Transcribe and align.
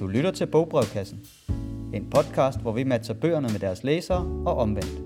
Du 0.00 0.06
lytter 0.06 0.30
til 0.30 0.46
Bogbrevkassen. 0.46 1.20
En 1.94 2.10
podcast, 2.10 2.60
hvor 2.60 2.72
vi 2.72 2.84
matcher 2.84 3.14
bøgerne 3.14 3.48
med 3.52 3.60
deres 3.60 3.84
læsere 3.84 4.42
og 4.46 4.56
omvendt. 4.56 5.02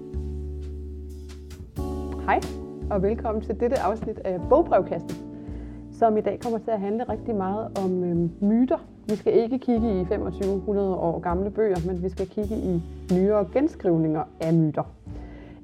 Hej, 2.25 2.41
og 2.91 3.03
velkommen 3.03 3.45
til 3.45 3.61
dette 3.61 3.79
afsnit 3.79 4.19
af 4.19 4.41
Bogbrevkassen, 4.49 5.11
som 5.93 6.17
i 6.17 6.21
dag 6.21 6.41
kommer 6.41 6.59
til 6.59 6.71
at 6.71 6.81
handle 6.81 7.05
rigtig 7.05 7.35
meget 7.35 7.79
om 7.79 8.05
øh, 8.05 8.43
myter. 8.43 8.79
Vi 9.09 9.17
skal 9.17 9.43
ikke 9.43 9.59
kigge 9.59 10.01
i 10.01 10.05
2500 10.05 10.95
år 10.95 11.19
gamle 11.21 11.51
bøger, 11.51 11.87
men 11.87 12.03
vi 12.03 12.09
skal 12.09 12.27
kigge 12.27 12.57
i 12.57 12.83
nyere 13.15 13.49
genskrivninger 13.53 14.25
af 14.41 14.55
myter. 14.55 14.95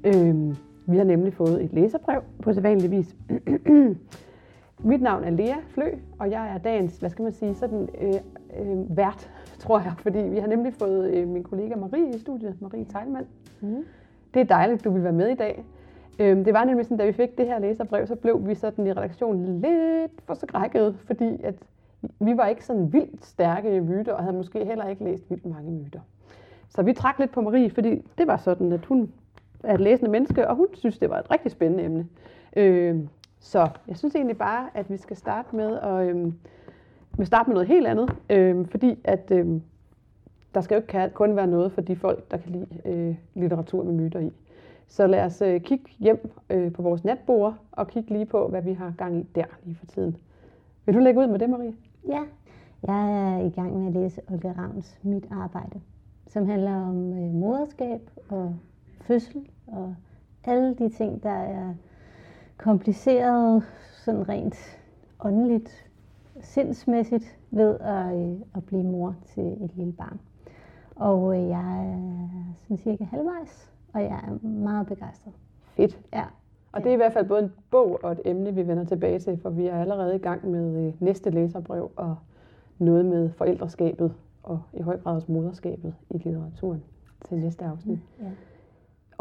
Øh, 0.03 0.55
vi 0.85 0.97
har 0.97 1.03
nemlig 1.03 1.33
fået 1.33 1.63
et 1.63 1.73
læserbrev 1.73 2.21
på 2.43 2.53
sædvanlig 2.53 2.91
vis. 2.91 3.15
Mit 4.83 5.01
navn 5.01 5.23
er 5.23 5.29
Lea 5.29 5.55
Flø, 5.67 5.91
og 6.19 6.31
jeg 6.31 6.53
er 6.53 6.57
dagens, 6.57 6.97
hvad 6.97 7.09
skal 7.09 7.23
man 7.23 7.33
sige, 7.33 7.55
sådan 7.55 7.89
øh, 8.01 8.13
øh, 8.59 8.97
vært, 8.97 9.31
tror 9.59 9.79
jeg, 9.79 9.93
fordi 9.97 10.19
vi 10.19 10.37
har 10.37 10.47
nemlig 10.47 10.73
fået 10.73 11.13
øh, 11.13 11.27
min 11.27 11.43
kollega 11.43 11.75
Marie 11.75 12.15
i 12.15 12.19
studiet, 12.19 12.61
Marie 12.61 12.85
Teilmann. 12.85 13.27
Mm. 13.61 13.85
Det 14.33 14.39
er 14.39 14.45
dejligt, 14.45 14.83
du 14.83 14.91
vil 14.91 15.03
være 15.03 15.13
med 15.13 15.27
i 15.27 15.35
dag. 15.35 15.63
Øh, 16.19 16.45
det 16.45 16.53
var 16.53 16.63
nemlig 16.63 16.85
sådan, 16.85 16.97
da 16.97 17.05
vi 17.05 17.11
fik 17.11 17.37
det 17.37 17.45
her 17.45 17.59
læserbrev, 17.59 18.07
så 18.07 18.15
blev 18.15 18.47
vi 18.47 18.55
sådan 18.55 18.87
i 18.87 18.91
redaktionen 18.91 19.61
lidt 19.61 20.21
for 20.25 20.33
skrækket, 20.33 20.95
fordi 21.05 21.43
at 21.43 21.55
vi 22.19 22.37
var 22.37 22.47
ikke 22.47 22.65
sådan 22.65 22.93
vildt 22.93 23.25
stærke 23.25 23.75
i 23.75 23.79
myter, 23.79 24.13
og 24.13 24.23
havde 24.23 24.37
måske 24.37 24.65
heller 24.65 24.87
ikke 24.87 25.03
læst 25.03 25.29
vildt 25.29 25.45
mange 25.45 25.71
myter. 25.71 25.99
Så 26.69 26.81
vi 26.81 26.93
trak 26.93 27.19
lidt 27.19 27.31
på 27.31 27.41
Marie, 27.41 27.69
fordi 27.69 28.01
det 28.17 28.27
var 28.27 28.37
sådan, 28.37 28.71
at 28.71 28.85
hun 28.85 29.11
er 29.63 29.73
et 29.73 29.81
læsende 29.81 30.11
menneske, 30.11 30.47
og 30.47 30.55
hun 30.55 30.67
synes, 30.73 30.97
det 30.97 31.09
var 31.09 31.19
et 31.19 31.31
rigtig 31.31 31.51
spændende 31.51 31.83
emne. 31.83 32.07
Øh, 32.55 32.99
så 33.41 33.69
jeg 33.87 33.97
synes 33.97 34.15
egentlig 34.15 34.37
bare, 34.37 34.69
at 34.73 34.89
vi 34.89 34.97
skal 34.97 35.17
starte 35.17 35.55
med 35.55 35.79
at 35.79 36.09
øh, 36.09 36.33
med 37.17 37.25
starte 37.25 37.49
med 37.49 37.55
noget 37.55 37.67
helt 37.67 37.87
andet, 37.87 38.09
øh, 38.29 38.67
fordi 38.67 38.99
at 39.03 39.31
øh, 39.31 39.61
der 40.53 40.61
skal 40.61 40.75
jo 40.75 40.81
ikke 40.81 41.13
kun 41.13 41.35
være 41.35 41.47
noget 41.47 41.71
for 41.71 41.81
de 41.81 41.95
folk, 41.95 42.31
der 42.31 42.37
kan 42.37 42.51
lide 42.51 42.67
øh, 42.85 43.15
litteratur 43.33 43.83
med 43.83 43.93
myter 43.93 44.19
i. 44.19 44.31
Så 44.87 45.07
lad 45.07 45.25
os 45.25 45.41
øh, 45.41 45.61
kigge 45.61 45.85
hjem 45.99 46.31
øh, 46.49 46.73
på 46.73 46.81
vores 46.81 47.03
natbord 47.03 47.55
og 47.71 47.87
kigge 47.87 48.13
lige 48.13 48.25
på, 48.25 48.47
hvad 48.47 48.61
vi 48.61 48.73
har 48.73 48.93
gang 48.97 49.17
i 49.17 49.23
der 49.35 49.45
lige 49.63 49.75
for 49.75 49.85
tiden. 49.85 50.17
Vil 50.85 50.95
du 50.95 50.99
lægge 50.99 51.19
ud 51.19 51.27
med 51.27 51.39
det, 51.39 51.49
Marie? 51.49 51.73
Ja, 52.07 52.21
jeg 52.87 53.33
er 53.33 53.45
i 53.45 53.49
gang 53.49 53.79
med 53.79 53.87
at 53.87 53.93
læse 53.93 54.21
Olga 54.31 54.51
Ravns 54.57 54.99
Mit 55.03 55.27
Arbejde, 55.31 55.81
som 56.27 56.45
handler 56.45 56.75
om 56.75 57.13
øh, 57.13 57.33
moderskab 57.33 58.01
og 58.29 58.55
fødsel 59.01 59.49
og 59.67 59.95
alle 60.43 60.75
de 60.75 60.89
ting, 60.89 61.23
der 61.23 61.29
er 61.29 61.73
kompliceret 62.61 63.63
sådan 64.05 64.29
rent 64.29 64.55
åndeligt, 65.19 65.89
sindsmæssigt 66.41 67.37
ved 67.51 67.79
at, 67.79 68.15
øh, 68.15 68.35
at 68.55 68.63
blive 68.65 68.83
mor 68.83 69.15
til 69.25 69.43
et 69.43 69.71
lille 69.75 69.93
barn. 69.93 70.19
Og 70.95 71.37
øh, 71.37 71.49
jeg 71.49 71.85
er 71.85 72.27
sådan 72.61 72.77
cirka 72.77 73.03
halvvejs, 73.03 73.71
og 73.93 74.01
jeg 74.01 74.23
er 74.27 74.47
meget 74.47 74.87
begejstret. 74.87 75.33
Fedt. 75.77 75.99
Ja. 76.13 76.23
Og 76.71 76.83
det 76.83 76.89
er 76.89 76.93
i 76.93 76.97
hvert 76.97 77.13
fald 77.13 77.27
både 77.27 77.43
en 77.43 77.51
bog 77.71 77.99
og 78.03 78.11
et 78.11 78.21
emne, 78.25 78.55
vi 78.55 78.67
vender 78.67 78.83
tilbage 78.83 79.19
til, 79.19 79.39
for 79.41 79.49
vi 79.49 79.67
er 79.67 79.81
allerede 79.81 80.15
i 80.15 80.19
gang 80.19 80.49
med 80.49 80.87
øh, 80.87 80.93
næste 80.99 81.29
læserbrev 81.29 81.91
og 81.95 82.15
noget 82.79 83.05
med 83.05 83.29
forældreskabet 83.29 84.13
og 84.43 84.61
i 84.73 84.81
høj 84.81 84.97
grad 84.97 85.15
også 85.15 85.31
moderskabet 85.31 85.93
i 86.09 86.17
litteraturen 86.17 86.83
til 87.25 87.37
næste 87.37 87.65
afsnit. 87.65 87.99
Ja. 88.19 88.25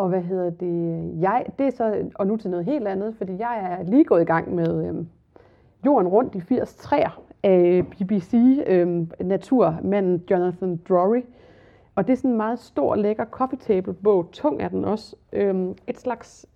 Og 0.00 0.08
hvad 0.08 0.22
hedder 0.22 0.50
det? 0.50 1.12
Jeg, 1.20 1.46
det 1.58 1.66
er 1.66 1.70
så, 1.70 2.10
og 2.14 2.26
nu 2.26 2.36
til 2.36 2.50
noget 2.50 2.64
helt 2.64 2.88
andet, 2.88 3.14
fordi 3.14 3.32
jeg 3.38 3.78
er 3.78 3.82
lige 3.82 4.04
gået 4.04 4.22
i 4.22 4.24
gang 4.24 4.54
med 4.54 4.88
øhm, 4.88 5.08
Jorden 5.86 6.08
rundt 6.08 6.34
i 6.34 6.40
80 6.40 6.74
træer 6.74 7.22
af 7.42 7.86
BBC 7.90 8.34
øhm, 8.66 9.10
naturmanden 9.20 10.22
Jonathan 10.30 10.80
Drury. 10.88 11.22
Og 11.94 12.06
det 12.06 12.12
er 12.12 12.16
sådan 12.16 12.30
en 12.30 12.36
meget 12.36 12.58
stor, 12.58 12.94
lækker 12.94 13.24
coffee 13.24 13.58
table 13.58 13.92
bog. 13.92 14.28
Tung 14.32 14.62
er 14.62 14.68
den 14.68 14.84
også. 14.84 15.16
Øhm, 15.32 15.74
et 15.86 15.98
slags, 15.98 16.46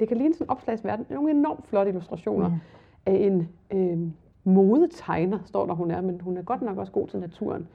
det 0.00 0.08
kan 0.08 0.16
ligne 0.16 0.34
sådan 0.34 0.46
en 0.46 0.50
opslagsverden. 0.50 1.06
Nogle 1.10 1.30
enormt 1.30 1.66
flotte 1.66 1.88
illustrationer 1.88 2.48
mm. 2.48 2.54
af 3.06 3.14
en 3.14 3.48
øhm, 3.72 4.12
modetegner, 4.44 5.38
står 5.46 5.66
der 5.66 5.74
hun 5.74 5.90
er, 5.90 6.00
men 6.00 6.20
hun 6.20 6.36
er 6.36 6.42
godt 6.42 6.62
nok 6.62 6.78
også 6.78 6.92
god 6.92 7.08
til 7.08 7.20
naturen. 7.20 7.68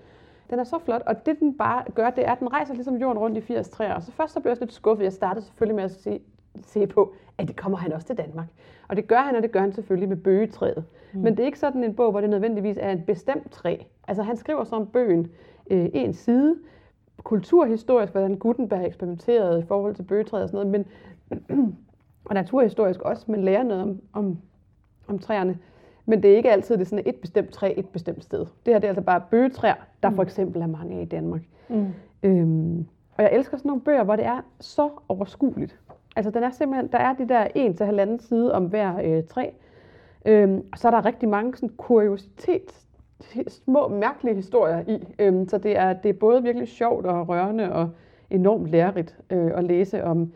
Den 0.50 0.60
er 0.60 0.64
så 0.64 0.80
flot, 0.80 1.02
og 1.06 1.26
det 1.26 1.40
den 1.40 1.58
bare 1.58 1.84
gør, 1.96 2.10
det 2.10 2.28
er, 2.28 2.32
at 2.32 2.40
den 2.40 2.54
rejser 2.54 2.74
ligesom 2.74 2.96
jorden 2.96 3.20
rundt 3.20 3.38
i 3.38 3.42
80 3.42 3.70
træer. 3.70 3.94
Og 3.94 4.04
så 4.04 4.12
først 4.12 4.34
så 4.34 4.40
blev 4.40 4.52
jeg 4.52 4.60
lidt 4.60 4.74
skuffet. 4.74 5.04
Jeg 5.04 5.14
startede 5.14 5.46
selvfølgelig 5.46 5.76
med 5.76 5.84
at 5.84 5.92
se, 5.92 6.20
se 6.62 6.88
på, 6.88 7.14
at 7.38 7.48
det 7.48 7.56
kommer 7.56 7.78
han 7.78 7.94
også 7.94 8.08
til 8.08 8.18
Danmark. 8.18 8.48
Og 8.88 8.96
det 8.96 9.08
gør 9.08 9.20
han, 9.20 9.36
og 9.36 9.42
det 9.42 9.52
gør 9.52 9.60
han 9.60 9.74
selvfølgelig 9.74 10.10
med 10.10 10.18
bøgetræet. 10.18 10.84
Mm. 11.14 11.20
Men 11.20 11.38
det 11.38 11.40
er 11.40 11.46
ikke 11.46 11.60
sådan 11.60 11.84
en 11.84 11.96
bog, 11.96 12.12
hvor 12.12 12.22
det 12.22 12.30
nødvendigvis 12.30 12.78
er 12.80 12.92
et 12.92 13.06
bestemt 13.06 13.52
træ. 13.52 13.78
Altså 14.08 14.24
han 14.24 14.38
skriver 14.38 14.64
så 14.64 14.76
om 14.76 14.88
bøgen 14.88 15.32
øh, 15.70 15.90
en 15.94 16.14
side, 16.14 16.56
kulturhistorisk, 17.24 18.12
hvordan 18.12 18.38
Gutenberg 18.38 18.86
eksperimenterede 18.86 19.60
i 19.60 19.66
forhold 19.68 19.96
til 19.96 20.04
bøgetræet 20.04 20.44
og 20.44 20.50
sådan 20.50 20.68
noget, 20.68 20.86
men, 21.30 21.76
og 22.26 22.34
naturhistorisk 22.34 23.02
også, 23.02 23.32
men 23.32 23.44
lærer 23.44 23.64
noget 23.64 23.84
om, 23.84 24.00
om, 24.14 24.38
om 25.08 25.20
træerne. 25.20 25.58
Men 26.10 26.24
det 26.24 26.32
er 26.32 26.36
ikke 26.36 26.52
altid 26.52 26.78
det 26.78 26.82
er 26.82 26.86
sådan 26.86 27.06
et 27.06 27.16
bestemt 27.16 27.50
træ 27.50 27.74
et 27.78 27.90
bestemt 27.90 28.24
sted. 28.24 28.40
Det 28.40 28.74
her 28.74 28.80
det 28.80 28.84
er 28.84 28.90
altså 28.90 29.02
bare 29.02 29.22
bøgetræer, 29.32 29.76
der 30.04 30.10
mm. 30.10 30.16
for 30.16 30.24
eksempel 30.24 30.62
er 30.62 30.68
mange 30.68 30.98
af 30.98 31.02
i 31.02 31.06
Danmark. 31.06 31.42
Mm. 31.68 31.88
Øhm, 32.24 32.88
og 33.18 33.24
jeg 33.24 33.34
elsker 33.34 33.58
sådan 33.58 33.70
nogle 33.70 33.82
bøger, 33.82 34.04
hvor 34.04 34.16
det 34.16 34.26
er 34.26 34.42
så 34.60 34.90
overskueligt. 35.08 35.80
Altså 36.16 36.32
den 36.32 36.44
er 36.44 36.50
simpelthen, 36.52 36.92
der 36.92 36.98
er 36.98 37.14
de 37.14 37.28
der 37.28 37.48
en 37.56 37.78
til 37.78 37.86
halvanden 37.86 38.20
side 38.20 38.54
om 38.54 38.66
hver 38.66 38.94
øh, 39.04 39.24
træ. 39.24 39.50
Øhm, 40.26 40.64
og 40.72 40.78
så 40.78 40.88
er 40.88 40.92
der 40.92 41.06
rigtig 41.06 41.30
mange 41.30 41.56
sådan 41.56 41.70
kuriositet, 41.78 42.86
små 43.48 43.88
mærkelige 43.88 44.36
historier 44.36 44.84
i. 44.88 45.14
Øhm, 45.20 45.48
så 45.48 45.58
det 45.58 45.78
er, 45.78 45.94
det 45.94 46.10
er 46.10 46.14
både 46.14 46.44
virkelig 46.44 46.68
sjovt 46.68 47.06
og 47.06 47.30
rørende 47.30 47.74
og 47.74 47.90
enormt 48.30 48.68
lærerigt 48.68 49.18
øh, 49.30 49.52
at 49.56 49.64
læse 49.64 50.04
om 50.04 50.34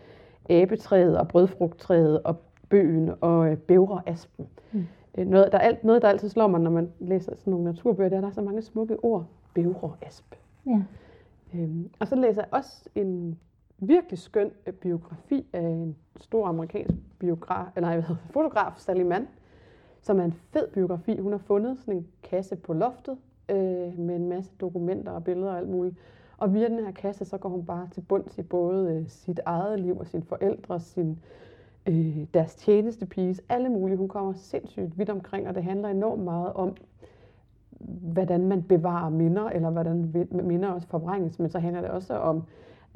abetræet 0.49 1.17
og 1.17 1.27
brødfrugttræet 1.27 2.21
og 2.23 2.35
bøgen 2.69 3.11
og 3.21 3.47
øh, 3.47 3.57
bævreaspen. 3.57 4.47
Øh, 5.17 5.27
noget, 5.27 5.51
der, 5.51 5.57
alt, 5.57 5.83
noget, 5.83 6.01
der 6.01 6.09
altid 6.09 6.29
slår 6.29 6.47
mig, 6.47 6.59
når 6.61 6.71
man 6.71 6.91
læser 6.99 7.35
sådan 7.35 7.51
nogle 7.51 7.65
naturbøger, 7.65 8.09
det 8.09 8.15
er, 8.15 8.19
at 8.19 8.23
der 8.23 8.29
er 8.29 8.33
så 8.33 8.41
mange 8.41 8.61
smukke 8.61 9.03
ord. 9.03 9.25
Bævre, 9.53 9.91
asp. 10.01 10.35
Ja. 10.65 10.81
Øhm, 11.55 11.89
og 11.99 12.07
så 12.07 12.15
læser 12.15 12.41
jeg 12.41 12.49
også 12.51 12.89
en 12.95 13.39
virkelig 13.77 14.19
skøn 14.19 14.51
øh, 14.67 14.73
biografi 14.73 15.45
af 15.53 15.61
en 15.61 15.95
stor 16.19 16.47
amerikansk 16.47 16.93
biograf, 17.19 17.65
eller 17.75 17.89
nej, 17.89 17.99
hvad 17.99 18.15
fotograf, 18.29 18.73
Sally 18.77 19.01
Mann, 19.01 19.27
som 20.01 20.19
er 20.19 20.23
en 20.23 20.33
fed 20.33 20.67
biografi. 20.67 21.19
Hun 21.19 21.31
har 21.31 21.39
fundet 21.39 21.77
sådan 21.77 21.93
en 21.93 22.07
kasse 22.23 22.55
på 22.55 22.73
loftet 22.73 23.17
øh, 23.49 23.99
med 23.99 24.15
en 24.15 24.29
masse 24.29 24.51
dokumenter 24.61 25.11
og 25.11 25.23
billeder 25.23 25.51
og 25.51 25.57
alt 25.57 25.69
muligt. 25.69 25.95
Og 26.37 26.53
via 26.53 26.67
den 26.67 26.85
her 26.85 26.91
kasse, 26.91 27.25
så 27.25 27.37
går 27.37 27.49
hun 27.49 27.65
bare 27.65 27.89
til 27.91 28.01
bunds 28.01 28.37
i 28.37 28.41
både 28.41 28.93
øh, 28.93 29.07
sit 29.07 29.39
eget 29.45 29.79
liv 29.79 29.97
og 29.97 30.07
sine 30.07 30.23
forældre, 30.23 30.79
sin 30.79 31.19
øh, 31.85 32.17
deres 32.33 32.55
tjenestepiges, 32.55 33.41
alle 33.49 33.69
mulige. 33.69 33.97
Hun 33.97 34.07
kommer 34.07 34.33
sindssygt 34.33 34.97
vidt 34.97 35.09
omkring, 35.09 35.47
og 35.47 35.55
det 35.55 35.63
handler 35.63 35.89
enormt 35.89 36.23
meget 36.23 36.53
om, 36.53 36.75
hvordan 38.01 38.47
man 38.47 38.63
bevarer 38.63 39.09
minder, 39.09 39.49
eller 39.49 39.69
hvordan 39.69 40.27
minder 40.31 40.69
også 40.69 40.87
forvrænges, 40.87 41.39
men 41.39 41.49
så 41.49 41.59
handler 41.59 41.81
det 41.81 41.89
også 41.89 42.17
om 42.17 42.43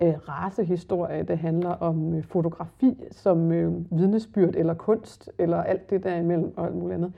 øh, 0.01 0.13
racehistorie, 0.29 1.23
det 1.23 1.37
handler 1.37 1.69
om 1.69 2.13
øh, 2.13 2.23
fotografi 2.23 3.03
som 3.11 3.51
øh, 3.51 3.99
vidnesbyrd 3.99 4.55
eller 4.55 4.73
kunst, 4.73 5.31
eller 5.37 5.57
alt 5.57 5.89
det 5.89 6.03
der 6.03 6.15
imellem 6.15 6.53
og 6.57 6.65
alt 6.65 6.75
muligt 6.75 6.95
andet. 6.95 7.13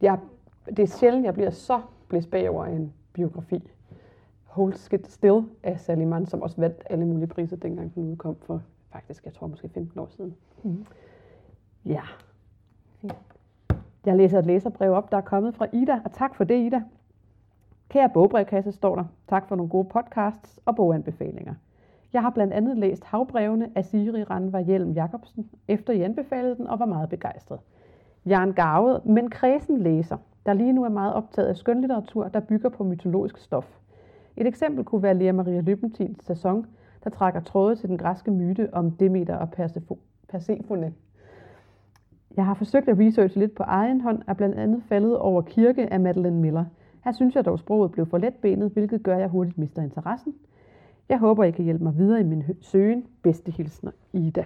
Jeg, 0.00 0.18
det 0.66 0.78
er 0.78 0.86
sjældent, 0.86 1.24
jeg 1.24 1.34
bliver 1.34 1.50
så 1.50 1.80
blæst 2.08 2.30
bagover 2.30 2.66
en 2.66 2.92
biografi. 3.12 3.70
Hold 4.44 4.74
Still 5.04 5.40
af 5.62 5.80
Sally 5.80 6.04
Mann, 6.04 6.26
som 6.26 6.42
også 6.42 6.60
vandt 6.60 6.82
alle 6.90 7.06
mulige 7.06 7.26
priser, 7.26 7.56
dengang 7.56 7.94
den 7.94 8.10
udkom 8.10 8.36
for 8.42 8.62
faktisk, 8.92 9.24
jeg 9.24 9.32
tror 9.32 9.46
måske 9.46 9.68
15 9.68 10.00
år 10.00 10.08
siden. 10.16 10.34
Mm. 10.62 10.86
Ja. 11.86 12.02
Jeg 14.06 14.16
læser 14.16 14.38
et 14.38 14.46
læserbrev 14.46 14.92
op, 14.92 15.10
der 15.10 15.16
er 15.16 15.20
kommet 15.20 15.54
fra 15.54 15.66
Ida, 15.72 16.00
og 16.04 16.12
tak 16.12 16.34
for 16.34 16.44
det, 16.44 16.66
Ida. 16.66 16.82
Kære 17.88 18.10
bogbrevkasse, 18.14 18.72
står 18.72 18.96
der. 18.96 19.04
Tak 19.28 19.48
for 19.48 19.56
nogle 19.56 19.70
gode 19.70 19.88
podcasts 19.88 20.60
og 20.64 20.76
boganbefalinger. 20.76 21.54
Jeg 22.12 22.22
har 22.22 22.30
blandt 22.30 22.52
andet 22.52 22.78
læst 22.78 23.04
Havbrevene 23.04 23.70
af 23.74 23.84
Siri 23.84 24.22
Randvar 24.22 24.60
Hjelm 24.60 24.90
Jacobsen, 24.92 25.50
efter 25.68 25.92
I 25.92 26.00
anbefalede 26.00 26.56
den 26.56 26.66
og 26.66 26.78
var 26.78 26.86
meget 26.86 27.08
begejstret. 27.08 27.58
Jeg 28.26 28.40
er 28.40 28.44
en 28.44 28.54
gavet, 28.54 29.06
men 29.06 29.30
kredsen 29.30 29.78
læser, 29.78 30.16
der 30.46 30.52
lige 30.52 30.72
nu 30.72 30.84
er 30.84 30.88
meget 30.88 31.14
optaget 31.14 31.48
af 31.48 31.56
skønlitteratur, 31.56 32.28
der 32.28 32.40
bygger 32.40 32.68
på 32.68 32.84
mytologisk 32.84 33.38
stof. 33.38 33.78
Et 34.36 34.46
eksempel 34.46 34.84
kunne 34.84 35.02
være 35.02 35.14
Lea 35.14 35.32
Maria 35.32 35.60
Løbentins 35.60 36.24
sæson, 36.24 36.66
der 37.04 37.10
trækker 37.10 37.40
tråde 37.40 37.76
til 37.76 37.88
den 37.88 37.98
græske 37.98 38.30
myte 38.30 38.68
om 38.72 38.90
Demeter 38.90 39.36
og 39.36 39.50
Persefone. 40.28 40.92
Jeg 42.36 42.46
har 42.46 42.54
forsøgt 42.54 42.88
at 42.88 42.98
researche 42.98 43.40
lidt 43.40 43.54
på 43.54 43.62
egen 43.62 44.00
hånd, 44.00 44.22
og 44.26 44.36
blandt 44.36 44.58
andet 44.58 44.82
faldet 44.88 45.18
over 45.18 45.42
Kirke 45.42 45.92
af 45.92 46.00
Madeleine 46.00 46.40
Miller. 46.40 46.64
Her 47.04 47.12
synes 47.12 47.34
jeg 47.34 47.44
dog, 47.44 47.58
sproget 47.58 47.92
blev 47.92 48.06
for 48.06 48.18
letbenet, 48.18 48.72
hvilket 48.72 49.02
gør, 49.02 49.14
at 49.14 49.20
jeg 49.20 49.28
hurtigt 49.28 49.58
mister 49.58 49.82
interessen. 49.82 50.34
Jeg 51.08 51.18
håber, 51.18 51.44
I 51.44 51.50
kan 51.50 51.64
hjælpe 51.64 51.84
mig 51.84 51.96
videre 51.96 52.20
i 52.20 52.24
min 52.24 52.44
søgen. 52.60 53.06
Bedste 53.22 53.50
hilsner, 53.50 53.90
Ida. 54.12 54.44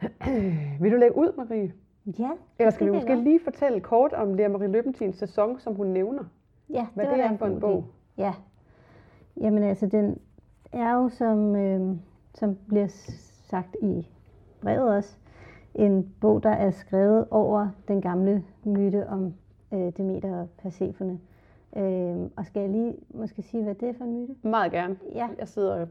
Vil 0.80 0.92
du 0.92 0.96
lægge 0.96 1.16
ud, 1.16 1.36
Marie? 1.36 1.72
Ja. 2.18 2.30
Eller 2.58 2.70
skal 2.70 2.86
vi 2.86 2.92
måske 2.92 3.22
lige 3.22 3.40
fortælle 3.44 3.80
kort 3.80 4.12
om 4.12 4.34
Lea 4.34 4.48
Marie 4.48 4.68
Løbentins 4.68 5.16
sæson, 5.16 5.60
som 5.60 5.74
hun 5.74 5.86
nævner? 5.86 6.24
Ja, 6.70 6.86
Hvad 6.94 7.06
det, 7.06 7.12
det 7.14 7.24
er 7.24 7.36
for 7.36 7.46
en 7.46 7.60
bog? 7.60 7.84
Ja. 8.18 8.32
Jamen 9.40 9.62
altså, 9.62 9.86
den 9.86 10.18
er 10.72 10.94
jo, 10.94 11.08
som, 11.08 11.56
øh, 11.56 11.96
som 12.34 12.56
bliver 12.68 12.86
sagt 13.50 13.76
i 13.82 14.06
brevet 14.60 14.96
også, 14.96 15.16
en 15.74 16.14
bog, 16.20 16.42
der 16.42 16.50
er 16.50 16.70
skrevet 16.70 17.26
over 17.30 17.68
den 17.88 18.00
gamle 18.00 18.44
myte 18.64 19.06
om 19.08 19.34
øh, 19.72 19.92
Demeter 19.96 20.40
og 20.40 20.48
Persefone. 20.62 21.18
Øh, 21.76 22.16
og 22.36 22.46
skal 22.46 22.60
jeg 22.60 22.70
lige 22.70 22.94
måske 23.10 23.42
sige, 23.42 23.62
hvad 23.62 23.74
det 23.74 23.88
er 23.88 23.92
for 23.98 24.04
en 24.04 24.20
myte? 24.20 24.34
Meget 24.42 24.72
gerne. 24.72 24.96
Ja. 25.14 25.28
Jeg 25.38 25.48
sidder 25.48 25.80
øh, 25.80 25.86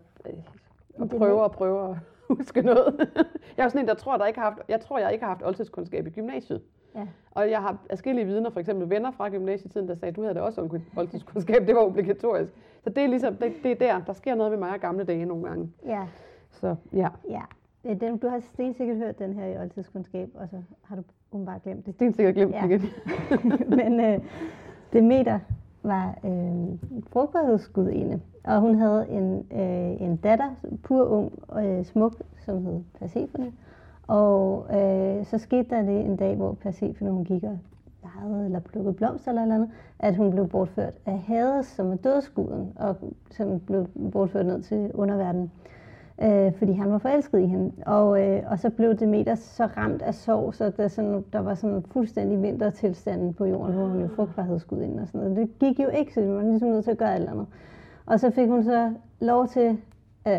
og 0.97 1.05
Det 1.05 1.13
er 1.13 1.17
prøver 1.17 1.41
og 1.41 1.51
prøver 1.51 1.87
at 1.89 1.97
huske 2.37 2.61
noget. 2.61 3.09
jeg 3.57 3.63
er 3.63 3.67
sådan 3.67 3.81
en, 3.81 3.87
der 3.87 3.93
tror, 3.93 4.17
der 4.17 4.25
ikke 4.25 4.39
har 4.39 4.49
haft, 4.49 4.59
jeg 4.69 4.81
tror, 4.81 4.99
jeg 4.99 5.11
ikke 5.13 5.23
har 5.23 5.31
haft 5.31 5.45
oldtidskundskab 5.45 6.07
i 6.07 6.09
gymnasiet. 6.09 6.61
Ja. 6.95 7.07
Og 7.31 7.49
jeg 7.49 7.61
har 7.61 7.77
forskellige 7.89 8.25
vidner, 8.25 8.49
for 8.49 8.59
eksempel 8.59 8.89
venner 8.89 9.11
fra 9.11 9.29
gymnasietiden, 9.29 9.87
der 9.87 9.95
sagde, 9.95 10.11
du 10.11 10.21
havde 10.21 10.35
da 10.35 10.41
også 10.41 10.79
oldtidskundskab, 10.97 11.67
det 11.67 11.75
var 11.75 11.81
obligatorisk. 11.81 12.53
Så 12.83 12.89
det 12.89 13.03
er 13.03 13.07
ligesom, 13.07 13.35
det, 13.35 13.53
det 13.63 13.71
er 13.71 13.75
der, 13.75 14.05
der 14.05 14.13
sker 14.13 14.35
noget 14.35 14.51
ved 14.51 14.59
mig 14.59 14.79
gamle 14.79 15.03
dage 15.03 15.25
nogle 15.25 15.43
gange. 15.43 15.71
Ja, 15.85 16.07
Så 16.51 16.75
ja, 16.93 17.07
ja. 17.29 17.41
Øh, 17.85 18.01
Den, 18.01 18.17
du 18.17 18.27
har 18.27 18.39
stensikkert 18.39 18.97
hørt 18.97 19.19
den 19.19 19.33
her 19.33 19.45
i 19.45 19.57
oldtidskundskab, 19.57 20.29
og 20.35 20.47
så 20.49 20.55
har 20.83 20.95
du 20.95 21.01
umiddelbart 21.31 21.63
glemt 21.63 21.85
det. 21.85 21.99
det 21.99 22.07
er 22.07 22.11
sikkert 22.11 22.35
glemt 22.35 22.51
Ja. 22.53 22.65
ja. 22.65 22.65
igen. 22.65 22.81
Men 23.77 23.99
øh, 23.99 24.19
Demeter 24.93 25.39
var 25.83 26.17
øh, 26.25 26.79
frugtbarhedsgudinde, 27.07 28.21
og 28.43 28.59
hun 28.61 28.75
havde 28.75 29.07
en, 29.09 29.45
øh, 29.51 30.01
en 30.01 30.15
datter, 30.15 30.55
pur 30.83 31.05
ung 31.05 31.31
og 31.47 31.65
øh, 31.67 31.85
smuk, 31.85 32.13
som 32.45 32.65
hed 32.65 32.81
Persefone. 32.99 33.51
Og 34.07 34.65
øh, 34.69 35.25
så 35.25 35.37
skete 35.37 35.69
der 35.69 35.81
det 35.81 36.05
en 36.05 36.15
dag, 36.15 36.35
hvor 36.35 36.53
Persefone 36.53 37.11
hun 37.11 37.25
gik 37.25 37.43
og 37.43 37.59
legede 38.03 38.45
eller 38.45 38.59
plukkede 38.59 38.93
blomster 38.93 39.29
eller 39.31 39.41
eller 39.41 39.55
andet, 39.55 39.69
at 39.99 40.15
hun 40.15 40.31
blev 40.31 40.47
bortført 40.47 40.93
af 41.05 41.19
Hades, 41.19 41.65
som 41.65 41.91
er 41.91 41.95
dødsguden, 41.95 42.73
og 42.75 42.95
som 43.31 43.59
blev 43.59 43.87
bortført 44.11 44.45
ned 44.45 44.61
til 44.61 44.91
underverdenen 44.93 45.51
øh, 45.65 45.78
øh, 46.21 46.53
fordi 46.53 46.71
han 46.71 46.91
var 46.91 46.97
forelsket 46.97 47.39
i 47.39 47.45
hende. 47.45 47.71
Og, 47.85 48.21
øh, 48.21 48.43
og 48.51 48.59
så 48.59 48.69
blev 48.69 48.95
Demeter 48.95 49.35
så 49.35 49.65
ramt 49.65 50.01
af 50.01 50.15
sorg, 50.15 50.53
så 50.53 50.71
der, 50.77 50.87
sådan, 50.87 51.23
der 51.33 51.39
var 51.39 51.53
sådan 51.53 51.83
fuldstændig 51.91 52.41
vintertilstand 52.41 53.33
på 53.33 53.45
jorden, 53.45 53.75
hvor 53.75 53.85
hun 53.85 54.01
jo 54.01 54.07
frugtbarhedsgudinde 54.07 55.01
og 55.01 55.07
sådan 55.07 55.21
noget. 55.21 55.37
Det 55.37 55.59
gik 55.59 55.79
jo 55.79 55.89
ikke, 55.89 56.13
så 56.13 56.21
hun 56.21 56.35
var 56.35 56.41
ligesom 56.41 56.69
nødt 56.69 56.83
til 56.83 56.91
at 56.91 56.97
gøre 56.97 57.11
et 57.11 57.15
eller 57.15 57.31
andet. 57.31 57.47
Og 58.05 58.19
så 58.19 58.29
fik 58.29 58.47
hun 58.47 58.63
så 58.63 58.93
lov 59.19 59.47
til 59.47 59.77
øh, 60.27 60.33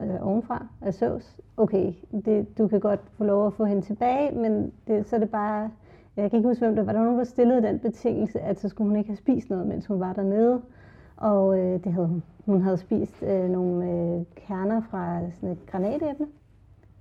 øh, 0.00 0.26
ovenfra 0.26 0.66
af 0.82 0.94
Zeus, 0.94 1.36
okay, 1.56 1.92
det, 2.24 2.58
du 2.58 2.68
kan 2.68 2.80
godt 2.80 3.00
få 3.18 3.24
lov 3.24 3.46
at 3.46 3.52
få 3.52 3.64
hende 3.64 3.82
tilbage, 3.82 4.38
men 4.38 4.72
det, 4.86 5.08
så 5.08 5.16
er 5.16 5.20
det 5.20 5.30
bare, 5.30 5.70
jeg 6.16 6.30
kan 6.30 6.36
ikke 6.38 6.48
huske, 6.48 6.64
hvem 6.64 6.76
det 6.76 6.86
var, 6.86 6.92
der 6.92 6.98
var 6.98 7.04
nogen, 7.06 7.18
der 7.18 7.24
stillede 7.24 7.62
den 7.62 7.78
betingelse, 7.78 8.40
at 8.40 8.60
så 8.60 8.68
skulle 8.68 8.88
hun 8.88 8.96
ikke 8.96 9.10
have 9.10 9.16
spist 9.16 9.50
noget, 9.50 9.66
mens 9.66 9.86
hun 9.86 10.00
var 10.00 10.12
dernede. 10.12 10.60
Og 11.16 11.58
øh, 11.58 11.84
det 11.84 11.92
havde 11.92 12.06
hun. 12.06 12.22
Hun 12.46 12.60
havde 12.62 12.76
spist 12.76 13.22
øh, 13.22 13.50
nogle 13.50 13.90
øh, 13.90 14.24
kerner 14.36 14.82
fra 14.90 15.20
sådan 15.30 15.48
et 15.48 15.66
granatæble, 15.66 16.26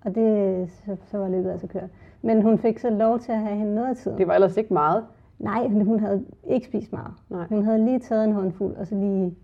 og 0.06 0.16
det, 0.16 0.70
så, 0.70 0.98
så 1.06 1.18
var 1.18 1.28
løbet 1.30 1.52
altså 1.52 1.68
kørt. 1.68 1.90
Men 2.22 2.42
hun 2.42 2.58
fik 2.58 2.80
så 2.80 2.90
lov 2.90 3.20
til 3.20 3.32
at 3.32 3.38
have 3.38 3.56
hende 3.56 3.76
noget 3.76 3.90
af 3.90 3.96
tiden. 3.96 4.18
Det 4.18 4.28
var 4.28 4.34
ellers 4.34 4.58
ikke 4.58 4.74
meget. 4.74 5.04
Nej, 5.40 5.68
hun 5.68 6.00
havde 6.00 6.26
ikke 6.44 6.68
spist 6.68 6.94
meget. 6.94 7.14
Nej. 7.30 7.48
Hun 7.50 7.64
havde 7.64 7.86
lige 7.86 8.00
taget 8.00 8.26
en 8.26 8.34
håndfuld, 8.34 8.76
og 8.76 8.88
så 8.88 8.96
lige 8.96 9.36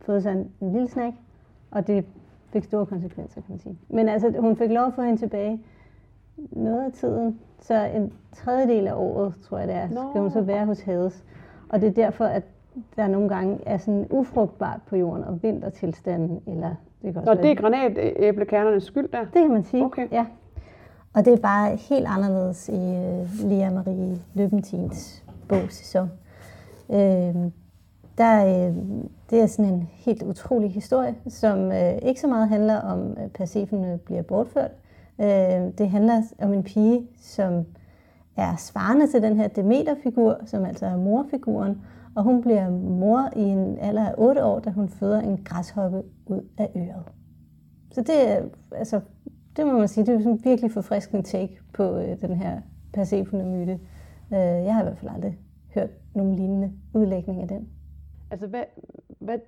fået 0.00 0.22
sig 0.22 0.32
en, 0.32 0.50
en 0.60 0.72
lille 0.72 0.88
snack, 0.88 1.16
og 1.70 1.86
det 1.86 2.04
fik 2.52 2.64
store 2.64 2.86
konsekvenser, 2.86 3.40
kan 3.40 3.50
man 3.50 3.58
sige. 3.58 3.78
Men 3.88 4.08
altså, 4.08 4.34
hun 4.40 4.56
fik 4.56 4.70
lov 4.70 4.86
at 4.86 4.94
få 4.94 5.02
hende 5.02 5.20
tilbage 5.20 5.62
noget 6.36 6.84
af 6.84 6.92
tiden, 6.92 7.40
så 7.60 7.74
en 7.74 8.12
tredjedel 8.32 8.86
af 8.86 8.94
året, 8.94 9.34
tror 9.42 9.58
jeg 9.58 9.68
det 9.68 9.76
er, 9.76 9.88
Nå. 9.88 10.00
skal 10.10 10.20
hun 10.20 10.30
så 10.30 10.40
være 10.40 10.66
hos 10.66 10.80
Hades. 10.80 11.24
Og 11.68 11.80
det 11.80 11.88
er 11.88 11.92
derfor, 11.92 12.24
at 12.24 12.42
der 12.96 13.06
nogle 13.08 13.28
gange 13.28 13.58
er 13.66 13.78
sådan 13.78 14.06
ufrugtbart 14.10 14.80
på 14.88 14.96
jorden, 14.96 15.24
og 15.24 15.42
vintertilstanden, 15.42 16.40
eller 16.46 16.74
det 17.02 17.12
kan 17.14 17.16
også 17.16 17.30
Nå, 17.30 17.34
være- 17.34 17.42
det 17.42 17.50
er 17.50 17.54
granatæblekernernes 17.54 18.84
skyld 18.84 19.08
der. 19.08 19.20
det 19.20 19.32
kan 19.42 19.50
man 19.50 19.64
sige, 19.64 19.84
Okay. 19.84 20.08
ja. 20.12 20.26
Og 21.14 21.24
det 21.24 21.32
er 21.32 21.36
bare 21.36 21.76
helt 21.76 22.06
anderledes 22.08 22.68
i 22.68 22.72
uh, 22.72 23.50
Lea 23.50 23.70
Marie 23.70 24.18
Løbentins 24.34 25.24
bog 25.48 25.60
Sæson. 25.70 26.10
Øh, 26.90 27.34
der, 28.18 28.46
øh, 28.68 28.74
det 29.30 29.40
er 29.42 29.46
sådan 29.46 29.72
en 29.72 29.88
helt 29.92 30.22
utrolig 30.22 30.70
historie, 30.72 31.14
som 31.28 31.72
øh, 31.72 31.92
ikke 32.02 32.20
så 32.20 32.26
meget 32.26 32.48
handler 32.48 32.80
om, 32.80 33.14
at 33.16 33.32
Persefone 33.32 33.98
bliver 34.04 34.22
bortført. 34.22 34.70
Øh, 35.20 35.26
det 35.78 35.90
handler 35.90 36.22
om 36.42 36.52
en 36.52 36.62
pige, 36.62 37.06
som 37.20 37.64
er 38.36 38.56
svarende 38.56 39.06
til 39.06 39.22
den 39.22 39.36
her 39.36 39.48
Demeter-figur, 39.48 40.36
som 40.46 40.64
altså 40.64 40.86
er 40.86 40.96
morfiguren, 40.96 41.82
og 42.16 42.22
hun 42.22 42.40
bliver 42.42 42.70
mor 42.70 43.30
i 43.36 43.42
en 43.42 43.78
alder 43.78 44.06
af 44.06 44.14
8 44.18 44.44
år, 44.44 44.58
da 44.58 44.70
hun 44.70 44.88
føder 44.88 45.20
en 45.20 45.44
græshoppe 45.44 46.02
ud 46.26 46.48
af 46.58 46.70
øret. 46.76 47.12
Så 47.90 48.02
det 48.02 48.30
er, 48.30 48.42
altså, 48.72 49.00
det 49.56 49.66
må 49.66 49.78
man 49.78 49.88
sige, 49.88 50.06
det 50.06 50.14
er 50.14 50.18
sådan 50.18 50.32
en 50.32 50.44
virkelig 50.44 50.72
forfriskende 50.72 51.22
take 51.22 51.58
på 51.74 51.96
øh, 51.96 52.20
den 52.20 52.36
her 52.36 52.60
Persefone-myte. 52.92 53.72
Øh, 54.32 54.38
jeg 54.38 54.74
har 54.74 54.80
i 54.80 54.84
hvert 54.84 54.98
fald 54.98 55.10
aldrig 55.14 55.38
hørt 55.74 55.90
nogen 56.14 56.36
lignende 56.36 56.72
udlægning 56.94 57.42
af 57.42 57.48
den. 57.48 57.68
Altså, 58.30 58.46
hvad, 58.46 58.64
hvad, 59.18 59.38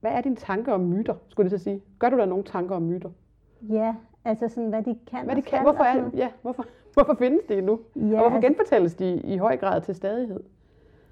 hvad 0.00 0.10
er 0.10 0.20
dine 0.20 0.36
tanker 0.36 0.72
om 0.72 0.80
myter, 0.80 1.14
skulle 1.28 1.50
jeg 1.50 1.58
så 1.58 1.64
sige? 1.64 1.80
Gør 1.98 2.08
du 2.08 2.18
der 2.18 2.26
nogle 2.26 2.44
tanker 2.44 2.74
om 2.74 2.82
myter? 2.82 3.10
Ja, 3.62 3.94
altså 4.24 4.48
sådan, 4.48 4.68
hvad 4.68 4.82
de 4.82 4.98
kan 5.10 5.24
Hvad 5.24 5.36
de 5.36 5.42
kan, 5.42 5.62
hvorfor, 5.62 5.84
er, 5.84 6.10
ja, 6.14 6.28
hvorfor, 6.42 6.64
hvorfor 6.94 7.14
findes 7.14 7.40
de 7.48 7.58
endnu? 7.58 7.80
Ja, 7.96 8.00
og 8.00 8.08
hvorfor 8.08 8.24
altså- 8.24 8.48
genfortælles 8.48 8.94
de 8.94 9.20
i 9.20 9.36
høj 9.36 9.56
grad 9.56 9.80
til 9.80 9.94
stadighed? 9.94 10.40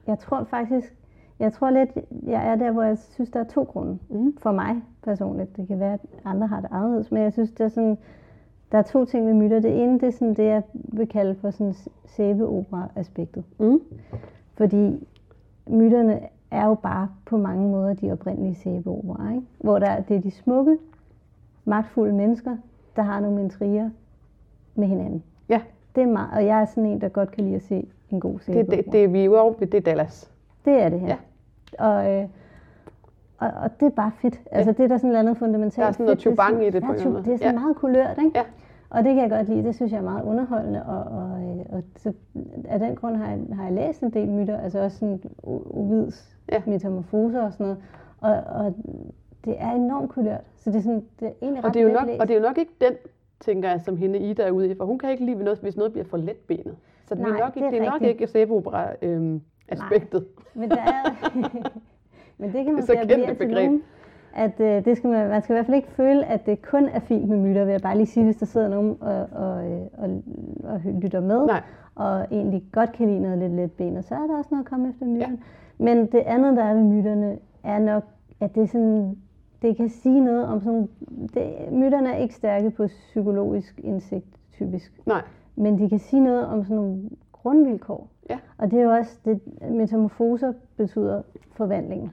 Jeg 0.06 0.18
tror 0.18 0.44
faktisk, 0.44 0.94
jeg 1.38 1.52
tror 1.52 1.70
lidt, 1.70 1.90
jeg 2.26 2.46
er 2.48 2.56
der, 2.56 2.70
hvor 2.70 2.82
jeg 2.82 2.98
synes, 2.98 3.30
der 3.30 3.40
er 3.40 3.44
to 3.44 3.62
grunde. 3.62 3.98
Mhm. 4.08 4.36
For 4.38 4.52
mig 4.52 4.82
personligt. 5.02 5.56
Det 5.56 5.68
kan 5.68 5.80
være, 5.80 5.92
at 5.92 6.00
andre 6.24 6.46
har 6.46 6.60
det 6.60 6.68
anderledes, 6.72 7.10
men 7.12 7.22
jeg 7.22 7.32
synes, 7.32 7.50
der 7.50 7.64
er, 7.64 7.68
sådan, 7.68 7.98
der 8.72 8.78
er 8.78 8.82
to 8.82 9.04
ting 9.04 9.26
ved 9.26 9.34
myter. 9.34 9.60
Det 9.60 9.82
ene, 9.82 9.92
det 10.00 10.02
er 10.02 10.10
sådan 10.10 10.34
det, 10.34 10.44
jeg 10.44 10.62
vil 10.72 11.08
kalde 11.08 11.34
for 11.34 11.50
sådan 11.50 11.74
sæbeopera-aspektet. 12.06 13.44
Mm. 13.58 13.80
Fordi 14.54 15.06
myterne 15.66 16.20
er 16.50 16.66
jo 16.66 16.74
bare 16.74 17.08
på 17.26 17.36
mange 17.36 17.68
måder 17.68 17.94
de 17.94 18.12
oprindelige 18.12 18.54
sæbeoperaer, 18.54 19.30
ikke? 19.34 19.46
Hvor 19.60 19.78
der, 19.78 20.00
det 20.00 20.16
er 20.16 20.20
de 20.20 20.30
smukke, 20.30 20.78
magtfulde 21.64 22.12
mennesker, 22.12 22.56
der 22.96 23.02
har 23.02 23.20
nogle 23.20 23.40
intriger 23.42 23.90
med 24.74 24.88
hinanden. 24.88 25.22
Ja, 25.48 25.60
Det 25.94 26.02
er 26.02 26.06
meget, 26.06 26.30
og 26.34 26.46
jeg 26.46 26.60
er 26.60 26.64
sådan 26.64 26.86
en, 26.86 27.00
der 27.00 27.08
godt 27.08 27.30
kan 27.30 27.44
lide 27.44 27.56
at 27.56 27.62
se 27.62 27.86
en 28.10 28.20
god 28.20 28.32
det, 28.32 28.42
sæbeopera. 28.42 28.76
det, 28.76 28.92
det, 28.92 29.12
vi 29.12 29.20
er 29.20 29.24
jo 29.24 29.36
over 29.38 29.54
ved, 29.58 29.66
det 29.66 29.78
er 29.78 29.82
Dallas. 29.82 30.30
Det 30.64 30.82
er 30.82 30.88
det 30.88 31.00
her. 31.00 31.08
Ja. 31.08 31.16
Og, 31.88 32.12
øh, 32.12 32.28
og, 33.38 33.50
og 33.62 33.80
det 33.80 33.86
er 33.86 33.90
bare 33.90 34.10
fedt. 34.22 34.40
Altså 34.50 34.72
det 34.72 34.80
er 34.80 34.88
der 34.88 34.96
sådan 34.98 35.24
noget 35.24 35.38
fundamentalt 35.38 35.76
Der 35.82 35.86
er 35.88 35.92
sådan 35.92 36.04
noget 36.06 36.16
er 36.16 36.20
chubang 36.20 36.62
i 36.66 36.70
det 36.70 36.74
ja, 36.82 36.86
på 36.86 36.92
en 36.92 36.98
chu- 36.98 37.08
Det 37.24 37.32
er 37.32 37.36
sådan 37.36 37.54
måde. 37.54 37.62
meget 37.64 37.76
kulørt, 37.76 38.18
ikke? 38.24 38.38
Ja. 38.38 38.44
Og 38.90 39.04
det 39.04 39.14
kan 39.14 39.22
jeg 39.22 39.30
godt 39.30 39.48
lide. 39.48 39.64
Det 39.64 39.74
synes 39.74 39.92
jeg 39.92 39.98
er 39.98 40.02
meget 40.02 40.24
underholdende. 40.24 40.82
Og, 40.86 41.02
og, 41.04 41.42
øh, 41.42 41.66
og 41.68 41.82
så, 41.96 42.12
af 42.68 42.78
den 42.78 42.96
grund 42.96 43.16
har 43.16 43.28
jeg, 43.30 43.40
har 43.56 43.64
jeg 43.64 43.72
læst 43.72 44.02
en 44.02 44.10
del 44.10 44.28
myter. 44.28 44.58
Altså 44.60 44.78
også 44.80 44.98
sådan 44.98 45.20
U- 45.46 45.76
Ovids 45.78 46.36
Ja. 46.52 46.62
metamorfoser 46.66 47.42
og 47.42 47.52
sådan 47.52 47.66
noget. 47.66 47.78
Og, 48.20 48.32
og 48.64 48.74
det 49.44 49.54
er 49.58 49.70
enormt 49.72 50.10
kulørt. 50.10 50.40
Så 50.56 50.70
det 50.70 50.76
er, 50.78 50.82
sådan, 50.82 51.04
det 51.20 51.28
er 51.28 51.32
egentlig 51.42 51.64
ret 51.64 51.68
Og 51.68 51.74
det, 51.74 51.82
er 51.82 51.86
jo 51.86 51.92
nok, 51.92 52.06
læst. 52.06 52.20
og 52.20 52.28
det 52.28 52.36
er 52.36 52.40
jo 52.40 52.46
nok 52.46 52.58
ikke 52.58 52.72
den, 52.80 52.92
tænker 53.40 53.70
jeg, 53.70 53.80
som 53.80 53.96
hende 53.96 54.18
Ida 54.18 54.42
er 54.42 54.50
ude 54.50 54.70
i, 54.70 54.74
for 54.74 54.84
hun 54.84 54.98
kan 54.98 55.10
ikke 55.10 55.24
lide, 55.24 55.44
noget, 55.44 55.58
hvis 55.58 55.76
noget 55.76 55.92
bliver 55.92 56.04
for 56.04 56.16
letbenet. 56.16 56.76
Så 57.08 57.14
Nej, 57.14 57.28
det 57.30 57.36
er 57.40 57.44
nok, 57.44 57.54
det 57.54 57.56
ikke, 57.56 57.66
er 57.66 57.70
det 57.80 57.86
er 57.88 57.90
nok 57.92 58.02
ikke 58.02 58.26
sæbeopera 58.26 58.86
øhm, 59.02 59.40
aspektet. 59.68 60.26
Men, 60.54 60.70
der 60.70 60.76
er, 60.76 61.30
men 62.38 62.52
det 62.52 62.64
kan 62.64 62.74
man 62.74 62.82
Det 62.82 63.10
er 63.12 63.26
så 63.28 63.34
begreb. 63.38 63.54
nogen, 63.66 63.82
at 64.34 64.60
øh, 64.60 64.84
det 64.84 64.96
skal 64.96 65.10
man, 65.10 65.28
man 65.28 65.42
skal 65.42 65.54
i 65.54 65.56
hvert 65.56 65.66
fald 65.66 65.76
ikke 65.76 65.90
føle, 65.90 66.24
at 66.26 66.46
det 66.46 66.62
kun 66.62 66.84
er 66.88 67.00
fint 67.00 67.28
med 67.28 67.36
myter, 67.36 67.64
vil 67.64 67.72
jeg 67.72 67.80
bare 67.82 67.96
lige 67.96 68.06
sige, 68.06 68.24
hvis 68.24 68.36
der 68.36 68.46
sidder 68.46 68.68
nogen 68.68 68.96
og, 69.00 69.26
og, 69.32 69.70
øh, 69.70 69.80
og, 69.98 70.22
og 70.64 70.80
lytter 71.02 71.20
med, 71.20 71.46
Nej. 71.46 71.62
og 71.94 72.26
egentlig 72.30 72.64
godt 72.72 72.92
kan 72.92 73.06
lide 73.08 73.20
noget 73.20 73.38
lidt 73.38 73.52
letbenet, 73.52 74.04
så 74.04 74.14
er 74.14 74.26
der 74.26 74.36
også 74.38 74.48
noget 74.50 74.64
at 74.64 74.70
komme 74.70 74.88
efter 74.88 75.06
myterne. 75.06 75.38
Ja. 75.78 75.84
Men 75.84 76.06
det 76.06 76.18
andet, 76.26 76.56
der 76.56 76.64
er 76.64 76.74
ved 76.74 76.82
myterne, 76.82 77.38
er 77.62 77.78
nok, 77.78 78.04
at 78.40 78.54
det 78.54 78.62
er 78.62 78.66
sådan, 78.66 79.16
det 79.62 79.76
kan 79.76 79.88
sige 79.88 80.20
noget 80.20 80.46
om 80.46 80.60
sådan, 80.60 80.88
det, 81.34 81.72
myterne 81.72 82.12
er 82.12 82.16
ikke 82.16 82.34
stærke 82.34 82.70
på 82.70 82.86
psykologisk 82.86 83.80
indsigt, 83.84 84.26
typisk. 84.52 85.00
Nej. 85.06 85.22
Men 85.56 85.78
de 85.78 85.88
kan 85.88 85.98
sige 85.98 86.20
noget 86.24 86.46
om 86.46 86.62
sådan 86.64 86.76
nogle 86.76 87.02
grundvilkår. 87.32 88.08
Ja. 88.30 88.38
Og 88.58 88.70
det 88.70 88.78
er 88.78 88.82
jo 88.84 88.90
også, 88.90 89.18
det, 89.24 89.40
metamorfoser 89.70 90.52
betyder 90.76 91.22
forvandlinger. 91.52 92.08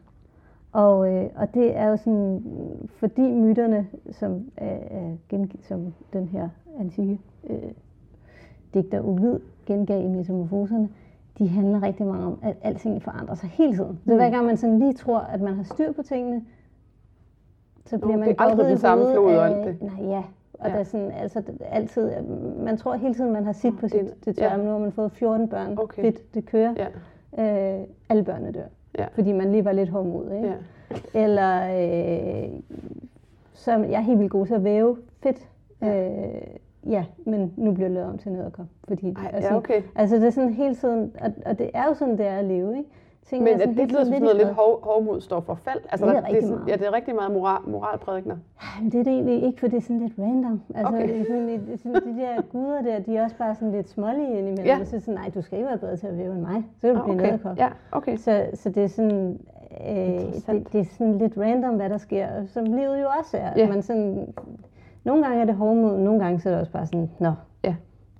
Og, 0.71 1.13
øh, 1.13 1.29
og 1.35 1.53
det 1.53 1.77
er 1.77 1.87
jo 1.87 1.97
sådan, 1.97 2.43
fordi 2.87 3.31
myterne, 3.31 3.87
som, 4.11 4.51
er, 4.57 4.77
er 4.89 5.15
gen, 5.29 5.51
som 5.61 5.93
den 6.13 6.27
her 6.27 6.49
antikke 6.79 7.19
øh, 7.49 7.57
digter 8.73 9.01
Ovid 9.01 9.39
gengav 9.65 10.01
i 10.03 10.07
metamorfoserne, 10.07 10.89
de 11.37 11.47
handler 11.47 11.83
rigtig 11.83 12.05
meget 12.05 12.25
om, 12.25 12.39
at 12.43 12.55
alting 12.61 13.01
forandrer 13.03 13.35
sig 13.35 13.49
hele 13.49 13.73
tiden. 13.73 13.99
Så 14.05 14.11
Mm. 14.11 14.15
hver 14.15 14.29
gang 14.29 14.45
man 14.45 14.57
sådan 14.57 14.79
lige 14.79 14.93
tror, 14.93 15.19
at 15.19 15.41
man 15.41 15.53
har 15.53 15.63
styr 15.63 15.91
på 15.91 16.01
tingene, 16.03 16.45
så 17.85 17.97
bliver 17.97 18.17
man 18.17 18.27
det 18.27 18.35
er 18.39 18.41
aldrig 18.43 18.67
den 18.69 18.77
samme 18.77 19.03
flod 19.13 19.33
af- 19.33 19.65
det. 19.65 19.81
Nej, 19.81 20.05
ja. 20.09 20.23
Og 20.61 20.67
Ja. 20.67 20.73
der 20.73 20.79
er 20.79 20.83
sådan, 20.83 21.11
altså 21.11 21.41
det- 21.41 21.61
altid, 21.71 22.11
man 22.59 22.77
tror 22.77 22.95
hele 22.95 23.13
tiden, 23.13 23.33
man 23.33 23.45
har 23.45 23.51
sit 23.53 23.73
på 23.79 23.81
Det 23.81 23.91
sit, 23.91 24.25
det 24.25 24.35
tørre. 24.35 24.51
ja. 24.51 24.57
Nu 24.57 24.71
har 24.71 24.77
man 24.77 24.91
fået 24.91 25.11
14 25.11 25.47
børn. 25.49 25.77
Okay. 25.77 26.01
Fedt, 26.01 26.35
det 26.35 26.45
kører. 26.45 26.73
Ja. 27.37 27.79
Øh, 27.79 27.83
alle 28.09 28.23
børnene 28.23 28.51
dør. 28.51 28.63
Ja. 28.97 29.05
Fordi 29.13 29.31
man 29.31 29.51
lige 29.51 29.65
var 29.65 29.71
lidt 29.71 29.89
hård 29.89 30.05
mod, 30.05 30.31
ikke? 30.31 30.47
Ja. 30.47 30.53
Eller 31.23 31.61
øh, 32.43 32.49
som 33.53 33.83
jeg 33.83 33.93
er 33.93 33.99
helt 33.99 34.19
vildt 34.19 34.31
god 34.31 34.45
til 34.45 34.53
at 34.53 34.63
væve 34.63 34.97
fedt. 35.23 35.47
Ja. 35.81 36.11
Øh, 36.11 36.41
ja, 36.91 37.05
men 37.25 37.53
nu 37.57 37.71
bliver 37.71 37.87
det 37.87 37.93
lavet 37.95 38.09
om 38.09 38.17
til 38.17 38.31
en 38.31 38.37
edderkop. 38.37 38.65
Fordi, 38.87 39.09
Ej, 39.17 39.31
altså, 39.33 39.49
ja, 39.49 39.55
okay. 39.57 39.81
altså 39.95 40.15
det 40.15 40.25
er 40.25 40.29
sådan 40.29 40.53
hele 40.53 40.75
tiden, 40.75 41.11
og, 41.21 41.31
og 41.45 41.59
det 41.59 41.69
er 41.73 41.83
jo 41.87 41.93
sådan, 41.93 42.17
det 42.17 42.27
er 42.27 42.37
at 42.37 42.45
leve, 42.45 42.77
ikke? 42.77 42.89
Er 43.31 43.39
Men 43.39 43.47
sådan 43.47 43.61
at 43.61 43.67
det 43.67 43.75
hele 43.75 43.87
lyder 43.91 44.03
som 44.03 44.13
sådan 44.13 44.21
noget 44.21 44.37
lidt 44.37 44.49
hov, 44.49 44.79
hovmod 44.83 45.21
står 45.21 45.39
for 45.39 45.53
fald. 45.55 45.79
Altså, 45.91 46.05
Det 46.05 46.15
er 46.15 46.19
der- 46.21 46.27
rigtig 46.27 46.41
sådan, 46.43 46.57
meget. 46.57 46.69
Ja, 46.69 46.75
det 46.75 46.87
er 46.87 46.93
rigtig 46.93 47.15
meget 47.15 47.31
moral, 47.31 47.61
moralprædikner. 47.69 48.35
Jamen, 48.77 48.91
det 48.91 48.99
er 48.99 49.03
det 49.03 49.13
egentlig 49.13 49.43
ikke, 49.43 49.59
for 49.59 49.67
det 49.67 49.77
er 49.77 49.81
sådan 49.81 49.99
lidt 49.99 50.13
random. 50.19 50.61
Altså, 50.75 50.93
Okay. 50.93 51.07
det 51.07 51.21
er 51.21 51.25
sådan, 51.25 51.47
lidt- 51.47 51.81
sådan, 51.81 51.95
de 52.15 52.21
der 52.21 52.41
guder 52.51 52.81
der, 52.81 52.99
de 52.99 53.17
er 53.17 53.23
også 53.23 53.35
bare 53.37 53.55
sådan 53.55 53.71
lidt 53.71 53.89
smålige 53.89 54.27
indimellem. 54.27 54.65
Ja. 54.65 54.77
Ja. 54.77 54.83
Så 54.83 54.99
sådan, 54.99 55.13
nej, 55.13 55.29
du 55.35 55.41
skal 55.41 55.57
ikke 55.57 55.67
være 55.69 55.77
bedre 55.77 55.97
til 55.97 56.07
at 56.07 56.17
væve 56.17 56.33
end 56.33 56.41
mig. 56.41 56.63
Så 56.81 56.87
kan 56.87 56.95
du 56.95 57.01
Ah, 57.01 57.05
blive 57.07 57.33
okay. 57.33 57.33
okay. 57.51 57.57
Ja, 57.61 57.69
okay. 57.91 58.17
Så, 58.17 58.45
så 58.53 58.69
det 58.69 58.83
er 58.83 58.87
sådan, 58.87 59.39
øh, 59.89 59.97
det, 59.97 60.67
det 60.73 60.79
er 60.81 60.85
sådan 60.97 61.17
lidt 61.17 61.37
random, 61.37 61.75
hvad 61.75 61.89
der 61.89 61.97
sker, 61.97 62.27
som 62.47 62.63
livet 62.65 63.01
jo 63.01 63.07
også 63.19 63.37
er. 63.37 63.49
Ja. 63.57 63.69
Man 63.69 63.81
sådan, 63.81 64.33
nogle 65.03 65.23
gange 65.23 65.41
er 65.41 65.45
det 65.45 65.55
hårdmod, 65.55 65.97
nogle 65.99 66.23
gange 66.23 66.39
så 66.39 66.49
er 66.49 66.53
det 66.53 66.59
også 66.61 66.71
bare 66.71 66.85
sådan, 66.85 67.09
nå, 67.19 67.31
Ja. 67.63 67.75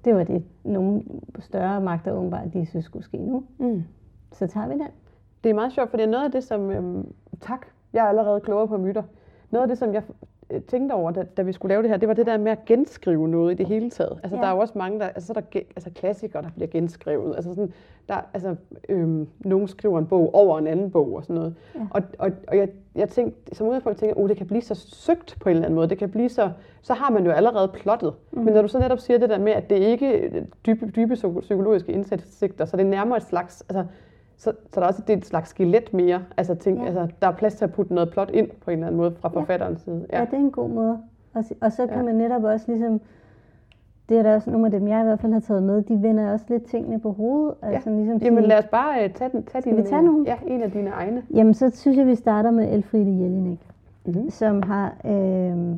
det 0.05 0.15
var 0.15 0.24
det. 0.24 0.43
Nogle 0.63 1.03
større 1.39 1.81
magter 1.81 2.12
åbenbart, 2.12 2.53
de 2.53 2.65
synes 2.65 2.86
skulle 2.86 3.05
ske 3.05 3.17
nu. 3.17 3.43
Mm. 3.58 3.84
Så 4.31 4.47
tager 4.47 4.67
vi 4.67 4.73
den. 4.73 4.88
Det 5.43 5.50
er 5.50 5.53
meget 5.53 5.73
sjovt, 5.73 5.89
for 5.89 5.97
det 5.97 6.03
er 6.03 6.09
noget 6.09 6.25
af 6.25 6.31
det, 6.31 6.43
som... 6.43 6.71
Øhm, 6.71 7.13
tak, 7.41 7.65
jeg 7.93 8.05
er 8.05 8.09
allerede 8.09 8.39
klogere 8.41 8.67
på 8.67 8.77
myter. 8.77 9.03
Noget 9.51 9.61
af 9.63 9.67
det, 9.67 9.77
som 9.77 9.93
jeg 9.93 10.03
øh, 10.50 10.61
tænkte 10.61 10.93
over, 10.93 11.11
da, 11.11 11.23
da 11.23 11.41
vi 11.41 11.51
skulle 11.53 11.69
lave 11.73 11.81
det 11.81 11.89
her, 11.89 11.97
det 11.97 12.07
var 12.07 12.13
det 12.13 12.25
der 12.25 12.38
med 12.38 12.51
at 12.51 12.65
genskrive 12.65 13.27
noget 13.27 13.51
i 13.51 13.55
det 13.55 13.65
hele 13.65 13.89
taget. 13.89 14.19
Altså, 14.23 14.35
Ja. 14.35 14.41
der 14.41 14.47
er 14.47 14.51
jo 14.53 14.59
også 14.59 14.73
mange, 14.77 15.00
der, 15.00 15.05
altså, 15.05 15.27
så 15.27 15.33
er 15.35 15.41
der 15.41 15.59
altså, 15.75 15.89
klassikere, 15.95 16.41
der 16.41 16.50
bliver 16.55 16.67
genskrevet. 16.67 17.35
Altså, 17.35 17.53
sådan, 17.53 17.73
der, 18.09 18.15
altså, 18.33 18.55
øhm, 18.89 19.27
nogen 19.39 19.67
skriver 19.67 20.00
en 20.00 20.05
bog 20.05 20.35
over 20.35 20.59
en 20.59 20.67
anden 20.67 20.91
bog 20.91 21.13
og 21.15 21.23
sådan 21.23 21.35
noget. 21.35 21.55
Ja. 21.75 21.79
Og, 21.91 22.01
og, 22.19 22.31
og 22.47 22.57
jeg, 22.57 22.69
jeg 22.95 23.09
tænkte, 23.09 23.55
som 23.55 23.67
udgangspunkt 23.67 24.00
tænkte 24.00 24.15
jeg, 24.17 24.23
oh, 24.23 24.29
det 24.29 24.38
kan 24.38 24.47
blive 24.47 24.61
så 24.61 24.75
søgt 24.75 25.38
på 25.39 25.50
en 25.50 25.55
eller 25.55 25.65
anden 25.65 25.75
måde. 25.75 25.89
Det 25.89 25.97
kan 25.97 26.09
blive 26.11 26.29
så, 26.29 26.51
så 26.81 26.93
har 26.93 27.09
man 27.11 27.25
jo 27.25 27.31
allerede 27.31 27.67
plottet. 27.67 28.13
Mm. 28.31 28.41
Men 28.41 28.53
når 28.53 28.61
du 28.61 28.67
så 28.67 28.79
netop 28.79 29.00
siger 29.00 29.17
det 29.19 29.29
der 29.29 29.39
med, 29.39 29.51
at 29.51 29.69
det 29.69 29.75
ikke 29.75 30.25
er 30.38 30.43
dybe, 30.65 30.85
dybe 30.95 31.13
psyko- 31.13 31.39
psykologiske 31.41 31.91
indsigter, 31.91 32.65
så 32.65 32.77
det 32.77 32.85
er 32.85 32.89
nærmere 32.89 33.17
et 33.17 33.23
slags, 33.23 33.63
altså, 33.69 33.85
så, 34.41 34.51
så 34.74 34.79
der 34.79 34.81
er 34.81 34.88
også 34.88 35.01
det 35.07 35.13
er 35.13 35.17
et 35.17 35.25
slags 35.25 35.50
skelet 35.50 35.93
mere. 35.93 36.21
Altså, 36.38 36.55
ting, 36.55 36.77
Ja. 36.79 36.86
altså, 36.86 37.07
der 37.21 37.27
er 37.27 37.31
plads 37.31 37.55
til 37.55 37.65
at 37.65 37.74
putte 37.74 37.93
noget 37.93 38.10
plot 38.12 38.29
ind 38.29 38.48
på 38.65 38.71
en 38.71 38.77
eller 38.77 38.88
anden 38.88 38.98
måde 39.01 39.15
fra 39.19 39.31
Ja. 39.33 39.39
forfatterens 39.39 39.81
side. 39.81 40.05
Ja. 40.13 40.19
ja, 40.19 40.25
det 40.25 40.33
er 40.33 40.38
en 40.38 40.51
god 40.51 40.69
måde. 40.69 41.00
Og, 41.33 41.43
og 41.62 41.71
så 41.71 41.86
kan 41.88 41.93
Ja. 41.95 41.98
ja. 41.98 42.03
man 42.05 42.15
netop 42.15 42.43
også 42.43 42.65
ligesom, 42.71 43.01
det 44.10 44.17
er 44.19 44.24
der 44.24 44.36
også 44.36 44.50
nogle 44.50 44.65
af 44.65 44.71
dem, 44.71 44.88
jeg 44.88 45.01
i 45.01 45.03
hvert 45.03 45.19
fald 45.19 45.33
har 45.33 45.39
taget 45.39 45.63
med, 45.63 45.81
de 45.81 46.01
vender 46.01 46.31
også 46.31 46.45
lidt 46.50 46.63
tingene 46.65 47.00
på 47.00 47.12
hovedet. 47.12 47.55
Altså 47.62 47.89
ligesom 47.89 48.17
Jamen 48.17 48.38
sige- 48.39 48.48
lad 48.48 48.57
os 48.57 48.65
bare 48.71 49.05
uh, 49.05 49.12
tage, 49.12 49.29
den, 49.31 49.43
tage, 49.43 49.62
Skal 49.62 49.75
din, 49.77 49.83
vi 49.83 49.89
tage 49.89 50.01
nogle? 50.01 50.25
Ja, 50.27 50.36
en 50.48 50.62
af 50.62 50.71
dine 50.71 50.89
egne. 50.89 51.24
Jamen, 51.33 51.53
så 51.53 51.69
synes 51.69 51.98
jeg, 51.98 52.07
vi 52.07 52.15
starter 52.15 52.51
med 52.51 52.74
Elfriede 52.74 53.21
Jelinek, 53.24 53.60
Mhm. 54.05 54.29
som 54.29 54.62
har, 54.63 54.93
øh, 55.05 55.75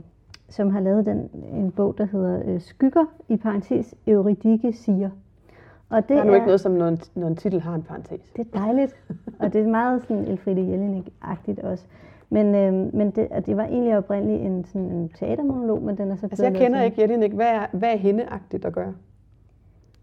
som 0.50 0.70
har 0.70 0.79
lavet 0.79 1.05
den, 1.05 1.29
en 1.53 1.72
bog, 1.72 1.98
der 1.98 2.05
hedder 2.05 2.41
øh, 2.46 2.62
Skygger, 2.62 3.05
i 3.29 3.38
parentes, 3.38 3.96
Euridike 4.08 4.74
siger. 4.74 5.10
Og 5.93 6.01
det 6.01 6.09
Det 6.09 6.17
er 6.17 6.23
nu 6.23 6.33
ikke 6.33 6.45
noget, 6.45 6.59
som 6.62 6.71
når 6.71 6.88
en, 6.88 7.00
når 7.15 7.27
en 7.27 7.35
titel 7.35 7.62
har 7.62 7.75
en 7.75 7.83
parentes. 7.83 8.31
det 8.35 8.47
er 8.53 8.59
dejligt, 8.59 8.95
og 9.39 9.53
det 9.53 9.62
er 9.62 9.67
meget 9.67 10.01
sådan 10.01 10.23
Elfriede 10.23 10.62
Jelinek-agtigt 10.71 11.59
også. 11.59 11.85
Men, 12.29 12.55
øh, 12.55 12.95
men 12.95 13.12
det, 13.12 13.27
det 13.45 13.57
var 13.57 13.65
egentlig 13.65 13.97
oprindeligt 13.97 14.41
en, 14.41 14.65
sådan 14.65 14.88
en 14.91 15.09
teatermonolog, 15.09 15.81
men 15.81 15.97
den 15.97 16.12
er 16.12 16.15
så 16.15 16.25
Altså, 16.25 16.43
jeg 16.45 16.53
kender 16.53 16.69
lavet 16.77 16.85
ikke 16.85 17.01
Jelinek. 17.01 17.31
Hvad 17.33 17.47
er, 17.47 17.65
hvad 17.71 17.89
er 17.93 17.97
hende-agtigt 17.97 18.65
at 18.65 18.73
gøre? 18.73 18.93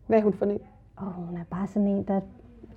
Hvad 0.06 0.18
er 0.18 0.22
hun 0.22 0.32
for 0.32 0.46
en? 0.46 0.58
Åh, 1.00 1.06
hun 1.26 1.36
er 1.36 1.44
bare 1.50 1.66
sådan 1.66 1.88
en, 1.88 2.02
der 2.02 2.20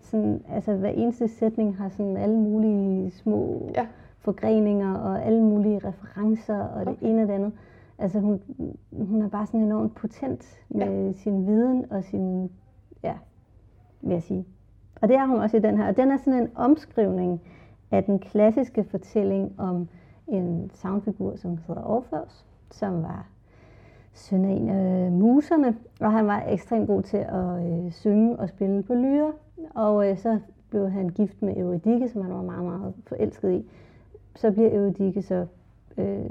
sådan, 0.02 0.42
altså 0.50 0.74
hver 0.76 0.90
eneste 0.90 1.28
sætning 1.28 1.78
har 1.78 1.90
sådan 1.90 2.18
alle 2.18 2.36
mulige 2.40 3.12
små 3.12 3.72
Ja. 3.76 3.88
forgreninger 4.20 4.94
og 4.96 5.26
alle 5.26 5.42
mulige 5.44 5.80
referencer 5.88 6.60
og 6.60 6.80
det 6.86 6.88
Okay. 6.94 7.08
ene 7.10 7.22
og 7.22 7.28
det 7.28 7.34
andet. 7.34 7.52
Altså 7.98 8.20
hun, 8.20 8.42
hun 8.92 9.22
er 9.22 9.28
bare 9.30 9.46
sådan 9.46 9.60
enormt 9.60 9.96
potent 9.96 10.60
med 10.70 11.06
ja. 11.06 11.12
sin 11.12 11.48
viden 11.48 11.86
og 11.92 12.04
sin, 12.04 12.52
ja, 13.04 13.14
vil 14.02 14.14
jeg 14.14 14.24
sige. 14.24 14.46
Og 15.02 15.08
det 15.08 15.16
er 15.16 15.26
hun 15.26 15.40
også 15.40 15.58
i 15.58 15.60
den 15.60 15.78
her. 15.78 15.88
Og 15.88 15.98
den 15.98 16.12
er 16.12 16.18
sådan 16.18 16.42
en 16.42 16.50
omskrivning 16.56 17.42
af 17.92 18.04
den 18.04 18.20
klassiske 18.20 18.84
fortælling 18.84 19.56
om 19.58 19.88
en 20.28 20.72
soundfigur, 20.74 21.36
som 21.36 21.58
hedder 21.68 21.84
Orpheus, 21.84 22.46
som 22.72 23.04
var 23.04 23.28
søn 24.14 24.46
af 24.46 24.50
en 24.50 24.70
af 24.70 25.06
øh, 25.06 25.12
muserne, 25.12 25.78
og 26.00 26.12
han 26.12 26.28
var 26.28 26.44
ekstremt 26.48 26.88
god 26.88 27.02
til 27.02 27.18
at 27.18 27.66
øh, 27.66 27.92
synge 27.92 28.40
og 28.40 28.50
spille 28.50 28.84
på 28.84 28.94
lyre. 28.94 29.34
Og 29.76 30.10
øh, 30.10 30.18
så 30.18 30.40
blev 30.70 30.90
han 30.90 31.10
gift 31.10 31.42
med 31.42 31.58
Eurydike, 31.58 32.10
som 32.10 32.22
han 32.22 32.34
var 32.34 32.42
meget, 32.42 32.64
meget 32.64 32.94
forelsket 33.08 33.52
i. 33.52 33.66
Så 34.36 34.52
bliver 34.52 34.76
Eurydike 34.76 35.22
så 35.22 35.46
øh, 35.98 36.26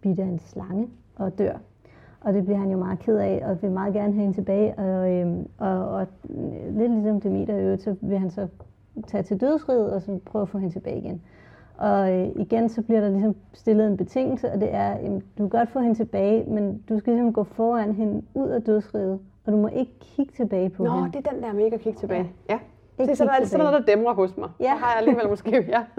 bidt 0.00 0.20
af 0.20 0.24
en 0.24 0.38
slange 0.38 0.88
og 1.16 1.38
dør. 1.38 1.58
Og 2.20 2.32
det 2.32 2.44
bliver 2.44 2.58
han 2.58 2.70
jo 2.70 2.78
meget 2.78 2.98
ked 2.98 3.16
af, 3.16 3.42
og 3.44 3.62
vil 3.62 3.70
meget 3.70 3.94
gerne 3.94 4.12
have 4.12 4.20
hende 4.22 4.36
tilbage. 4.36 4.78
Og, 4.78 5.12
øh, 5.12 5.36
og, 5.58 5.88
og 5.88 6.06
lidt 6.70 6.92
ligesom 6.92 7.20
Demeter 7.20 7.56
i 7.56 7.62
øvrigt, 7.62 7.82
så 7.82 7.94
vil 8.00 8.18
han 8.18 8.30
så 8.30 8.48
tage 9.06 9.22
til 9.22 9.40
dødsriget 9.40 9.92
og 9.92 10.02
så 10.02 10.18
prøve 10.26 10.42
at 10.42 10.48
få 10.48 10.58
hende 10.58 10.74
tilbage 10.74 10.98
igen. 10.98 11.22
Og 11.76 12.12
øh, 12.12 12.28
igen, 12.36 12.68
så 12.68 12.82
bliver 12.82 13.00
der 13.00 13.08
ligesom 13.08 13.36
stillet 13.52 13.86
en 13.86 13.96
betingelse, 13.96 14.52
og 14.52 14.60
det 14.60 14.74
er, 14.74 14.88
at 14.90 15.10
du 15.10 15.20
kan 15.38 15.48
godt 15.48 15.70
få 15.70 15.80
hende 15.80 15.94
tilbage, 15.94 16.44
men 16.50 16.82
du 16.88 16.98
skal 16.98 17.12
ligesom 17.12 17.32
gå 17.32 17.44
foran 17.44 17.94
hende 17.94 18.22
ud 18.34 18.48
af 18.48 18.62
dødsriget, 18.62 19.18
og 19.46 19.52
du 19.52 19.56
må 19.56 19.68
ikke 19.68 19.92
kigge 20.00 20.32
tilbage 20.36 20.70
på 20.70 20.84
Nå, 20.84 20.90
hende. 20.90 21.12
det 21.12 21.26
er 21.26 21.30
den 21.30 21.42
der 21.42 21.52
med 21.52 21.64
ikke 21.64 21.74
at 21.74 21.80
kigge 21.80 21.98
tilbage. 21.98 22.32
Ja. 22.48 22.54
ja. 22.54 22.58
Ikke 23.02 23.12
Se, 23.12 23.16
så 23.16 23.24
er 23.24 23.28
der 23.28 23.34
kigge 23.34 23.48
sådan 23.48 23.66
noget, 23.66 23.86
der 23.86 23.94
dæmrer 23.94 24.14
hos 24.14 24.36
mig. 24.36 24.48
Ja. 24.60 24.64
Så 24.64 24.70
har 24.70 24.90
jeg 24.90 24.98
alligevel 24.98 25.28
måske, 25.28 25.50
ja. 25.68 25.82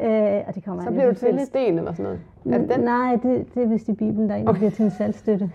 Øh, 0.00 0.42
og 0.46 0.54
det 0.54 0.64
kommer 0.64 0.82
Så 0.82 0.90
bliver 0.90 1.06
du 1.08 1.14
til 1.14 1.28
en 1.28 1.46
sten 1.46 1.78
eller 1.78 1.92
sådan 1.92 2.04
noget. 2.44 2.56
Er 2.56 2.58
det 2.66 2.76
den? 2.76 2.84
Nej, 2.84 3.18
det, 3.22 3.46
det 3.54 3.62
er 3.62 3.66
vist 3.66 3.88
i 3.88 3.92
Bibelen, 3.92 4.28
der 4.28 4.34
egentlig 4.34 4.54
bliver 4.54 4.70
til 4.70 4.84
en 4.84 4.90
salgstøtte. 4.90 5.50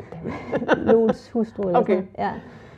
Lots 0.77 1.29
hustru 1.33 1.63
eller 1.63 1.79
Okay. 1.79 1.95
sådan. 1.95 2.07
Ja. 2.17 2.31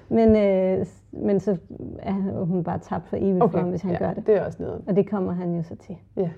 Men, 0.09 0.35
øh, 0.35 0.85
men 1.11 1.39
så 1.39 1.57
er 1.99 2.43
hun 2.45 2.63
bare 2.63 2.79
tabt 2.79 3.07
for 3.07 3.15
evigt 3.17 3.43
okay. 3.43 3.51
for 3.51 3.59
ham, 3.59 3.69
hvis 3.69 3.81
han 3.81 3.91
ja, 3.91 3.97
gør 3.97 4.13
det. 4.13 4.27
det 4.27 4.35
er 4.35 4.45
også 4.45 4.63
noget. 4.63 4.81
Og 4.87 4.95
det 4.95 5.09
kommer 5.09 5.33
han 5.33 5.55
jo 5.55 5.63
så 5.63 5.75
til. 5.75 5.95
Ja. 6.17 6.29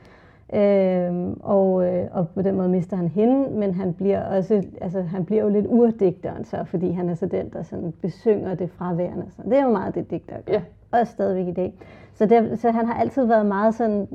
Øhm, 0.54 1.40
og, 1.44 1.86
øh, 1.86 2.08
og 2.12 2.30
på 2.30 2.42
den 2.42 2.56
måde 2.56 2.70
mister 2.70 2.98
han 2.98 3.08
hende, 3.08 3.50
men 3.50 3.74
han 3.74 3.94
bliver 3.94 4.24
også, 4.38 4.64
altså 4.82 5.02
han 5.02 5.26
bliver 5.26 5.44
jo 5.44 5.50
lidt 5.50 5.66
urdigteren 5.70 6.46
så, 6.46 6.64
fordi 6.64 6.92
han 6.92 7.10
er 7.10 7.16
så 7.16 7.26
den, 7.26 7.50
der 7.54 7.64
sådan 7.64 7.94
besynger 8.02 8.56
det 8.56 8.70
fraværende. 8.72 9.26
Så 9.30 9.42
det 9.46 9.58
er 9.58 9.64
jo 9.64 9.72
meget 9.72 9.96
det 9.96 10.12
digter 10.12 10.36
gør. 10.46 10.54
Ja. 10.54 10.62
Også 10.92 11.12
stadigvæk 11.12 11.48
i 11.48 11.52
dag. 11.54 11.74
Så, 12.14 12.26
det, 12.26 12.60
så 12.60 12.72
han 12.72 12.86
har 12.86 12.94
altid 12.94 13.26
været 13.26 13.46
meget 13.46 13.76
sådan, 13.76 14.08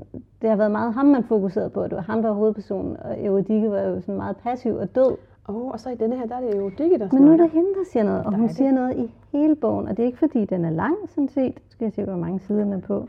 det 0.42 0.50
har 0.50 0.56
været 0.56 0.70
meget 0.70 0.94
ham, 0.94 1.06
man 1.06 1.24
fokuserede 1.24 1.70
på. 1.70 1.82
Det 1.82 1.92
var 1.92 2.00
ham, 2.02 2.22
der 2.22 2.28
var 2.28 2.36
hovedpersonen, 2.36 2.96
og 2.96 3.24
Euridike 3.24 3.70
var 3.70 3.80
jo 3.80 4.00
sådan 4.00 4.16
meget 4.16 4.36
passiv 4.36 4.74
og 4.74 4.94
død. 4.94 5.16
Oh, 5.48 5.66
og 5.70 5.80
så 5.80 5.90
i 5.90 5.94
denne 5.94 6.16
her, 6.16 6.26
der 6.26 6.36
er 6.36 6.40
det 6.40 6.56
jo 6.56 6.70
Dikke, 6.78 6.98
der 6.98 7.08
Men 7.12 7.22
nu 7.22 7.32
er 7.32 7.36
snakker. 7.36 7.44
det 7.44 7.52
hende, 7.52 7.68
der 7.68 7.84
siger 7.92 8.02
noget, 8.04 8.24
og 8.24 8.34
hun 8.34 8.48
siger 8.48 8.72
noget 8.72 8.96
i 8.96 9.14
hele 9.32 9.54
bogen, 9.54 9.88
og 9.88 9.96
det 9.96 10.02
er 10.02 10.06
ikke 10.06 10.18
fordi, 10.18 10.44
den 10.44 10.64
er 10.64 10.70
lang, 10.70 10.96
sådan 11.08 11.28
set. 11.28 11.54
Skal 11.68 11.84
jeg 11.84 11.92
se, 11.92 12.04
hvor 12.04 12.16
mange 12.16 12.40
sider 12.40 12.64
den 12.64 12.72
er 12.72 12.80
på. 12.80 13.08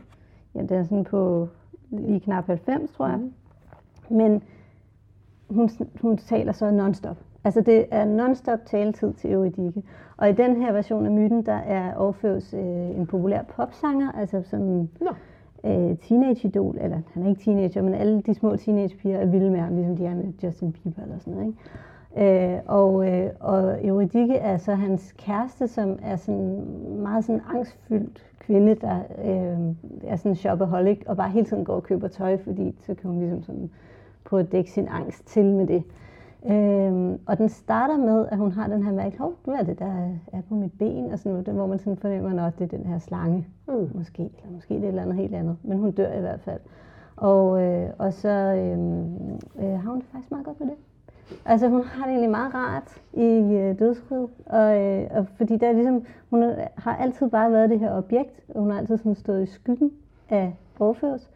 Ja, 0.54 0.62
den 0.62 0.72
er 0.78 0.82
sådan 0.84 1.04
på 1.04 1.48
lige 1.90 2.20
knap 2.20 2.46
90, 2.46 2.90
tror 2.90 3.06
jeg. 3.08 3.18
Mhm. 3.18 3.32
Men 4.10 4.42
hun, 5.50 5.70
hun 6.02 6.16
taler 6.16 6.52
så 6.52 6.70
non-stop. 6.70 7.16
Altså 7.44 7.60
det 7.60 7.86
er 7.90 8.04
non-stop 8.04 8.58
taletid 8.66 9.12
til 9.12 9.32
Euridike. 9.32 9.82
Og 10.16 10.28
i 10.28 10.32
den 10.32 10.56
her 10.56 10.72
version 10.72 11.06
af 11.06 11.12
myten, 11.12 11.46
der 11.46 11.52
er 11.52 11.96
Orpheus 11.96 12.54
øh, 12.54 12.60
en 12.98 13.06
populær 13.06 13.42
popsanger, 13.42 14.12
altså 14.12 14.42
som 14.42 14.60
Nå. 15.00 15.10
øh, 15.64 15.96
teenage-idol, 15.98 16.76
eller 16.80 16.98
han 17.12 17.22
er 17.22 17.28
ikke 17.28 17.42
teenager, 17.42 17.82
men 17.82 17.94
alle 17.94 18.20
de 18.20 18.34
små 18.34 18.56
teenagepiger 18.56 19.18
er 19.18 19.26
vilde 19.26 19.50
med 19.50 19.60
ham, 19.60 19.74
ligesom 19.74 19.96
de 19.96 20.06
er 20.06 20.14
med 20.14 20.32
Justin 20.42 20.72
Bieber 20.72 21.02
eller 21.02 21.18
sådan 21.18 21.32
noget. 21.32 21.46
Ikke? 21.46 21.58
Øh, 22.16 22.58
og, 22.66 23.08
øh, 23.08 23.30
og 23.40 23.86
Euridike 23.86 24.36
er 24.36 24.56
så 24.56 24.74
hans 24.74 25.14
kæreste, 25.18 25.68
som 25.68 25.98
er 26.02 26.16
sådan 26.16 26.64
meget 27.02 27.24
sådan 27.24 27.40
angstfyldt 27.54 28.26
kvinde, 28.40 28.74
der 28.74 28.98
øh, 29.24 29.74
er 30.10 30.16
sådan 30.16 30.36
shopaholic, 30.36 31.02
og 31.06 31.16
bare 31.16 31.30
hele 31.30 31.46
tiden 31.46 31.64
går 31.64 31.74
og 31.74 31.82
køber 31.82 32.08
tøj, 32.08 32.38
fordi 32.44 32.74
så 32.86 32.94
kan 32.94 33.10
hun 33.10 33.20
ligesom 33.20 33.42
sådan 33.42 33.70
prøve 34.24 34.42
at 34.42 34.52
dække 34.52 34.70
sin 34.70 34.88
angst 34.90 35.26
til 35.26 35.44
med 35.44 35.66
det. 35.66 35.82
Øhm, 36.46 37.18
og 37.26 37.38
den 37.38 37.48
starter 37.48 37.96
med, 37.96 38.26
at 38.30 38.38
hun 38.38 38.52
har 38.52 38.66
den 38.68 38.82
her 38.82 38.92
mærke, 38.92 39.18
hov, 39.18 39.32
hvad 39.44 39.54
er 39.54 39.62
det, 39.62 39.78
der 39.78 40.08
er 40.32 40.40
på 40.48 40.54
mit 40.54 40.72
ben, 40.78 41.12
og 41.12 41.18
sådan 41.18 41.32
noget, 41.32 41.48
hvor 41.48 41.66
man 41.66 41.78
sådan 41.78 41.96
fornemmer, 41.96 42.46
at 42.46 42.58
det 42.58 42.72
er 42.72 42.76
den 42.78 42.86
her 42.86 42.98
slange, 42.98 43.46
Mm. 43.68 43.90
måske, 43.94 44.22
eller 44.22 44.54
måske 44.54 44.74
det 44.74 44.80
er 44.80 44.84
et 44.84 44.88
eller 44.88 45.02
andet 45.02 45.16
helt 45.16 45.34
andet, 45.34 45.56
men 45.62 45.78
hun 45.78 45.90
dør 45.90 46.12
i 46.12 46.20
hvert 46.20 46.40
fald. 46.40 46.60
Og, 47.16 47.62
øh, 47.62 47.90
og 47.98 48.12
så 48.12 48.28
øh, 48.28 48.78
øh, 49.64 49.80
har 49.80 49.90
hun 49.90 49.98
det 49.98 50.06
faktisk 50.12 50.30
meget 50.30 50.46
godt 50.46 50.60
med 50.60 50.68
det. 50.68 50.76
Altså 51.44 51.68
hun 51.68 51.82
har 51.84 52.04
det 52.04 52.10
egentlig 52.10 52.30
meget 52.30 52.54
rart 52.54 53.02
i 53.12 53.54
øh, 53.54 53.78
dødsriget, 53.78 54.28
og, 54.46 54.80
øh, 54.82 55.06
og 55.10 55.26
fordi 55.36 55.56
der 55.56 55.68
er 55.68 55.72
ligesom, 55.72 56.02
hun 56.30 56.44
har 56.76 56.96
altid 56.96 57.28
bare 57.30 57.52
været 57.52 57.70
det 57.70 57.78
her 57.80 57.92
objekt, 57.96 58.40
og 58.54 58.60
hun 58.62 58.70
har 58.70 58.78
altid 58.78 58.96
sådan 58.96 59.14
stået 59.14 59.42
i 59.42 59.46
skyggen 59.46 59.90
af 60.30 60.56
Orpheus. 60.80 61.30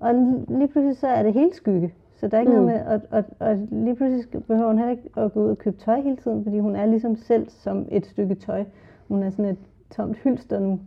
Og 0.00 0.10
li- 0.10 0.44
lige 0.58 0.68
pludselig 0.68 0.96
så 0.96 1.06
er 1.06 1.22
det 1.22 1.32
helt 1.32 1.54
skygge. 1.54 1.94
Så 2.20 2.28
der 2.28 2.36
er 2.36 2.40
ikke 2.40 2.52
Mm. 2.52 2.58
noget 2.62 2.72
med, 2.86 2.86
og, 2.94 3.00
og, 3.10 3.24
og 3.48 3.56
lige 3.70 3.96
pludselig 3.96 4.44
behøver 4.44 4.66
hun 4.68 4.78
heller 4.78 4.90
ikke 4.90 5.10
at 5.16 5.32
gå 5.32 5.44
ud 5.44 5.50
og 5.50 5.58
købe 5.58 5.76
tøj 5.76 6.00
hele 6.00 6.16
tiden, 6.16 6.44
fordi 6.44 6.58
hun 6.58 6.76
er 6.76 6.86
ligesom 6.86 7.16
selv 7.16 7.48
som 7.48 7.86
et 7.90 8.06
stykke 8.06 8.34
tøj. 8.34 8.64
Hun 9.08 9.22
er 9.22 9.30
sådan 9.30 9.44
et 9.44 9.58
tomt 9.90 10.16
hylster 10.16 10.58
nu. 10.58 10.80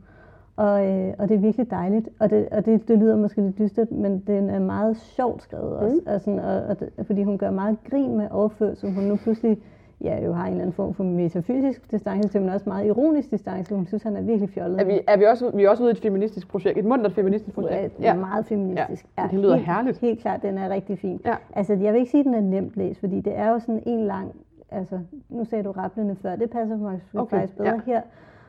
Og, 0.55 0.85
øh, 0.87 1.13
og 1.19 1.29
det 1.29 1.35
er 1.35 1.39
virkelig 1.39 1.71
dejligt. 1.71 2.09
Og, 2.19 2.29
det, 2.29 2.49
og 2.49 2.65
det, 2.65 2.87
det 2.87 2.97
lyder 2.99 3.15
måske 3.15 3.41
lidt 3.41 3.57
dystert, 3.57 3.91
men 3.91 4.23
den 4.27 4.49
er 4.49 4.59
meget 4.59 4.97
sjovt 4.97 5.41
skrevet 5.43 5.75
også. 5.75 5.95
Mm. 6.05 6.13
Og 6.13 6.21
sådan, 6.21 6.39
og, 6.39 6.61
og, 6.63 6.79
det- 6.79 6.89
fordi 7.05 7.23
hun 7.23 7.37
gør 7.37 7.51
meget 7.51 7.77
grin 7.91 8.17
med 8.17 8.27
overførsel. 8.31 8.93
Hun 8.93 9.03
nu 9.03 9.15
pludselig 9.15 9.57
ja, 10.01 10.25
jo 10.25 10.33
har 10.33 10.43
en 10.43 10.49
eller 10.49 10.61
anden 10.61 10.73
form 10.73 10.93
for 10.93 11.03
metafysisk 11.03 11.91
distance 11.91 12.29
til, 12.29 12.41
men 12.41 12.49
også 12.49 12.69
meget 12.69 12.85
ironisk 12.87 13.31
distance. 13.31 13.75
Hun 13.75 13.85
synes, 13.85 14.03
han 14.03 14.15
er 14.17 14.21
virkelig 14.21 14.49
fjollet. 14.49 14.81
Er 14.81 14.85
vi, 14.85 14.99
er 15.07 15.17
vi, 15.17 15.23
også, 15.23 15.51
vi 15.55 15.63
er 15.63 15.69
også 15.69 15.83
ude 15.83 15.91
i 15.91 15.95
et 15.95 15.99
feministisk 16.01 16.47
projekt, 16.47 16.77
et 16.77 16.85
muntert 16.85 17.11
feministisk 17.13 17.57
Ja, 17.57 17.61
projekt. 17.61 17.99
ja. 18.01 18.13
meget 18.13 18.45
feministisk. 18.45 19.05
Ja, 19.17 19.27
det 19.31 19.39
lyder 19.39 19.55
helt, 19.55 19.67
herligt. 19.67 19.97
Helt 19.99 20.19
klart, 20.19 20.41
den 20.41 20.57
er 20.57 20.69
rigtig 20.69 20.99
fin. 20.99 21.21
Ja. 21.25 21.35
Altså, 21.55 21.73
jeg 21.73 21.93
vil 21.93 21.99
ikke 21.99 22.11
sige, 22.11 22.21
at 22.21 22.25
den 22.25 22.33
er 22.33 22.41
nemt 22.41 22.71
læst, 22.77 22.99
fordi 22.99 23.21
det 23.21 23.37
er 23.37 23.49
jo 23.49 23.59
sådan 23.59 23.83
en 23.85 23.99
lang... 24.05 24.31
Altså, 24.71 24.99
nu 25.29 25.45
sagde 25.45 25.63
du 25.63 25.71
rablende 25.71 26.15
før, 26.15 26.35
det 26.35 26.49
passer 26.49 26.77
mig 26.77 27.01
Okay, 27.15 27.37
faktisk 27.37 27.57
bedre 27.57 27.69
ja. 27.69 27.75
ja. 27.75 27.81
her. 27.85 28.01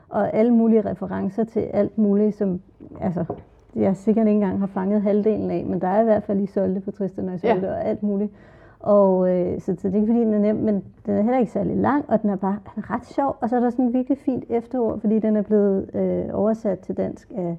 Og 0.08 0.34
alle 0.34 0.54
mulige 0.54 0.80
referencer 0.90 1.44
til 1.44 1.60
alt 1.60 1.98
muligt, 1.98 2.34
som 2.36 2.60
altså, 3.00 3.24
jeg 3.76 3.96
sikkert 3.96 4.26
ikke 4.26 4.34
engang 4.34 4.58
har 4.60 4.66
fanget 4.66 5.02
halvdelen 5.02 5.50
af, 5.50 5.64
men 5.66 5.80
der 5.80 5.88
er 5.88 6.00
i 6.00 6.04
hvert 6.04 6.22
fald 6.22 6.40
Isolde 6.40 6.80
på 6.80 6.90
Tristan 6.90 7.28
og 7.28 7.34
Isolde 7.34 7.66
Ja. 7.66 7.72
og 7.72 7.84
alt 7.84 8.02
muligt. 8.02 8.32
Og 8.84 9.30
øh, 9.30 9.60
så, 9.60 9.74
så 9.78 9.88
det 9.88 9.94
er 9.94 10.00
ikke 10.00 10.06
fordi, 10.06 10.20
den 10.24 10.34
er 10.34 10.38
nem, 10.38 10.56
men 10.56 10.84
den 11.06 11.14
er 11.14 11.22
heller 11.22 11.38
ikke 11.38 11.52
særlig 11.52 11.76
lang, 11.76 12.04
og 12.08 12.22
den 12.22 12.30
er 12.30 12.36
bare 12.36 12.58
den 12.74 12.82
er 12.82 12.90
ret 12.90 13.06
sjov. 13.06 13.36
Og 13.40 13.48
så 13.48 13.56
er 13.56 13.60
der 13.60 13.70
sådan 13.70 13.92
virkelig 13.92 14.18
fint 14.18 14.44
efterord, 14.48 15.00
fordi 15.00 15.18
den 15.18 15.36
er 15.36 15.42
blevet 15.42 15.90
øh, 15.94 16.24
oversat 16.32 16.78
til 16.78 16.96
dansk 16.96 17.32
af 17.36 17.56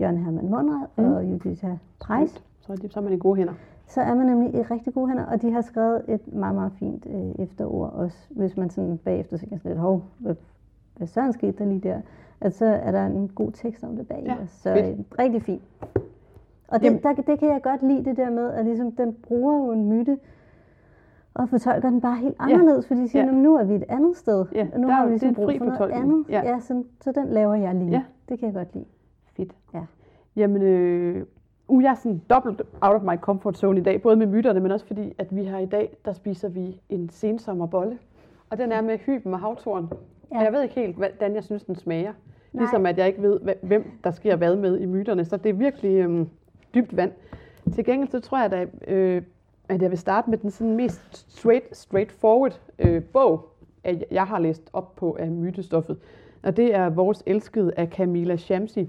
Jørgen 0.00 0.18
Hermann 0.18 0.50
Monrad 0.50 0.86
Mm. 0.96 1.04
mm. 1.04 1.12
og 1.12 1.24
Juditha 1.24 1.70
Preis. 2.00 2.42
Så 2.60 2.72
er, 2.72 2.76
de, 2.76 2.88
så 2.88 3.00
er 3.00 3.04
man 3.04 3.12
i 3.12 3.18
gode 3.18 3.36
hænder. 3.36 3.52
Så 3.88 4.00
er 4.00 4.14
man 4.14 4.26
nemlig 4.26 4.54
i 4.54 4.62
rigtig 4.62 4.94
gode 4.94 5.08
hænder, 5.08 5.24
og 5.26 5.42
de 5.42 5.52
har 5.52 5.60
skrevet 5.60 6.02
et 6.08 6.34
meget, 6.34 6.54
meget 6.54 6.72
fint 6.72 7.06
øh, 7.10 7.44
efterord 7.44 7.92
også, 7.92 8.18
hvis 8.30 8.56
man 8.56 8.70
sådan 8.70 8.98
bagefter 9.04 9.36
tænker 9.36 9.56
sådan 9.56 9.70
lidt, 9.70 9.80
hov, 9.80 10.02
hvad, 10.18 10.34
hvad 10.96 11.06
søren 11.06 11.32
skete 11.32 11.52
der 11.58 11.64
lige 11.64 11.80
der? 11.80 12.00
At 12.40 12.54
så 12.54 12.66
er 12.66 12.90
der 12.90 13.06
en 13.06 13.30
god 13.34 13.50
tekst 13.52 13.84
om 13.84 13.96
det 13.96 14.08
bag. 14.08 14.22
Ja, 14.26 14.36
så 14.46 14.72
fedt. 14.74 14.98
øh, 14.98 15.04
rigtig 15.18 15.42
fint. 15.42 15.62
Og 16.68 16.80
Jamen- 16.82 16.96
det, 17.02 17.02
der, 17.16 17.22
det 17.22 17.38
kan 17.38 17.48
jeg 17.48 17.62
godt 17.62 17.82
lide, 17.82 18.04
det 18.04 18.16
der 18.16 18.30
med, 18.30 18.50
at 18.50 18.64
ligesom, 18.64 18.92
den 18.92 19.16
bruger 19.28 19.56
jo 19.66 19.72
en 19.72 19.84
myte, 19.88 20.18
og 21.36 21.48
fortolker 21.48 21.90
den 21.90 22.00
bare 22.00 22.16
helt 22.16 22.34
Ja. 22.48 22.54
anderledes, 22.54 22.86
fordi 22.86 23.00
de 23.00 23.08
siger, 23.08 23.24
Ja. 23.24 23.30
ja. 23.32 23.36
nu 23.36 23.56
er 23.56 23.64
vi 23.64 23.74
et 23.74 23.84
andet 23.88 24.16
sted, 24.16 24.44
Ja, 24.54 24.66
og 24.74 24.80
nu 24.80 24.86
der 24.86 24.92
er 24.94 24.96
har 24.96 25.04
vi 25.06 25.10
ligesom 25.12 25.34
brug 25.34 25.50
for 25.58 25.64
noget 25.64 25.78
fortolkning. 25.78 26.04
andet. 26.04 26.24
Ja. 26.28 26.42
Ja. 26.44 26.60
så, 26.60 26.84
så 27.00 27.12
den 27.12 27.28
laver 27.28 27.54
jeg 27.54 27.74
lige. 27.74 27.90
Ja. 27.90 28.02
Det 28.28 28.38
kan 28.38 28.46
jeg 28.46 28.54
godt 28.54 28.74
lide. 28.74 28.84
Fedt. 29.36 29.52
Ja. 29.74 29.80
Jamen, 30.36 30.62
øh, 30.62 31.24
uh, 31.68 31.82
jeg 31.82 31.90
er 31.90 31.94
sådan 31.94 32.22
dobbelt 32.30 32.62
out 32.80 32.94
of 32.94 33.02
my 33.02 33.16
comfort 33.20 33.58
zone 33.58 33.80
i 33.80 33.82
dag, 33.82 34.02
både 34.02 34.16
med 34.16 34.26
myterne, 34.26 34.60
men 34.60 34.70
også 34.70 34.86
fordi, 34.86 35.14
at 35.18 35.36
vi 35.36 35.42
her 35.44 35.58
i 35.58 35.66
dag, 35.66 35.96
der 36.04 36.12
spiser 36.12 36.48
vi 36.48 36.80
en 36.88 37.08
sensommerbolle. 37.08 37.98
Og 38.50 38.58
den 38.58 38.72
er 38.72 38.80
med 38.80 38.98
hyben 38.98 39.34
og 39.34 39.40
havtorn. 39.40 39.88
Ja. 39.90 39.96
Ja. 40.32 40.38
Og 40.38 40.44
jeg 40.44 40.52
ved 40.52 40.62
ikke 40.62 40.74
helt, 40.74 40.96
hvordan 40.96 41.34
jeg 41.34 41.44
synes, 41.44 41.64
den 41.64 41.74
smager. 41.74 42.12
Nej. 42.52 42.60
Ligesom 42.62 42.86
at 42.86 42.98
jeg 42.98 43.06
ikke 43.06 43.22
ved, 43.22 43.40
hvem 43.62 43.90
der 44.04 44.10
sker 44.10 44.36
hvad 44.36 44.56
med 44.56 44.78
i 44.80 44.86
myterne. 44.86 45.24
Så 45.24 45.36
det 45.36 45.48
er 45.48 45.54
virkelig 45.54 45.98
øhm, 45.98 46.28
dybt 46.74 46.96
vand. 46.96 47.10
Til 47.74 47.84
gengæld 47.84 48.08
så 48.10 48.20
tror 48.20 48.38
jeg, 48.42 48.52
at, 48.52 48.68
øh, 48.88 49.22
at 49.68 49.82
jeg 49.82 49.90
vil 49.90 49.98
starte 49.98 50.30
med 50.30 50.38
den 50.38 50.50
sådan 50.50 50.76
mest 50.76 51.32
straight, 51.32 51.76
straightforward 51.76 52.60
øh, 52.78 53.04
bog, 53.04 53.48
at 53.84 54.04
jeg 54.10 54.26
har 54.26 54.38
læst 54.38 54.70
op 54.72 54.96
på 54.96 55.16
af 55.20 55.30
mytestoffet. 55.30 55.98
Og 56.42 56.56
det 56.56 56.74
er 56.74 56.90
Vores 56.90 57.22
Elskede 57.26 57.72
af 57.76 57.88
Camilla 57.88 58.36
Shamsi. 58.36 58.88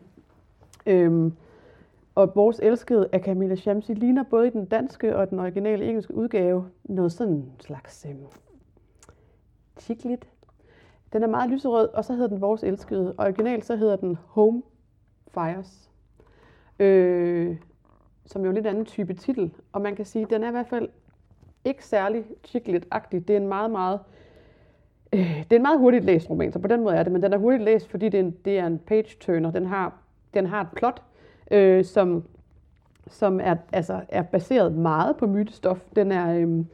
Øhm, 0.85 1.33
og 2.15 2.31
Vores 2.35 2.59
Elskede 2.63 3.09
af 3.11 3.19
Camilla 3.19 3.55
Shamsi 3.55 3.93
ligner 3.93 4.23
både 4.23 4.47
i 4.47 4.49
den 4.49 4.65
danske 4.65 5.15
og 5.15 5.29
den 5.29 5.39
originale 5.39 5.85
engelske 5.85 6.13
udgave 6.13 6.65
noget 6.83 7.11
sådan 7.11 7.45
slags 7.59 8.05
øh, 8.09 8.15
chiklit. 9.79 10.27
Den 11.13 11.23
er 11.23 11.27
meget 11.27 11.49
lyserød, 11.49 11.87
og 11.87 12.05
så 12.05 12.13
hedder 12.13 12.27
den 12.27 12.41
Vores 12.41 12.63
Elskede. 12.63 13.15
Originalt 13.17 13.65
så 13.65 13.75
hedder 13.75 13.95
den 13.95 14.17
Home 14.27 14.61
Fires. 15.33 15.91
Øh, 16.79 17.57
som 18.27 18.41
jo 18.41 18.47
er 18.47 18.49
en 18.49 18.55
lidt 18.55 18.67
anden 18.67 18.85
type 18.85 19.13
titel. 19.13 19.51
Og 19.73 19.81
man 19.81 19.95
kan 19.95 20.05
sige, 20.05 20.23
at 20.23 20.29
den 20.29 20.43
er 20.43 20.47
i 20.47 20.51
hvert 20.51 20.67
fald 20.67 20.89
ikke 21.65 21.85
særlig 21.85 22.23
chiclet-agtig. 22.43 23.27
Det 23.27 23.29
er 23.29 23.37
en 23.37 23.47
meget, 23.47 23.71
meget 23.71 23.99
Øh, 25.13 25.43
det 25.43 25.51
er 25.51 25.55
en 25.55 25.61
meget 25.61 25.79
hurtigt 25.79 26.05
læst 26.05 26.29
roman, 26.29 26.51
så 26.51 26.59
på 26.59 26.67
den 26.67 26.83
måde 26.83 26.95
er 26.95 27.03
det, 27.03 27.11
men 27.11 27.21
den 27.21 27.33
er 27.33 27.37
hurtigt 27.37 27.63
læst, 27.63 27.89
fordi 27.89 28.09
det 28.09 28.19
er 28.19 28.23
en, 28.23 28.35
det 28.45 28.59
er 28.59 28.67
en 28.67 28.79
page-turner. 28.79 29.51
Den 29.51 29.65
har, 29.65 29.93
den 30.33 30.45
har 30.45 30.61
et 30.61 30.67
plot, 30.75 31.01
øh, 31.51 31.85
som, 31.85 32.23
som 33.07 33.39
er, 33.43 33.55
altså, 33.73 34.01
er 34.09 34.21
baseret 34.21 34.73
meget 34.73 35.17
på 35.17 35.27
mytestof. 35.27 35.79
Den 35.95 36.11
er, 36.11 36.33
øh, 36.33 36.65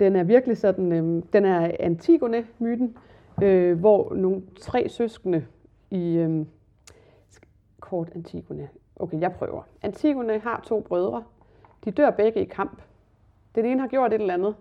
den 0.00 0.16
er 0.16 0.22
virkelig 0.22 0.56
sådan, 0.56 0.92
øh, 0.92 1.22
den 1.32 1.44
er 1.44 1.70
Antigone-myten, 1.80 2.96
øh, 3.42 3.78
hvor 3.78 4.14
nogle 4.14 4.42
tre 4.60 4.88
søskende 4.88 5.44
i, 5.90 6.16
øh, 6.16 6.46
kort 7.80 8.10
Antigone, 8.14 8.68
okay, 8.98 9.20
jeg 9.20 9.32
prøver. 9.32 9.62
Antigone 9.82 10.38
har 10.38 10.60
to 10.64 10.80
brødre. 10.80 11.22
De 11.84 11.90
dør 11.90 12.10
begge 12.10 12.40
i 12.40 12.44
kamp. 12.44 12.82
Den 13.54 13.64
ene 13.64 13.80
har 13.80 13.88
gjort 13.88 14.12
et 14.12 14.20
eller 14.20 14.34
andet. 14.34 14.54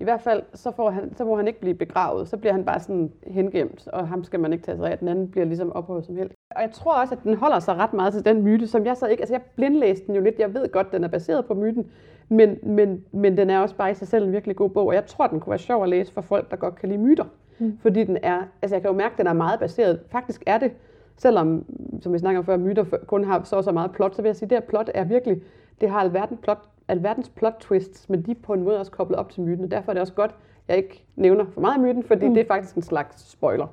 I 0.00 0.04
hvert 0.04 0.20
fald, 0.20 0.42
så, 0.54 0.70
får 0.70 0.90
han, 0.90 1.16
så 1.16 1.24
må 1.24 1.36
han 1.36 1.46
ikke 1.48 1.60
blive 1.60 1.74
begravet. 1.74 2.28
Så 2.28 2.36
bliver 2.36 2.52
han 2.52 2.64
bare 2.64 2.80
sådan 2.80 3.12
hengemt, 3.26 3.88
og 3.88 4.08
ham 4.08 4.24
skal 4.24 4.40
man 4.40 4.52
ikke 4.52 4.64
tage 4.64 4.76
sig 4.76 4.90
af. 4.90 4.98
Den 4.98 5.08
anden 5.08 5.30
bliver 5.30 5.46
ligesom 5.46 5.72
ophøjet 5.72 6.04
som 6.04 6.16
helt. 6.16 6.32
Og 6.56 6.62
jeg 6.62 6.70
tror 6.72 7.00
også, 7.00 7.14
at 7.14 7.22
den 7.22 7.34
holder 7.34 7.58
sig 7.58 7.76
ret 7.76 7.92
meget 7.92 8.12
til 8.12 8.24
den 8.24 8.42
myte, 8.42 8.66
som 8.66 8.86
jeg 8.86 8.96
så 8.96 9.06
ikke... 9.06 9.20
Altså, 9.20 9.34
jeg 9.34 9.42
blindlæste 9.56 10.06
den 10.06 10.14
jo 10.14 10.20
lidt. 10.20 10.38
Jeg 10.38 10.54
ved 10.54 10.72
godt, 10.72 10.92
den 10.92 11.04
er 11.04 11.08
baseret 11.08 11.46
på 11.46 11.54
myten, 11.54 11.90
men, 12.28 12.58
men, 12.62 13.04
men 13.12 13.36
den 13.36 13.50
er 13.50 13.58
også 13.58 13.76
bare 13.76 13.90
i 13.90 13.94
sig 13.94 14.08
selv 14.08 14.26
en 14.26 14.32
virkelig 14.32 14.56
god 14.56 14.70
bog. 14.70 14.86
Og 14.86 14.94
jeg 14.94 15.06
tror, 15.06 15.26
den 15.26 15.40
kunne 15.40 15.50
være 15.50 15.58
sjov 15.58 15.82
at 15.82 15.88
læse 15.88 16.12
for 16.12 16.20
folk, 16.20 16.50
der 16.50 16.56
godt 16.56 16.76
kan 16.76 16.88
lide 16.88 17.00
myter. 17.00 17.24
Mm. 17.58 17.78
Fordi 17.82 18.04
den 18.04 18.18
er... 18.22 18.42
Altså, 18.62 18.74
jeg 18.74 18.82
kan 18.82 18.90
jo 18.90 18.96
mærke, 18.96 19.12
at 19.12 19.18
den 19.18 19.26
er 19.26 19.32
meget 19.32 19.60
baseret. 19.60 20.00
Faktisk 20.10 20.42
er 20.46 20.58
det, 20.58 20.72
selvom, 21.16 21.64
som 22.00 22.12
vi 22.12 22.18
snakker 22.18 22.38
om 22.38 22.44
før, 22.44 22.56
myter 22.56 22.84
kun 23.06 23.24
har 23.24 23.42
så 23.44 23.56
og 23.56 23.64
så 23.64 23.72
meget 23.72 23.90
plot, 23.92 24.16
så 24.16 24.22
vil 24.22 24.28
jeg 24.28 24.36
sige, 24.36 24.46
at 24.46 24.50
det 24.50 24.58
her 24.58 24.68
plot 24.68 24.90
er 24.94 25.04
virkelig... 25.04 25.42
Det 25.80 25.90
har 25.90 26.00
alverden 26.00 26.36
plot, 26.36 26.58
alverdens 26.88 27.28
plot 27.28 27.56
twists, 27.60 28.08
men 28.08 28.22
de 28.22 28.30
er 28.30 28.34
på 28.42 28.52
en 28.52 28.62
måde 28.62 28.78
også 28.78 28.92
koblet 28.92 29.18
op 29.18 29.30
til 29.30 29.42
myten. 29.42 29.64
Og 29.64 29.70
derfor 29.70 29.92
er 29.92 29.94
det 29.94 30.00
også 30.00 30.14
godt, 30.14 30.30
at 30.30 30.76
jeg 30.76 30.76
ikke 30.76 31.04
nævner 31.16 31.44
for 31.54 31.60
meget 31.60 31.74
af 31.74 31.80
myten, 31.80 32.02
fordi 32.02 32.28
mm. 32.28 32.34
det 32.34 32.40
er 32.40 32.46
faktisk 32.46 32.76
en 32.76 32.82
slags 32.82 33.30
spoiler. 33.30 33.66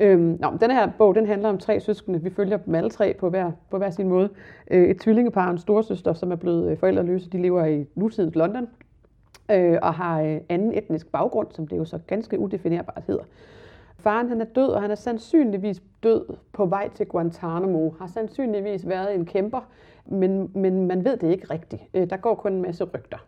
Øhm, 0.00 0.38
nå, 0.40 0.48
den 0.60 0.70
her 0.70 0.90
bog, 0.98 1.14
den 1.14 1.26
handler 1.26 1.48
om 1.48 1.58
tre 1.58 1.80
søskende. 1.80 2.22
Vi 2.22 2.30
følger 2.30 2.56
dem 2.56 2.74
alle 2.74 2.90
tre 2.90 3.14
på 3.18 3.30
hver, 3.30 3.50
på 3.70 3.78
hver 3.78 3.90
sin 3.90 4.08
måde. 4.08 4.28
Øh, 4.70 4.88
et 4.88 5.00
tvillingepar 5.00 5.46
og 5.46 5.52
en 5.52 5.58
storesøster, 5.58 6.12
som 6.12 6.32
er 6.32 6.36
blevet 6.36 6.70
øh, 6.70 6.78
forældreløse. 6.78 7.30
De 7.30 7.42
lever 7.42 7.64
i 7.64 7.86
nutidens 7.94 8.34
London 8.34 8.68
øh, 9.50 9.78
og 9.82 9.94
har 9.94 10.22
øh, 10.22 10.40
anden 10.48 10.78
etnisk 10.78 11.12
baggrund, 11.12 11.46
som 11.50 11.66
det 11.66 11.76
jo 11.76 11.84
så 11.84 11.98
ganske 12.06 12.38
udefinerbart 12.38 13.02
hedder. 13.06 13.24
Faren 13.98 14.28
han 14.28 14.40
er 14.40 14.44
død, 14.44 14.68
og 14.68 14.82
han 14.82 14.90
er 14.90 14.94
sandsynligvis 14.94 15.82
død 16.02 16.36
på 16.52 16.66
vej 16.66 16.88
til 16.88 17.06
Guantanamo. 17.06 17.90
Har 17.98 18.06
sandsynligvis 18.06 18.88
været 18.88 19.14
en 19.14 19.26
kæmper, 19.26 19.60
men, 20.06 20.50
men 20.54 20.86
man 20.86 21.04
ved 21.04 21.16
det 21.16 21.30
ikke 21.30 21.46
rigtigt. 21.50 21.82
Øh, 21.94 22.10
der 22.10 22.16
går 22.16 22.34
kun 22.34 22.52
en 22.52 22.62
masse 22.62 22.84
rygter. 22.84 23.18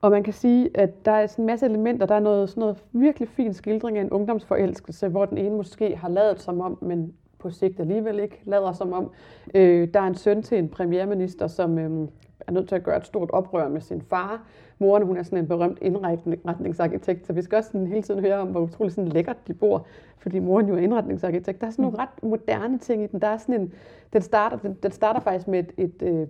Og 0.00 0.10
man 0.10 0.22
kan 0.22 0.32
sige, 0.32 0.70
at 0.74 1.04
der 1.04 1.12
er 1.12 1.26
sådan 1.26 1.42
en 1.42 1.46
masse 1.46 1.66
elementer. 1.66 2.06
Der 2.06 2.14
er 2.14 2.20
noget, 2.20 2.48
sådan 2.48 2.60
noget 2.60 2.84
virkelig 2.92 3.28
fin 3.28 3.54
skildring 3.54 3.98
af 3.98 4.02
en 4.02 4.10
ungdomsforelskelse, 4.10 5.08
hvor 5.08 5.24
den 5.24 5.38
ene 5.38 5.56
måske 5.56 5.96
har 5.96 6.08
lavet 6.08 6.40
som 6.40 6.60
om, 6.60 6.78
men 6.80 7.14
på 7.38 7.50
sigt 7.50 7.80
alligevel 7.80 8.18
ikke 8.18 8.40
lader 8.44 8.72
som 8.72 8.92
om. 8.92 9.10
Øh, 9.54 9.88
der 9.94 10.00
er 10.00 10.06
en 10.06 10.14
søn 10.14 10.42
til 10.42 10.58
en 10.58 10.68
premierminister, 10.68 11.46
som 11.46 11.78
øh, 11.78 12.08
er 12.46 12.52
nødt 12.52 12.68
til 12.68 12.74
at 12.74 12.82
gøre 12.82 12.96
et 12.96 13.06
stort 13.06 13.30
oprør 13.30 13.68
med 13.68 13.80
sin 13.80 14.02
far. 14.02 14.42
Moren, 14.80 15.02
hun 15.02 15.16
er 15.16 15.22
sådan 15.22 15.38
en 15.38 15.48
berømt 15.48 15.78
indretningsarkitekt, 15.80 17.26
så 17.26 17.32
vi 17.32 17.42
skal 17.42 17.56
også 17.56 17.70
sådan 17.70 17.86
hele 17.86 18.02
tiden 18.02 18.20
høre 18.20 18.38
om, 18.38 18.48
hvor 18.48 18.60
utroligt 18.60 18.94
sådan 18.94 19.08
lækkert 19.08 19.36
de 19.48 19.54
bor, 19.54 19.86
fordi 20.18 20.38
moren 20.38 20.68
jo 20.68 20.74
er 20.74 20.78
indretningsarkitekt. 20.78 21.60
Der 21.60 21.66
er 21.66 21.70
sådan 21.70 21.82
nogle 21.82 21.98
ret 21.98 22.22
moderne 22.22 22.78
ting 22.78 23.02
i 23.02 23.06
den. 23.06 23.20
Der 23.20 23.28
er 23.28 23.36
sådan 23.36 23.60
en, 23.60 23.72
den, 24.12 24.22
starter, 24.22 24.56
den, 24.56 24.76
den 24.82 24.90
starter 24.90 25.20
faktisk 25.20 25.48
med 25.48 25.58
et, 25.58 25.72
et 25.78 26.02
øh, 26.02 26.26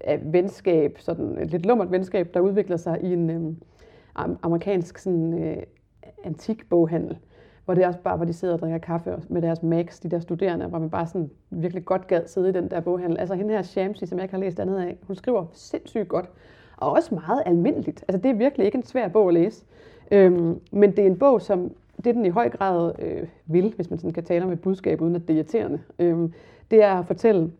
af 0.00 0.20
venskab, 0.24 0.98
sådan 0.98 1.38
et 1.38 1.50
lidt 1.50 1.66
lummert 1.66 1.90
venskab, 1.90 2.34
der 2.34 2.40
udvikler 2.40 2.76
sig 2.76 3.02
i 3.02 3.12
en 3.12 3.30
øh, 3.30 3.52
am- 4.18 4.38
amerikansk 4.42 4.98
sådan, 4.98 5.42
øh, 5.42 5.62
antik 6.24 6.68
boghandel, 6.68 7.18
hvor 7.64 7.74
det 7.74 7.86
også 7.86 8.00
bare, 8.00 8.16
hvor 8.16 8.26
de 8.26 8.32
sidder 8.32 8.54
og 8.54 8.60
drikker 8.60 8.78
kaffe 8.78 9.22
med 9.28 9.42
deres 9.42 9.62
max, 9.62 10.00
de 10.00 10.08
der 10.08 10.20
studerende, 10.20 10.66
hvor 10.66 10.78
man 10.78 10.90
bare 10.90 11.06
sådan 11.06 11.30
virkelig 11.50 11.84
godt 11.84 12.06
gad 12.06 12.26
sidde 12.26 12.48
i 12.48 12.52
den 12.52 12.70
der 12.70 12.80
boghandel. 12.80 13.18
Altså 13.18 13.34
hende 13.34 13.54
her 13.54 13.62
Shamsi, 13.62 14.06
som 14.06 14.18
jeg 14.18 14.24
ikke 14.24 14.34
har 14.34 14.40
læst 14.40 14.60
andet 14.60 14.78
af, 14.78 14.96
hun 15.02 15.16
skriver 15.16 15.46
sindssygt 15.52 16.08
godt, 16.08 16.30
og 16.76 16.92
også 16.92 17.14
meget 17.14 17.42
almindeligt. 17.46 18.04
Altså 18.08 18.18
det 18.22 18.30
er 18.30 18.34
virkelig 18.34 18.66
ikke 18.66 18.76
en 18.76 18.84
svær 18.84 19.08
bog 19.08 19.28
at 19.28 19.34
læse. 19.34 19.64
Øhm, 20.10 20.60
men 20.72 20.90
det 20.90 20.98
er 20.98 21.06
en 21.06 21.18
bog, 21.18 21.42
som 21.42 21.70
det 22.04 22.14
den 22.14 22.26
i 22.26 22.28
høj 22.28 22.48
grad 22.48 22.92
øh, 22.98 23.28
vil, 23.46 23.72
hvis 23.76 23.90
man 23.90 23.98
sådan 23.98 24.12
kan 24.12 24.24
tale 24.24 24.44
om 24.44 24.52
et 24.52 24.60
budskab, 24.60 25.00
uden 25.00 25.16
at 25.16 25.22
det 25.28 25.30
er 25.30 25.36
irriterende, 25.36 25.80
øhm, 25.98 26.32
det 26.70 26.82
er 26.82 26.92
at 26.92 27.06
fortælle 27.06 27.50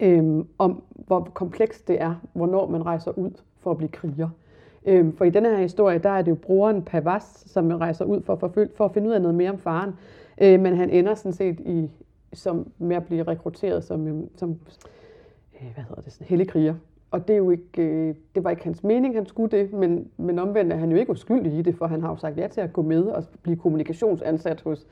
øhm, 0.00 0.48
om, 0.58 0.82
hvor 0.90 1.30
komplekst 1.34 1.88
det 1.88 2.00
er, 2.00 2.14
hvornår 2.32 2.68
man 2.68 2.86
rejser 2.86 3.18
ud 3.18 3.30
for 3.60 3.70
at 3.70 3.76
blive 3.76 3.88
kriger. 3.88 4.28
Øhm, 4.86 5.16
for 5.16 5.24
i 5.24 5.30
denne 5.30 5.50
her 5.50 5.62
historie, 5.62 5.98
der 5.98 6.10
er 6.10 6.22
det 6.22 6.30
jo 6.30 6.34
broren 6.34 6.82
Pavas, 6.82 7.44
som 7.46 7.70
rejser 7.70 8.04
ud 8.04 8.22
for 8.22 8.32
at, 8.32 8.40
forfølge, 8.40 8.70
for 8.76 8.84
at 8.84 8.92
finde 8.92 9.08
ud 9.08 9.14
af 9.14 9.22
noget 9.22 9.34
mere 9.34 9.50
om 9.50 9.58
faren. 9.58 9.92
Øh, 10.40 10.60
men 10.60 10.76
han 10.76 10.90
ender 10.90 11.14
sådan 11.14 11.32
set 11.32 11.60
i, 11.60 11.90
som, 12.32 12.70
med 12.78 12.96
at 12.96 13.04
blive 13.04 13.22
rekrutteret 13.22 13.84
som, 13.84 14.06
øhm, 14.06 14.28
som 14.36 14.50
øh, 15.54 15.74
hvad 15.74 15.84
hedder 15.88 16.02
det, 16.02 16.12
sådan, 16.12 16.26
hellig 16.26 16.48
kriger. 16.48 16.74
Og 17.14 17.28
det, 17.28 17.34
er 17.34 17.38
jo 17.38 17.50
ikke, 17.50 17.82
øh, 17.82 18.14
det 18.34 18.44
var 18.44 18.50
ikke 18.50 18.64
hans 18.64 18.84
mening, 18.84 19.14
han 19.14 19.26
skulle 19.26 19.58
det, 19.58 19.72
men, 19.72 20.08
men 20.16 20.38
omvendt 20.38 20.72
er 20.72 20.76
han 20.76 20.90
jo 20.90 20.96
ikke 20.96 21.12
uskyldig 21.12 21.58
i 21.58 21.62
det, 21.62 21.76
for 21.76 21.86
han 21.86 22.00
har 22.00 22.10
jo 22.10 22.16
sagt 22.16 22.38
ja 22.38 22.46
til 22.46 22.60
at 22.60 22.72
gå 22.72 22.82
med 22.82 23.02
og 23.02 23.24
blive 23.42 23.56
kommunikationsansat 23.56 24.60
hos 24.60 24.86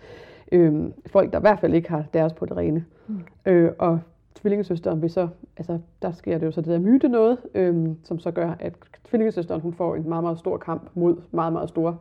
Øh, 0.52 0.90
folk, 1.06 1.32
der 1.32 1.38
i 1.38 1.40
hvert 1.40 1.60
fald 1.60 1.74
ikke 1.74 1.90
har 1.90 2.04
deres 2.14 2.32
på 2.32 2.46
det 2.46 2.56
rene. 2.56 2.84
Mm. 3.08 3.20
Øh, 3.46 3.72
og 3.78 4.00
tvillingesøsteren 4.34 5.02
vil 5.02 5.10
så, 5.10 5.28
altså 5.56 5.78
der 6.02 6.12
sker 6.12 6.38
det 6.38 6.46
jo 6.46 6.50
så 6.50 6.60
det 6.60 6.68
der 6.68 6.78
myte 6.78 7.08
noget, 7.08 7.38
øh, 7.54 7.88
som 8.04 8.18
så 8.18 8.30
gør, 8.30 8.54
at 8.60 8.74
tvillingesøsteren 9.04 9.60
hun 9.60 9.72
får 9.72 9.94
en 9.96 10.08
meget, 10.08 10.24
meget 10.24 10.38
stor 10.38 10.56
kamp 10.56 10.90
mod 10.94 11.16
meget, 11.30 11.52
meget 11.52 11.68
store 11.68 11.96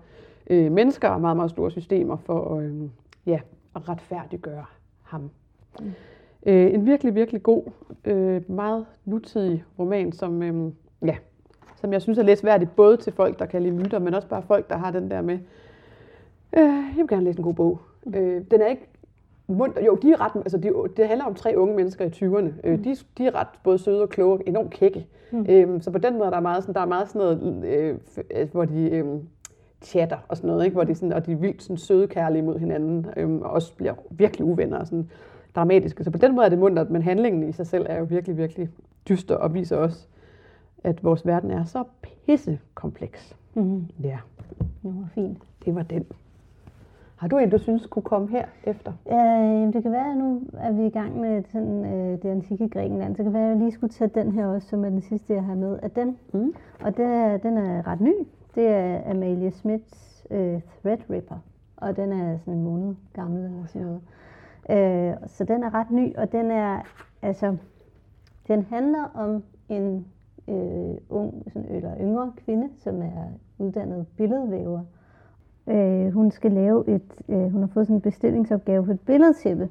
øh, 0.48 0.72
mennesker 0.72 1.10
og 1.10 1.22
meget, 1.22 1.38
meget 1.38 1.52
store 1.52 1.72
systemer 1.72 2.18
for 2.18 2.58
øh, 2.58 2.82
ja, 3.26 3.40
at 3.76 3.90
retfærdiggøre 3.90 4.66
ham. 5.04 5.30
Mm. 5.80 5.92
Øh, 6.46 6.74
en 6.74 6.86
virkelig, 6.86 7.16
virkelig 7.16 7.44
god, 7.44 7.64
øh, 8.06 8.52
meget 8.52 8.86
nutidig 9.06 9.64
roman, 9.80 10.12
som, 10.12 10.44
øh, 10.44 10.72
ja, 11.06 11.16
som 11.76 11.94
jeg 11.94 12.02
synes 12.02 12.18
er 12.18 12.24
læsværdigt, 12.24 12.76
både 12.76 12.98
til 12.98 13.14
folk, 13.14 13.40
der 13.40 13.46
kan 13.46 13.64
lide 13.64 13.76
myter, 13.76 14.00
men 14.00 14.14
også 14.14 14.28
bare 14.28 14.42
folk, 14.42 14.70
der 14.70 14.78
har 14.78 14.92
den 14.92 15.12
der 15.12 15.22
med, 15.22 15.40
øh, 16.58 16.64
jeg 16.64 16.98
vil 16.98 17.08
gerne 17.08 17.24
læse 17.24 17.40
en 17.40 17.44
god 17.44 17.54
bog. 17.54 17.80
Mm. 18.06 18.16
Øh, 18.16 18.42
den 18.52 18.62
er 18.62 18.68
ikke 18.68 18.88
munter, 19.48 19.84
jo, 19.84 19.96
de 19.96 20.12
er 20.12 20.22
ret, 20.22 20.32
altså 20.36 20.58
de, 20.58 20.74
det 20.98 21.08
handler 21.08 21.26
om 21.26 21.36
tre 21.36 21.54
unge 21.58 21.76
mennesker 21.76 22.06
i 22.06 22.10
20'erne. 22.10 22.54
Øh, 22.64 22.78
mm. 22.78 22.84
de, 22.84 22.96
de 23.18 23.26
er 23.26 23.36
ret 23.36 23.48
både 23.64 23.78
søde 23.78 24.02
og 24.02 24.10
kloge 24.10 24.34
og 24.34 24.44
enormt 24.48 24.72
kække. 24.72 25.08
Mm. 25.32 25.46
Øh, 25.50 25.82
så 25.82 25.92
på 25.92 25.98
den 25.98 26.18
måde 26.18 26.32
der 26.32 26.38
er 26.38 26.42
meget 26.42 26.64
sådan, 26.64 26.76
der 26.76 26.82
er 26.82 26.86
meget 26.86 27.08
sådan 27.08 27.20
noget, 27.20 27.66
øh, 27.66 27.98
øh, 28.36 28.52
hvor 28.52 28.66
de 28.66 28.90
øh, 28.90 29.06
chatter 29.82 30.18
og 30.28 30.38
sådan 30.38 30.48
noget, 30.48 30.66
ikke? 30.66 30.74
Hvor 30.74 30.84
de 30.84 30.96
sådan, 30.96 31.14
og 31.14 31.26
de 31.26 31.32
er 31.32 31.36
vildt 31.36 31.64
sådan, 31.64 31.78
søde 31.78 32.08
kærlige 32.08 32.42
mod 32.42 32.60
hinanden, 32.60 33.06
øh, 33.18 33.32
og 33.32 33.52
også 33.52 33.76
bliver 33.76 33.94
virkelig 34.10 34.46
uvenner 34.46 34.80
og 34.80 34.88
sådan 34.88 35.10
dramatiske. 35.56 36.04
Så 36.04 36.12
på 36.12 36.18
den 36.18 36.36
måde 36.36 36.46
er 36.46 36.50
det 36.50 36.60
muntert, 36.60 36.90
men 36.90 37.02
handlingen 37.02 37.50
i 37.50 37.52
sig 37.52 37.68
selv 37.68 37.86
er 37.90 37.98
jo 37.98 38.04
virkelig, 38.04 38.38
virkelig 38.38 38.70
dyster 39.10 39.36
og 39.36 39.54
viser 39.54 39.78
også, 39.78 40.08
at 40.84 41.04
vores 41.04 41.26
verden 41.26 41.52
er 41.52 41.64
så 41.64 41.84
pisse 42.02 42.60
kompleks. 42.74 43.36
Mm. 43.54 43.86
Ja. 44.04 44.18
Det 44.60 44.96
var 44.96 45.10
fint. 45.14 45.38
Det 45.66 45.76
var 45.76 45.84
den. 45.84 46.06
Har 47.16 47.28
du 47.28 47.38
en, 47.38 47.50
du 47.50 47.58
synes 47.58 47.86
kunne 47.86 48.04
komme 48.04 48.30
her 48.30 48.46
efter? 48.64 48.94
Øh, 49.12 49.74
det 49.74 49.84
kan 49.84 49.92
være, 49.92 50.12
at 50.12 50.18
nu 50.18 50.42
er 50.58 50.72
vi 50.72 50.86
i 50.86 50.90
gang 50.90 51.20
med 51.20 51.44
sådan, 51.52 51.86
øh, 51.86 52.22
det 52.22 52.30
antikke 52.30 52.70
Grækenland. 52.70 53.16
Så 53.16 53.24
kan 53.24 53.34
være, 53.34 53.44
at 53.44 53.50
jeg 53.50 53.58
lige 53.58 53.72
skulle 53.72 53.94
tage 53.94 54.12
den 54.16 54.32
her 54.32 54.46
også, 54.46 54.68
som 54.68 54.86
er 54.86 54.90
den 54.90 55.02
sidste, 55.02 55.34
jeg 55.34 55.44
har 55.44 55.56
med 55.56 55.80
af 55.82 55.92
dem. 55.92 56.18
Mm. 56.34 56.54
Og 56.84 56.98
det 56.98 57.06
er, 57.06 57.38
den 57.38 57.58
er 57.58 57.88
ret 57.88 58.02
ny. 58.02 58.14
Det 58.56 58.68
er 58.68 59.12
Amalie 59.12 59.52
Smiths 59.52 60.28
øh, 60.32 60.62
Threadripper. 60.80 61.36
Og 61.78 61.96
den 61.96 62.12
er 62.12 62.38
sådan 62.38 62.54
en 62.54 62.64
måned 62.64 62.96
gammel 63.14 63.46
eller 63.46 63.66
sådan 63.68 63.82
noget. 63.82 64.02
Øh, 64.70 65.14
så 65.28 65.44
den 65.44 65.64
er 65.64 65.74
ret 65.74 65.92
ny, 65.92 66.16
og 66.16 66.32
den 66.32 66.52
er, 66.52 66.82
altså, 67.22 67.58
den 68.48 68.64
handler 68.64 69.04
om 69.16 69.44
en 69.70 70.06
øh, 70.50 70.98
ung, 71.10 71.44
sådan, 71.54 71.76
eller 71.76 71.98
yngre 72.02 72.32
kvinde, 72.46 72.70
som 72.78 73.02
er 73.02 73.26
uddannet 73.58 74.06
billedvæver. 74.18 74.82
Øh, 75.68 76.14
hun 76.14 76.32
skal 76.32 76.52
lave 76.52 76.90
et, 76.96 77.22
øh, 77.30 77.52
hun 77.52 77.62
har 77.62 77.68
fået 77.68 77.88
sådan 77.88 77.96
en 77.96 78.02
bestillingsopgave 78.02 78.86
på 78.86 78.92
et 78.92 79.00
billedtæppe, 79.00 79.70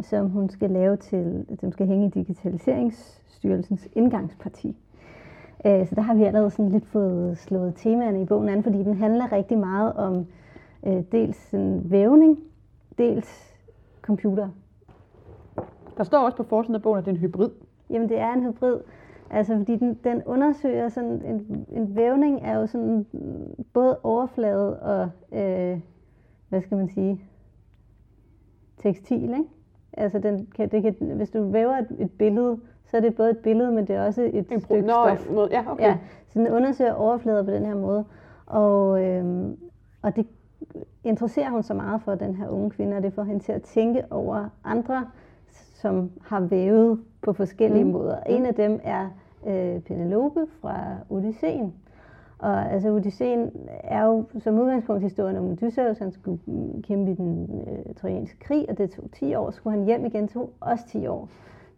som 0.00 0.30
hun 0.30 0.48
skal 0.48 0.70
lave 0.70 0.96
til, 0.96 1.46
som 1.60 1.72
skal 1.72 1.86
hænge 1.86 2.06
i 2.06 2.10
Digitaliseringsstyrelsens 2.10 3.88
indgangsparti. 3.92 4.76
Øh, 5.66 5.86
så 5.86 5.94
der 5.94 6.02
har 6.02 6.14
vi 6.14 6.24
allerede 6.24 6.50
sådan 6.50 6.72
lidt 6.72 6.86
fået 6.86 7.38
slået 7.38 7.74
temaerne 7.76 8.22
i 8.22 8.24
bogen 8.24 8.48
an, 8.48 8.62
fordi 8.62 8.78
den 8.78 8.94
handler 8.94 9.32
rigtig 9.32 9.58
meget 9.58 9.92
om 9.92 10.26
øh, 10.86 11.02
dels 11.12 11.36
sådan 11.36 11.82
vævning, 11.84 12.38
dels 12.98 13.53
computer. 14.04 14.48
Der 15.96 16.04
står 16.04 16.18
også 16.18 16.36
på 16.36 16.42
forsiden 16.42 16.74
af 16.74 16.82
bogen, 16.82 16.98
at 16.98 17.04
det 17.04 17.10
er 17.10 17.14
en 17.14 17.20
hybrid. 17.20 17.50
Jamen 17.90 18.08
det 18.08 18.18
er 18.18 18.32
en 18.32 18.42
hybrid. 18.42 18.80
Altså 19.30 19.56
fordi 19.56 19.76
den, 19.76 19.98
den 20.04 20.22
undersøger 20.26 20.88
sådan, 20.88 21.22
en, 21.24 21.66
en 21.72 21.96
vævning 21.96 22.40
er 22.42 22.58
jo 22.58 22.66
sådan 22.66 23.06
både 23.72 23.98
overflade 24.02 24.80
og, 24.80 25.10
øh, 25.32 25.80
hvad 26.48 26.62
skal 26.62 26.76
man 26.76 26.88
sige, 26.88 27.20
tekstil, 28.78 29.22
ikke? 29.22 29.44
Altså 29.92 30.18
den 30.18 30.48
kan, 30.56 30.68
det 30.68 30.82
kan, 30.82 30.94
hvis 31.16 31.30
du 31.30 31.50
væver 31.50 31.76
et, 31.76 31.96
et 31.98 32.10
billede, 32.10 32.60
så 32.84 32.96
er 32.96 33.00
det 33.00 33.14
både 33.14 33.30
et 33.30 33.38
billede, 33.38 33.72
men 33.72 33.86
det 33.86 33.96
er 33.96 34.06
også 34.06 34.30
et 34.32 34.52
en 34.52 34.60
stykke 34.60 34.86
Nå, 34.86 34.92
stof. 34.92 35.50
Ja, 35.50 35.72
okay. 35.72 35.84
ja, 35.84 35.98
så 36.28 36.38
den 36.38 36.48
undersøger 36.48 36.92
overflader 36.92 37.42
på 37.42 37.50
den 37.50 37.66
her 37.66 37.74
måde. 37.74 38.04
Og, 38.46 39.04
øh, 39.04 39.50
og 40.02 40.16
det 40.16 40.26
interesserer 41.04 41.50
hun 41.50 41.62
så 41.62 41.74
meget 41.74 42.02
for, 42.02 42.14
den 42.14 42.34
her 42.34 42.48
unge 42.48 42.70
kvinde, 42.70 42.96
og 42.96 43.02
det 43.02 43.12
får 43.12 43.22
hende 43.22 43.44
til 43.44 43.52
at 43.52 43.62
tænke 43.62 44.04
over 44.10 44.48
andre, 44.64 45.06
som 45.74 46.10
har 46.22 46.40
vævet 46.40 47.00
på 47.22 47.32
forskellige 47.32 47.84
mm. 47.84 47.90
måder. 47.90 48.20
En 48.20 48.40
mm. 48.40 48.46
af 48.46 48.54
dem 48.54 48.80
er 48.82 49.08
øh, 49.46 49.80
Penelope 49.80 50.46
fra 50.60 50.96
Odysseen. 51.10 51.74
Og 52.38 52.72
altså 52.72 52.88
Odysseen 52.88 53.50
er 53.68 54.04
jo 54.04 54.24
som 54.38 54.58
udgangspunkt 54.58 55.02
historien 55.02 55.36
om 55.36 55.50
Odysseus, 55.50 55.98
han 55.98 56.12
skulle 56.12 56.38
kæmpe 56.82 57.10
i 57.10 57.14
den 57.14 57.64
øh, 57.66 57.94
trojanske 57.94 58.38
krig, 58.38 58.66
og 58.68 58.78
det 58.78 58.90
tog 58.90 59.10
10 59.12 59.34
år, 59.34 59.50
skulle 59.50 59.76
han 59.76 59.86
hjem 59.86 60.04
igen, 60.04 60.28
tog 60.28 60.50
også 60.60 60.84
10 60.88 61.06
år, 61.06 61.28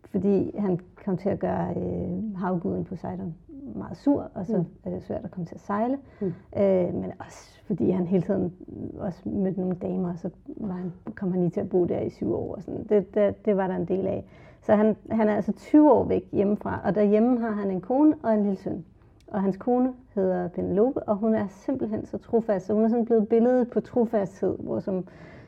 fordi 0.05 0.59
han 0.59 0.81
kom 1.05 1.17
til 1.17 1.29
at 1.29 1.39
gøre 1.39 1.75
øh, 1.77 2.37
havguden 2.37 2.85
Poseidon 2.85 3.35
meget 3.75 3.97
sur, 3.97 4.31
og 4.35 4.47
så 4.47 4.57
mm. 4.57 4.65
er 4.85 4.91
det 4.91 5.03
svært 5.03 5.25
at 5.25 5.31
komme 5.31 5.47
til 5.47 5.55
at 5.55 5.61
sejle. 5.61 5.99
Mm. 6.21 6.27
Øh, 6.57 6.95
men 6.95 7.13
også 7.19 7.57
fordi 7.67 7.91
han 7.91 8.07
hele 8.07 8.23
tiden 8.23 8.53
også 8.99 9.29
mødte 9.29 9.61
nogle 9.61 9.77
damer, 9.83 10.13
og 10.13 10.19
så 10.19 10.31
var 10.47 10.75
han, 10.75 10.93
kom 11.15 11.33
han 11.33 11.41
lige 11.41 11.51
til 11.51 11.61
at 11.61 11.69
bo 11.69 11.85
der 11.85 12.01
i 12.01 12.11
syv 12.11 12.35
år. 12.35 12.55
Og 12.55 12.63
sådan. 12.63 12.87
Det, 12.89 13.15
det, 13.15 13.45
det 13.45 13.57
var 13.57 13.67
der 13.67 13.77
en 13.77 13.85
del 13.85 14.07
af. 14.07 14.25
Så 14.63 14.75
han, 14.75 14.97
han 15.11 15.29
er 15.29 15.37
altså 15.37 15.53
20 15.53 15.93
år 15.93 16.05
væk 16.05 16.29
hjemmefra, 16.33 16.81
og 16.85 16.95
derhjemme 16.95 17.41
har 17.41 17.51
han 17.51 17.71
en 17.71 17.81
kone 17.81 18.15
og 18.23 18.35
en 18.35 18.43
lille 18.43 18.57
søn. 18.57 18.85
Og 19.27 19.43
hans 19.43 19.57
kone 19.57 19.93
hedder 20.15 20.49
Penelope, 20.49 21.03
og 21.03 21.17
hun 21.17 21.35
er 21.35 21.47
simpelthen 21.49 22.07
så 22.07 22.19
trofast. 22.19 22.67
Så 22.67 22.75
hun 22.75 22.85
er 22.85 22.89
sådan 22.89 23.05
blevet 23.05 23.29
billedet 23.29 23.71
på 23.71 23.81
trofasthed, 23.81 24.57
hvor 24.59 24.81
som 24.81 25.05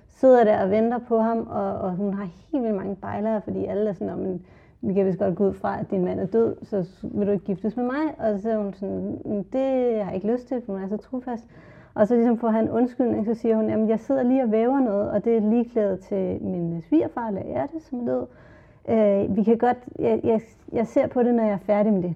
sidder 0.08 0.44
der 0.44 0.62
og 0.62 0.70
venter 0.70 0.98
på 0.98 1.18
ham, 1.18 1.46
og, 1.50 1.78
og 1.78 1.92
hun 1.92 2.14
har 2.14 2.24
helt 2.24 2.64
vildt 2.64 2.76
mange 2.76 2.96
bejlere, 2.96 3.40
fordi 3.40 3.64
alle 3.64 3.88
er 3.88 3.92
sådan, 3.92 4.12
om 4.12 4.40
vi 4.80 4.94
kan 4.94 5.06
vist 5.06 5.18
godt 5.18 5.36
gå 5.36 5.48
ud 5.48 5.54
fra, 5.54 5.80
at 5.80 5.90
din 5.90 6.04
mand 6.04 6.20
er 6.20 6.26
død, 6.26 6.56
så 6.62 6.86
vil 7.02 7.26
du 7.26 7.32
ikke 7.32 7.44
giftes 7.44 7.76
med 7.76 7.84
mig? 7.84 8.14
Og 8.18 8.38
så 8.38 8.50
er 8.50 8.56
hun 8.56 8.74
sådan, 8.74 9.18
mm, 9.24 9.44
det 9.44 9.60
har 10.04 10.06
jeg 10.06 10.14
ikke 10.14 10.32
lyst 10.32 10.48
til, 10.48 10.62
for 10.66 10.72
hun 10.72 10.82
er 10.82 10.88
så 10.88 10.96
trofast. 10.96 11.44
Og 11.94 12.08
så 12.08 12.14
ligesom 12.14 12.38
får 12.38 12.48
han 12.48 12.70
undskyldning, 12.70 13.26
så 13.26 13.34
siger 13.34 13.56
hun, 13.56 13.70
at 13.70 13.88
jeg 13.88 14.00
sidder 14.00 14.22
lige 14.22 14.42
og 14.42 14.52
væver 14.52 14.80
noget, 14.80 15.10
og 15.10 15.24
det 15.24 15.36
er 15.36 15.50
ligeklædet 15.50 16.00
til 16.00 16.42
min 16.42 16.76
øh, 16.76 16.82
svigerfar, 16.82 17.28
eller 17.28 17.42
er 17.42 17.66
det, 17.66 17.82
som 17.82 18.00
er 18.00 18.04
død. 18.04 18.26
Øh, 18.88 19.36
vi 19.36 19.42
kan 19.42 19.58
godt, 19.58 19.78
jeg, 19.98 20.20
jeg, 20.24 20.40
jeg 20.72 20.86
ser 20.86 21.06
på 21.06 21.22
det, 21.22 21.34
når 21.34 21.42
jeg 21.42 21.52
er 21.52 21.58
færdig 21.58 21.92
med 21.92 22.02
det. 22.02 22.14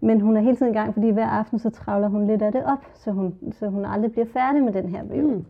Men 0.00 0.20
hun 0.20 0.36
er 0.36 0.40
hele 0.40 0.56
tiden 0.56 0.72
i 0.72 0.76
gang, 0.76 0.94
fordi 0.94 1.10
hver 1.10 1.26
aften 1.26 1.58
så 1.58 1.70
travler 1.70 2.08
hun 2.08 2.26
lidt 2.26 2.42
af 2.42 2.52
det 2.52 2.64
op, 2.64 2.86
så 2.94 3.10
hun, 3.10 3.34
så 3.52 3.68
hun 3.68 3.84
aldrig 3.84 4.12
bliver 4.12 4.26
færdig 4.26 4.64
med 4.64 4.72
den 4.72 4.88
her 4.88 5.04
væv. 5.04 5.28
Mm. 5.28 5.44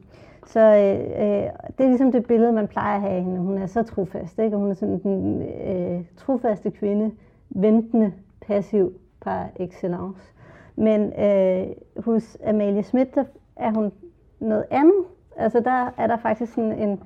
Så 0.47 0.61
øh, 0.61 1.01
øh, 1.01 1.51
det 1.79 1.85
er 1.85 1.89
ligesom 1.89 2.13
det 2.13 2.27
billede, 2.27 2.53
man 2.53 2.69
plejer 2.69 2.97
at 2.97 3.01
have 3.01 3.23
hende. 3.23 3.39
Hun 3.39 3.59
er 3.59 3.67
så 3.67 3.83
trofast, 3.83 4.39
ikke? 4.39 4.57
Og 4.57 4.61
hun 4.61 4.71
er 4.71 4.75
sådan 4.75 5.03
den 5.03 5.43
øh, 5.43 6.05
trofaste 6.17 6.71
kvinde, 6.71 7.11
ventende, 7.51 8.13
passiv 8.47 8.93
par 9.21 9.49
excellence. 9.57 10.33
Men 10.77 11.13
øh, 11.23 11.67
hos 12.05 12.37
Amalie 12.47 12.83
Schmidt, 12.83 13.15
der 13.15 13.25
er 13.57 13.75
hun 13.75 13.93
noget 14.41 14.65
andet. 14.71 15.05
Altså 15.37 15.61
der 15.61 15.91
er 15.97 16.07
der 16.07 16.17
faktisk 16.17 16.55
sådan 16.55 16.73
en, 16.73 17.01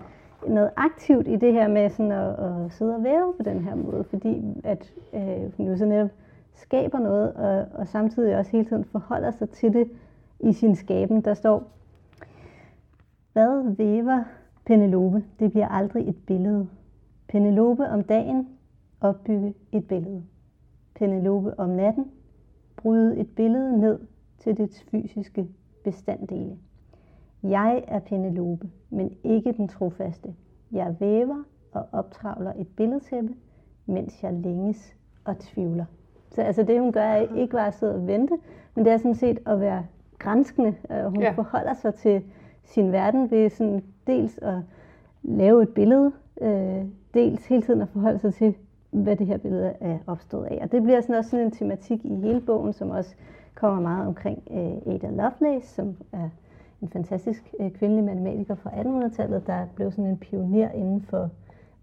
noget 0.49 0.71
aktivt 0.77 1.29
i 1.29 1.37
det 1.37 1.53
her 1.53 1.69
med 1.69 1.91
sådan 1.91 2.13
at, 2.13 2.29
at 2.29 2.73
sidde 2.73 2.95
og 2.95 3.05
væve 3.05 3.35
på 3.37 3.43
den 3.43 3.61
her 3.61 3.75
måde, 3.75 4.05
fordi 4.05 4.43
at 4.65 4.93
øh, 5.15 5.57
hun 5.57 5.67
jo 5.67 5.77
så 5.77 5.85
netop 5.85 6.11
skaber 6.55 6.99
noget, 6.99 7.33
og, 7.33 7.67
og 7.75 7.89
samtidig 7.89 8.37
også 8.37 8.51
hele 8.51 8.65
tiden 8.65 8.85
forholder 8.85 9.31
sig 9.31 9.51
til 9.51 9.73
det 9.73 9.91
i 10.41 10.53
sin 10.53 10.77
skaben. 10.77 11.21
Der 11.21 11.35
står, 11.35 11.63
hvad 13.33 13.75
væver 13.77 14.25
Penelope? 14.67 15.25
Det 15.39 15.51
bliver 15.51 15.69
aldrig 15.69 16.09
et 16.09 16.17
billede. 16.27 16.69
Penelope 17.29 17.89
om 17.89 18.03
dagen 18.03 18.49
opbygge 19.01 19.55
et 19.73 19.89
billede. 19.89 20.23
Penelope 20.95 21.59
om 21.59 21.69
natten 21.69 22.11
bryde 22.77 23.19
et 23.19 23.29
billede 23.37 23.81
ned 23.81 23.99
til 24.39 24.57
dets 24.57 24.83
fysiske 24.83 25.49
bestanddele. 25.85 26.59
Jeg 27.43 27.85
er 27.89 27.99
Penelope, 27.99 28.71
men 28.91 29.17
ikke 29.25 29.53
den 29.53 29.69
trofaste. 29.69 30.35
Jeg 30.73 30.97
væver 31.01 31.43
og 31.73 31.87
optravler 31.93 32.53
et 32.59 32.69
billedtæppe, 32.77 33.35
mens 33.87 34.23
jeg 34.23 34.33
længes 34.33 34.95
og 35.25 35.39
tvivler. 35.39 35.85
Så 36.31 36.43
altså 36.43 36.63
det, 36.63 36.81
hun 36.81 36.93
gør, 36.93 37.03
er 37.03 37.37
ikke 37.37 37.53
bare 37.53 37.67
at 37.67 37.75
sidde 37.75 37.95
og 37.95 38.07
vente, 38.07 38.35
men 38.75 38.85
det 38.85 38.93
er 38.93 38.97
sådan 38.97 39.15
set 39.15 39.39
at 39.47 39.61
være 39.61 39.87
grænskende. 40.19 40.75
Hun 41.09 41.21
ja. 41.21 41.31
forholder 41.31 41.75
sig 41.75 41.95
til 41.95 42.23
sin 42.65 42.93
verden 42.93 43.31
ved 43.31 43.51
sådan 43.51 43.85
dels 44.07 44.39
at 44.39 44.59
lave 45.23 45.63
et 45.63 45.69
billede, 45.69 46.13
øh, 46.41 46.85
dels 47.15 47.47
hele 47.47 47.63
tiden 47.63 47.83
at 47.83 47.89
forholde 47.89 48.19
sig 48.19 48.35
til, 48.35 48.55
hvad 48.91 49.17
det 49.17 49.27
her 49.27 49.37
billede 49.39 49.75
er 49.81 49.99
opstået 50.07 50.47
af. 50.47 50.59
Og 50.63 50.73
det 50.73 50.83
bliver 50.83 51.01
sådan 51.01 51.15
også 51.15 51.31
sådan 51.31 51.47
en 51.47 51.51
tematik 51.51 52.05
i 52.05 52.15
hele 52.15 52.41
bogen, 52.41 52.73
som 52.73 52.91
også 52.91 53.15
kommer 53.55 53.81
meget 53.81 54.07
omkring 54.07 54.43
øh, 54.51 54.95
Ada 54.95 55.11
Lovelace, 55.11 55.75
som 55.75 55.97
er 56.13 56.29
en 56.83 56.89
fantastisk 56.89 57.55
øh, 57.61 57.71
kvindelig 57.71 58.05
matematiker 58.05 58.55
fra 58.55 58.71
1800-tallet, 58.71 59.47
der 59.47 59.67
blev 59.75 59.93
sådan 59.93 60.07
en 60.07 60.17
pioner 60.17 60.71
inden 60.71 61.03
for 61.03 61.31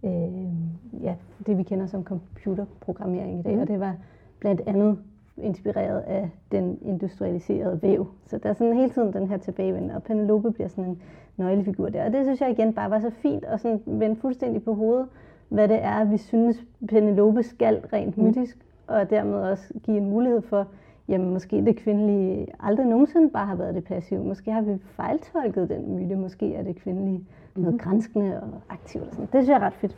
øh, 0.04 1.04
ja, 1.04 1.16
det, 1.46 1.58
vi 1.58 1.64
kender 1.64 1.88
som 1.88 2.04
computerprogrammering 2.04 3.40
i 3.40 3.42
dag. 3.42 3.56
Mm. 3.56 3.62
Og 3.62 3.68
det 3.68 3.80
var 3.80 3.96
blandt 4.40 4.62
andet 4.66 4.98
inspireret 5.38 6.00
af 6.00 6.30
den 6.52 6.80
industrialiserede 6.82 7.80
væv. 7.82 8.08
Så 8.26 8.38
der 8.38 8.50
er 8.50 8.54
sådan 8.54 8.74
hele 8.74 8.90
tiden 8.90 9.14
den 9.14 9.28
her 9.28 9.38
tilbagevendende, 9.38 9.96
og 9.96 10.04
Penelope 10.04 10.52
bliver 10.52 10.68
sådan 10.68 10.84
en 10.84 11.02
nøglefigur 11.38 11.90
der. 11.90 12.06
Og 12.06 12.14
det 12.14 12.26
synes 12.26 12.42
jeg 12.42 12.50
igen 12.52 12.74
bare 12.74 12.90
var 12.90 13.00
så 13.00 13.10
fint 13.10 13.46
at 13.46 13.60
sådan 13.60 13.82
vende 13.86 14.16
fuldstændig 14.16 14.64
på 14.64 14.74
hovedet, 14.74 15.08
hvad 15.50 15.68
det 15.68 15.84
er, 15.84 16.04
vi 16.04 16.18
synes 16.18 16.64
Penelope 16.88 17.44
skal 17.44 17.82
rent 17.94 18.18
mm. 18.18 18.24
mytisk, 18.24 18.58
og 18.88 19.10
dermed 19.10 19.40
også 19.40 19.74
give 19.84 19.98
en 19.98 20.10
mulighed 20.10 20.42
for, 20.42 20.68
jamen 21.08 21.34
måske 21.34 21.66
det 21.66 21.76
kvindelige 21.76 22.48
aldrig 22.60 22.86
nogensinde 22.86 23.30
bare 23.30 23.46
har 23.46 23.56
været 23.56 23.76
det 23.76 23.84
passive. 23.84 24.24
Måske 24.24 24.52
har 24.52 24.62
vi 24.62 24.78
fejltolket 24.82 25.70
den 25.70 25.96
myte. 25.96 26.16
Måske 26.16 26.56
er 26.56 26.64
det 26.64 26.76
kvindelige 26.76 27.24
noget 27.56 27.74
mm. 27.74 27.80
grænskende 27.80 28.42
og 28.42 28.50
aktivt. 28.70 29.04
Og 29.04 29.12
sådan. 29.12 29.26
Det 29.26 29.32
synes 29.34 29.50
jeg 29.50 29.56
er 29.56 29.66
ret 29.66 29.74
fedt. 29.74 29.98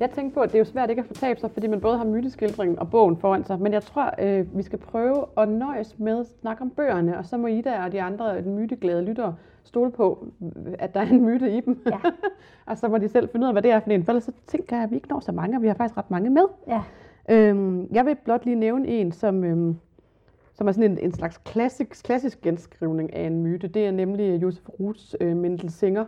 Jeg 0.00 0.10
tænkte 0.10 0.34
på, 0.34 0.40
at 0.40 0.48
det 0.48 0.54
er 0.54 0.58
jo 0.58 0.64
svært 0.64 0.90
ikke 0.90 1.00
at 1.00 1.06
fortabe 1.06 1.40
sig, 1.40 1.50
fordi 1.50 1.66
man 1.66 1.80
både 1.80 1.98
har 1.98 2.04
myteskildringen 2.04 2.78
og 2.78 2.90
bogen 2.90 3.16
foran 3.16 3.44
sig. 3.44 3.60
Men 3.60 3.72
jeg 3.72 3.82
tror, 3.82 4.14
øh, 4.18 4.56
vi 4.56 4.62
skal 4.62 4.78
prøve 4.78 5.24
at 5.36 5.48
nøjes 5.48 5.98
med 5.98 6.20
at 6.20 6.26
snakke 6.40 6.62
om 6.62 6.70
bøgerne, 6.70 7.18
og 7.18 7.26
så 7.26 7.36
må 7.36 7.46
Ida 7.46 7.84
og 7.84 7.92
de 7.92 8.02
andre 8.02 8.42
myteglade 8.42 9.02
lyttere 9.02 9.34
stole 9.64 9.90
på, 9.90 10.26
at 10.78 10.94
der 10.94 11.00
er 11.00 11.06
en 11.06 11.24
myte 11.24 11.56
i 11.56 11.60
dem. 11.60 11.82
Ja. 11.86 11.98
og 12.66 12.78
så 12.78 12.88
må 12.88 12.98
de 12.98 13.08
selv 13.08 13.28
finde 13.28 13.44
ud 13.44 13.48
af, 13.48 13.54
hvad 13.54 13.62
det 13.62 13.70
er 13.70 13.80
for 13.80 13.90
en. 13.90 14.04
For 14.04 14.12
ellers 14.12 14.24
så 14.24 14.32
tænker 14.46 14.76
jeg, 14.76 14.84
at 14.84 14.90
vi 14.90 14.96
ikke 14.96 15.08
når 15.08 15.20
så 15.20 15.32
mange, 15.32 15.58
og 15.58 15.62
vi 15.62 15.66
har 15.66 15.74
faktisk 15.74 15.98
ret 15.98 16.10
mange 16.10 16.30
med. 16.30 16.44
Ja. 16.68 16.82
Øhm, 17.30 17.88
jeg 17.92 18.06
vil 18.06 18.16
blot 18.24 18.44
lige 18.44 18.56
nævne 18.56 18.88
en, 18.88 19.12
som, 19.12 19.44
øhm, 19.44 19.76
som 20.52 20.68
er 20.68 20.72
sådan 20.72 20.90
en, 20.90 20.98
en 20.98 21.12
slags 21.12 21.38
klassisk, 21.38 22.04
klassisk 22.04 22.40
genskrivning 22.40 23.14
af 23.14 23.26
en 23.26 23.42
myte. 23.42 23.68
Det 23.68 23.86
er 23.86 23.90
nemlig 23.90 24.42
Josef 24.42 24.68
Ruths 24.80 25.16
øh, 25.20 25.36
Mendelssohn 25.36 26.06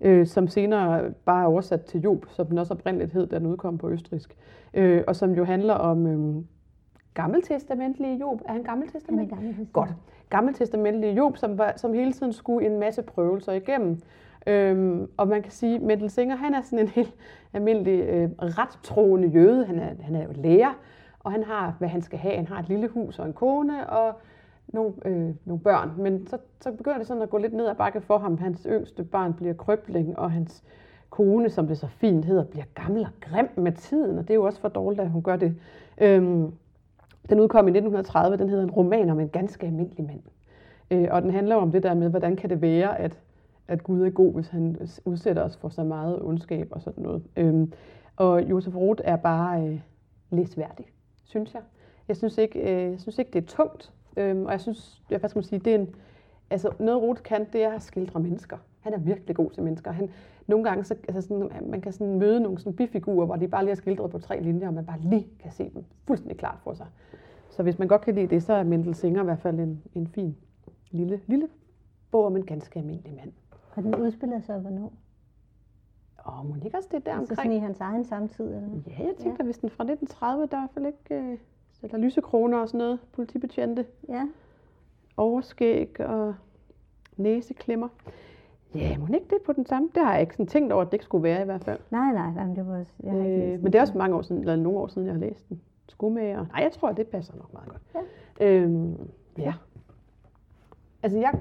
øh, 0.00 0.26
som 0.26 0.48
senere 0.48 1.10
bare 1.24 1.42
er 1.42 1.46
oversat 1.46 1.84
til 1.84 2.00
Job, 2.00 2.26
som 2.28 2.46
den 2.46 2.58
også 2.58 2.74
oprindeligt 2.74 3.12
hed, 3.12 3.26
da 3.26 3.38
den 3.38 3.46
udkom 3.46 3.78
på 3.78 3.90
østrisk. 3.90 4.36
Øh, 4.74 5.04
og 5.06 5.16
som 5.16 5.32
jo 5.32 5.44
handler 5.44 5.74
om 5.74 6.06
øh, 6.06 6.44
gammeltestamentlige 7.14 8.18
Job. 8.18 8.40
Er 8.44 8.52
han 8.52 8.62
gammeltestamentlig? 8.62 9.28
Han 9.28 9.32
er 9.32 9.36
gammeltestamentlig. 9.36 9.72
Godt. 9.72 9.90
Gammeltestamentlige 10.30 11.14
Job, 11.14 11.36
som, 11.36 11.58
var, 11.58 11.72
som 11.76 11.92
hele 11.92 12.12
tiden 12.12 12.32
skulle 12.32 12.66
en 12.66 12.80
masse 12.80 13.02
prøvelser 13.02 13.52
igennem. 13.52 14.00
Øhm, 14.46 15.10
og 15.16 15.28
man 15.28 15.42
kan 15.42 15.52
sige, 15.52 15.74
at 15.74 15.82
Mendel 15.82 16.10
Singer, 16.10 16.36
han 16.36 16.54
er 16.54 16.62
sådan 16.62 16.78
en 16.78 16.88
helt 16.88 17.14
almindelig 17.52 18.00
øh, 18.00 18.30
rettroende 18.38 19.28
jøde. 19.28 19.66
Han 19.66 19.78
er, 19.78 19.90
han 20.00 20.16
er 20.16 20.22
jo 20.22 20.30
lærer, 20.34 20.78
og 21.20 21.32
han 21.32 21.44
har, 21.44 21.74
hvad 21.78 21.88
han 21.88 22.02
skal 22.02 22.18
have. 22.18 22.36
Han 22.36 22.46
har 22.46 22.58
et 22.58 22.68
lille 22.68 22.88
hus 22.88 23.18
og 23.18 23.26
en 23.26 23.32
kone, 23.32 23.90
og 23.90 24.20
nogle, 24.74 24.92
øh, 25.04 25.34
nogle 25.44 25.60
børn, 25.60 25.90
men 25.98 26.26
så, 26.26 26.38
så 26.60 26.72
begynder 26.72 26.98
det 26.98 27.06
sådan 27.06 27.22
at 27.22 27.30
gå 27.30 27.38
lidt 27.38 27.52
ned 27.52 27.66
ad 27.66 27.74
bakke 27.74 28.00
for 28.00 28.18
ham. 28.18 28.38
Hans 28.38 28.66
yngste 28.70 29.04
barn 29.04 29.34
bliver 29.34 29.54
krøbling, 29.54 30.18
og 30.18 30.30
hans 30.30 30.64
kone, 31.10 31.50
som 31.50 31.66
det 31.66 31.78
så 31.78 31.86
fint 31.86 32.24
hedder, 32.24 32.44
bliver 32.44 32.64
gammel 32.74 33.02
og 33.02 33.10
grim 33.20 33.48
med 33.56 33.72
tiden, 33.72 34.18
og 34.18 34.24
det 34.24 34.30
er 34.30 34.34
jo 34.34 34.44
også 34.44 34.60
for 34.60 34.68
dårligt, 34.68 35.00
at 35.00 35.10
hun 35.10 35.22
gør 35.22 35.36
det. 35.36 35.56
Øhm, 35.98 36.52
den 37.30 37.40
udkom 37.40 37.66
i 37.66 37.70
1930, 37.70 38.36
den 38.36 38.48
hedder 38.48 38.64
en 38.64 38.70
roman 38.70 39.10
om 39.10 39.20
en 39.20 39.28
ganske 39.28 39.66
almindelig 39.66 40.04
mand. 40.04 40.22
Øh, 40.90 41.08
og 41.10 41.22
den 41.22 41.30
handler 41.30 41.56
om 41.56 41.72
det 41.72 41.82
der 41.82 41.94
med, 41.94 42.10
hvordan 42.10 42.36
kan 42.36 42.50
det 42.50 42.62
være, 42.62 42.98
at, 42.98 43.18
at 43.68 43.82
Gud 43.82 44.02
er 44.02 44.10
god, 44.10 44.34
hvis 44.34 44.48
han 44.48 44.76
udsætter 45.04 45.42
os 45.42 45.56
for 45.56 45.68
så 45.68 45.84
meget 45.84 46.22
ondskab 46.22 46.68
og 46.70 46.82
sådan 46.82 47.02
noget. 47.02 47.22
Øhm, 47.36 47.72
og 48.16 48.42
Josef 48.42 48.76
Roth 48.76 49.02
er 49.04 49.16
bare 49.16 49.66
øh, 49.66 49.80
læsværdig, 50.30 50.86
synes 51.24 51.54
jeg. 51.54 51.62
Jeg 52.08 52.16
synes 52.16 52.38
ikke, 52.38 52.58
øh, 52.58 52.90
jeg 52.90 53.00
synes 53.00 53.18
ikke 53.18 53.30
det 53.30 53.42
er 53.42 53.46
tungt. 53.46 53.92
Øhm, 54.16 54.46
og 54.46 54.52
jeg 54.52 54.60
synes, 54.60 55.02
jeg, 55.10 55.18
hvad 55.18 55.28
skal 55.30 55.38
man 55.38 55.44
sige, 55.44 55.58
det 55.58 55.74
er 55.74 55.78
en, 55.78 55.94
altså 56.50 56.70
noget 56.78 57.02
Ruth 57.02 57.22
kan, 57.22 57.46
det 57.52 57.64
er 57.64 57.72
at 57.72 57.82
skildre 57.82 58.20
mennesker. 58.20 58.56
Han 58.80 58.92
er 58.94 58.98
virkelig 58.98 59.36
god 59.36 59.50
til 59.50 59.62
mennesker. 59.62 59.92
Han, 59.92 60.10
nogle 60.46 60.64
gange, 60.64 60.84
så, 60.84 60.94
altså 61.08 61.20
sådan, 61.20 61.50
man 61.70 61.80
kan 61.80 61.92
sådan 61.92 62.18
møde 62.18 62.40
nogle 62.40 62.58
sådan 62.58 62.76
bifigurer, 62.76 63.26
hvor 63.26 63.36
de 63.36 63.48
bare 63.48 63.62
lige 63.64 63.72
er 63.72 63.76
skildret 63.76 64.10
på 64.10 64.18
tre 64.18 64.40
linjer, 64.40 64.68
og 64.68 64.74
man 64.74 64.86
bare 64.86 65.00
lige 65.00 65.28
kan 65.40 65.52
se 65.52 65.70
dem 65.74 65.84
fuldstændig 66.06 66.38
klart 66.38 66.58
for 66.64 66.74
sig. 66.74 66.86
Så 67.50 67.62
hvis 67.62 67.78
man 67.78 67.88
godt 67.88 68.00
kan 68.00 68.14
lide 68.14 68.26
det, 68.26 68.42
så 68.42 68.52
er 68.52 68.62
Mendel 68.62 68.94
Singer 68.94 69.20
i 69.20 69.24
hvert 69.24 69.38
fald 69.38 69.58
en, 69.58 69.82
en 69.94 70.06
fin 70.06 70.36
lille, 70.90 71.20
lille 71.26 71.48
bog 72.10 72.26
om 72.26 72.36
en 72.36 72.46
ganske 72.46 72.78
almindelig 72.78 73.14
mand. 73.14 73.32
Og 73.74 73.82
den 73.82 73.94
udspiller 73.94 74.40
sig 74.40 74.58
hvornår? 74.58 74.92
Åh, 76.28 76.48
må 76.48 76.54
ikke 76.64 76.76
også 76.76 76.88
det 76.92 77.06
der 77.06 77.12
altså 77.12 77.32
omkring? 77.32 77.36
sådan 77.36 77.52
i 77.52 77.58
hans 77.58 77.80
egen 77.80 78.04
samtid? 78.04 78.44
Eller? 78.44 78.68
Ja, 78.86 79.04
jeg 79.04 79.14
tænker, 79.18 79.36
ja. 79.40 79.44
hvis 79.44 79.58
den 79.58 79.70
fra 79.70 79.84
1930, 79.84 80.46
der 80.46 80.56
er 80.56 80.60
i 80.60 80.62
hvert 80.62 80.70
fald 80.74 80.86
ikke... 80.86 81.32
Øh, 81.32 81.38
eller 81.84 81.98
lysekroner 81.98 82.58
og 82.58 82.68
sådan 82.68 82.78
noget, 82.78 82.98
politibetjente. 83.12 83.86
Ja. 84.08 84.28
Overskæg 85.16 86.00
og 86.00 86.34
næseklemmer. 87.16 87.88
Ja, 88.74 88.98
må 88.98 89.06
ikke 89.14 89.26
det 89.30 89.38
på 89.46 89.52
den 89.52 89.66
samme? 89.66 89.88
Det 89.94 90.02
har 90.02 90.12
jeg 90.12 90.20
ikke 90.20 90.34
sådan 90.34 90.46
tænkt 90.46 90.72
over, 90.72 90.82
at 90.82 90.86
det 90.86 90.94
ikke 90.94 91.04
skulle 91.04 91.22
være 91.22 91.42
i 91.42 91.44
hvert 91.44 91.64
fald. 91.64 91.78
Nej, 91.90 92.12
nej, 92.12 92.30
nej 92.34 92.54
det 92.54 92.66
var 92.66 92.78
også, 92.78 92.92
jeg 93.02 93.12
har 93.12 93.18
ikke 93.18 93.52
øh, 93.52 93.62
Men 93.62 93.72
det 93.72 93.74
er 93.74 93.82
også 93.82 93.98
mange 93.98 94.16
år 94.16 94.22
siden, 94.22 94.40
eller 94.40 94.56
nogle 94.56 94.78
år 94.78 94.86
siden, 94.86 95.06
jeg 95.06 95.14
har 95.14 95.20
læst 95.20 95.48
den. 95.48 95.60
Skomager. 95.88 96.46
Nej, 96.52 96.62
jeg 96.62 96.72
tror, 96.72 96.88
at 96.88 96.96
det 96.96 97.06
passer 97.06 97.34
nok 97.36 97.52
meget 97.52 97.68
godt. 97.68 97.82
Ja. 98.40 98.46
Øhm, 98.46 98.96
ja. 99.38 99.54
Altså, 101.02 101.18
jeg, 101.18 101.32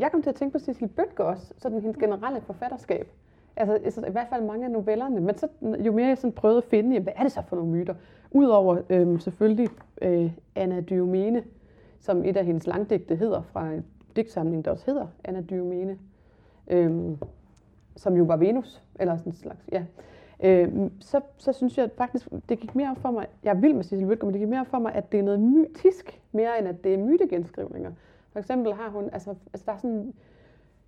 jeg 0.00 0.12
kom 0.12 0.22
til 0.22 0.30
at 0.30 0.36
tænke 0.36 0.52
på 0.52 0.58
Cecil 0.58 0.88
Bøtger 0.88 1.24
også, 1.24 1.54
sådan 1.58 1.80
hendes 1.80 1.96
generelle 1.96 2.40
forfatterskab. 2.40 3.08
Altså, 3.56 3.74
altså, 3.74 4.06
i 4.06 4.10
hvert 4.10 4.26
fald 4.28 4.44
mange 4.44 4.64
af 4.64 4.70
novellerne. 4.70 5.20
Men 5.20 5.38
så, 5.38 5.48
jo 5.62 5.92
mere 5.92 6.08
jeg 6.08 6.18
sådan 6.18 6.32
prøvede 6.32 6.58
at 6.58 6.64
finde, 6.64 6.90
jamen, 6.90 7.02
hvad 7.02 7.12
er 7.16 7.22
det 7.22 7.32
så 7.32 7.42
for 7.48 7.56
nogle 7.56 7.70
myter? 7.70 7.94
Udover 8.30 8.78
øhm, 8.90 9.18
selvfølgelig 9.18 9.68
øh, 10.02 10.32
Anna 10.54 10.80
Diomene, 10.80 11.44
som 12.00 12.24
et 12.24 12.36
af 12.36 12.44
hendes 12.44 12.66
langdigte 12.66 13.16
hedder 13.16 13.42
fra 13.42 13.72
en 13.72 13.84
digtsamling, 14.16 14.64
der 14.64 14.70
også 14.70 14.84
hedder 14.86 15.06
Anna 15.24 15.40
Diomene, 15.40 15.98
øhm, 16.68 17.18
som 17.96 18.16
jo 18.16 18.24
var 18.24 18.36
Venus, 18.36 18.82
eller 19.00 19.16
sådan 19.16 19.32
en 19.32 19.36
slags, 19.36 19.68
ja. 19.72 19.84
Øhm, 20.42 20.92
så, 21.00 21.20
så 21.38 21.52
synes 21.52 21.78
jeg 21.78 21.90
faktisk, 21.96 22.28
det 22.48 22.60
gik 22.60 22.74
mere 22.74 22.90
op 22.90 22.96
for 22.96 23.10
mig, 23.10 23.26
jeg 23.42 23.50
er 23.50 23.60
vild 23.60 23.74
med 23.74 23.84
Cecil 23.84 24.06
Bøtger, 24.06 24.24
men 24.24 24.32
det 24.32 24.40
gik 24.40 24.48
mere 24.48 24.60
op 24.60 24.66
for 24.66 24.78
mig, 24.78 24.94
at 24.94 25.12
det 25.12 25.20
er 25.20 25.24
noget 25.24 25.40
mytisk, 25.40 26.20
mere 26.32 26.58
end 26.58 26.68
at 26.68 26.84
det 26.84 26.94
er 26.94 26.98
mytegenskrivninger. 26.98 27.90
For 28.32 28.38
eksempel 28.38 28.72
har 28.72 28.88
hun, 28.90 29.10
altså, 29.12 29.30
altså 29.30 29.66
der 29.66 29.72
er 29.72 29.76
sådan 29.76 30.12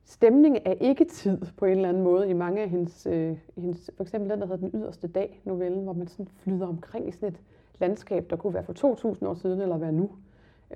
stemning 0.05 0.67
af 0.67 0.77
ikke-tid 0.81 1.39
på 1.57 1.65
en 1.65 1.73
eller 1.73 1.89
anden 1.89 2.03
måde 2.03 2.29
i 2.29 2.33
mange 2.33 2.63
af 2.63 2.69
hendes, 2.69 3.07
øh, 3.07 3.37
hendes 3.57 3.91
for 3.97 4.05
eksempel 4.05 4.31
den, 4.31 4.41
der 4.41 4.47
hedder 4.47 4.69
Den 4.69 4.81
yderste 4.81 5.09
dag 5.09 5.41
novellen, 5.45 5.85
hvor 5.85 5.93
man 5.93 6.09
sådan 6.09 6.29
flyder 6.43 6.67
omkring 6.67 7.09
i 7.09 7.13
sådan 7.13 7.29
et 7.29 7.41
landskab, 7.81 8.31
der 8.31 8.37
kunne 8.37 8.55
være 8.55 8.65
for 8.65 8.73
2000 8.73 9.29
år 9.29 9.35
siden 9.35 9.61
eller 9.61 9.77
være 9.77 9.93
nu. 9.93 10.11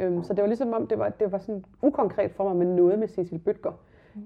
Øhm, 0.00 0.22
så 0.22 0.34
det 0.34 0.42
var 0.42 0.48
ligesom 0.48 0.72
om, 0.72 0.86
det 0.86 0.98
var, 0.98 1.08
det 1.08 1.32
var 1.32 1.38
sådan 1.38 1.64
ukonkret 1.82 2.30
for 2.30 2.44
mig, 2.44 2.56
men 2.56 2.76
noget 2.76 2.98
med 2.98 3.08
Cecil 3.08 3.38
Bøtger. 3.38 3.72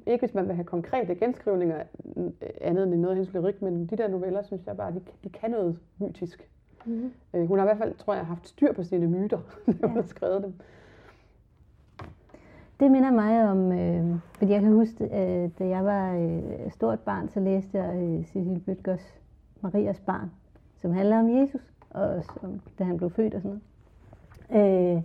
Ikke 0.07 0.27
hvis 0.27 0.35
man 0.35 0.47
vil 0.49 0.55
have 0.55 0.65
konkrete 0.65 1.15
genskrivninger 1.15 1.83
øh, 2.17 2.31
andet 2.61 2.83
end 2.83 2.95
noget 2.95 3.11
af 3.11 3.17
hendes 3.17 3.35
lyrik, 3.35 3.63
men 3.63 3.87
de 3.87 3.97
der 3.97 4.09
noveller, 4.09 4.43
synes 4.43 4.67
jeg 4.67 4.77
bare, 4.77 4.93
de, 4.93 5.01
de 5.25 5.29
kan 5.29 5.51
noget 5.51 5.79
mytisk. 5.99 6.49
Mm. 6.87 7.13
Øh, 7.35 7.47
hun 7.47 7.59
har 7.59 7.65
i 7.65 7.69
hvert 7.69 7.79
fald, 7.79 7.95
tror 7.95 8.15
jeg, 8.15 8.27
haft 8.27 8.49
styr 8.49 8.73
på 8.73 8.83
sine 8.83 9.07
myter, 9.07 9.39
når 9.81 9.89
hun 9.89 9.97
har 9.97 10.07
skrevet 10.07 10.43
dem. 10.43 10.55
Det 12.81 12.91
minder 12.91 13.11
mig 13.11 13.51
om, 13.51 13.73
øh, 13.73 14.19
fordi 14.39 14.53
jeg 14.53 14.61
kan 14.61 14.73
huske, 14.73 15.05
øh, 15.05 15.51
da 15.59 15.69
jeg 15.69 15.85
var 15.85 16.15
øh, 16.15 16.71
stort 16.71 17.01
barn, 17.01 17.29
så 17.29 17.41
læste 17.41 17.79
jeg 17.79 18.03
øh, 18.03 18.25
Cecil 18.25 18.63
Bøtgers 18.67 19.21
Marias 19.61 20.01
barn, 20.01 20.31
som 20.81 20.93
handler 20.93 21.19
om 21.19 21.37
Jesus, 21.37 21.61
og 21.91 22.23
om, 22.43 22.61
da 22.79 22.85
han 22.85 22.97
blev 22.97 23.11
født 23.11 23.35
og 23.35 23.43
sådan 23.43 23.61
noget. 24.51 24.97
Øh, 24.97 25.03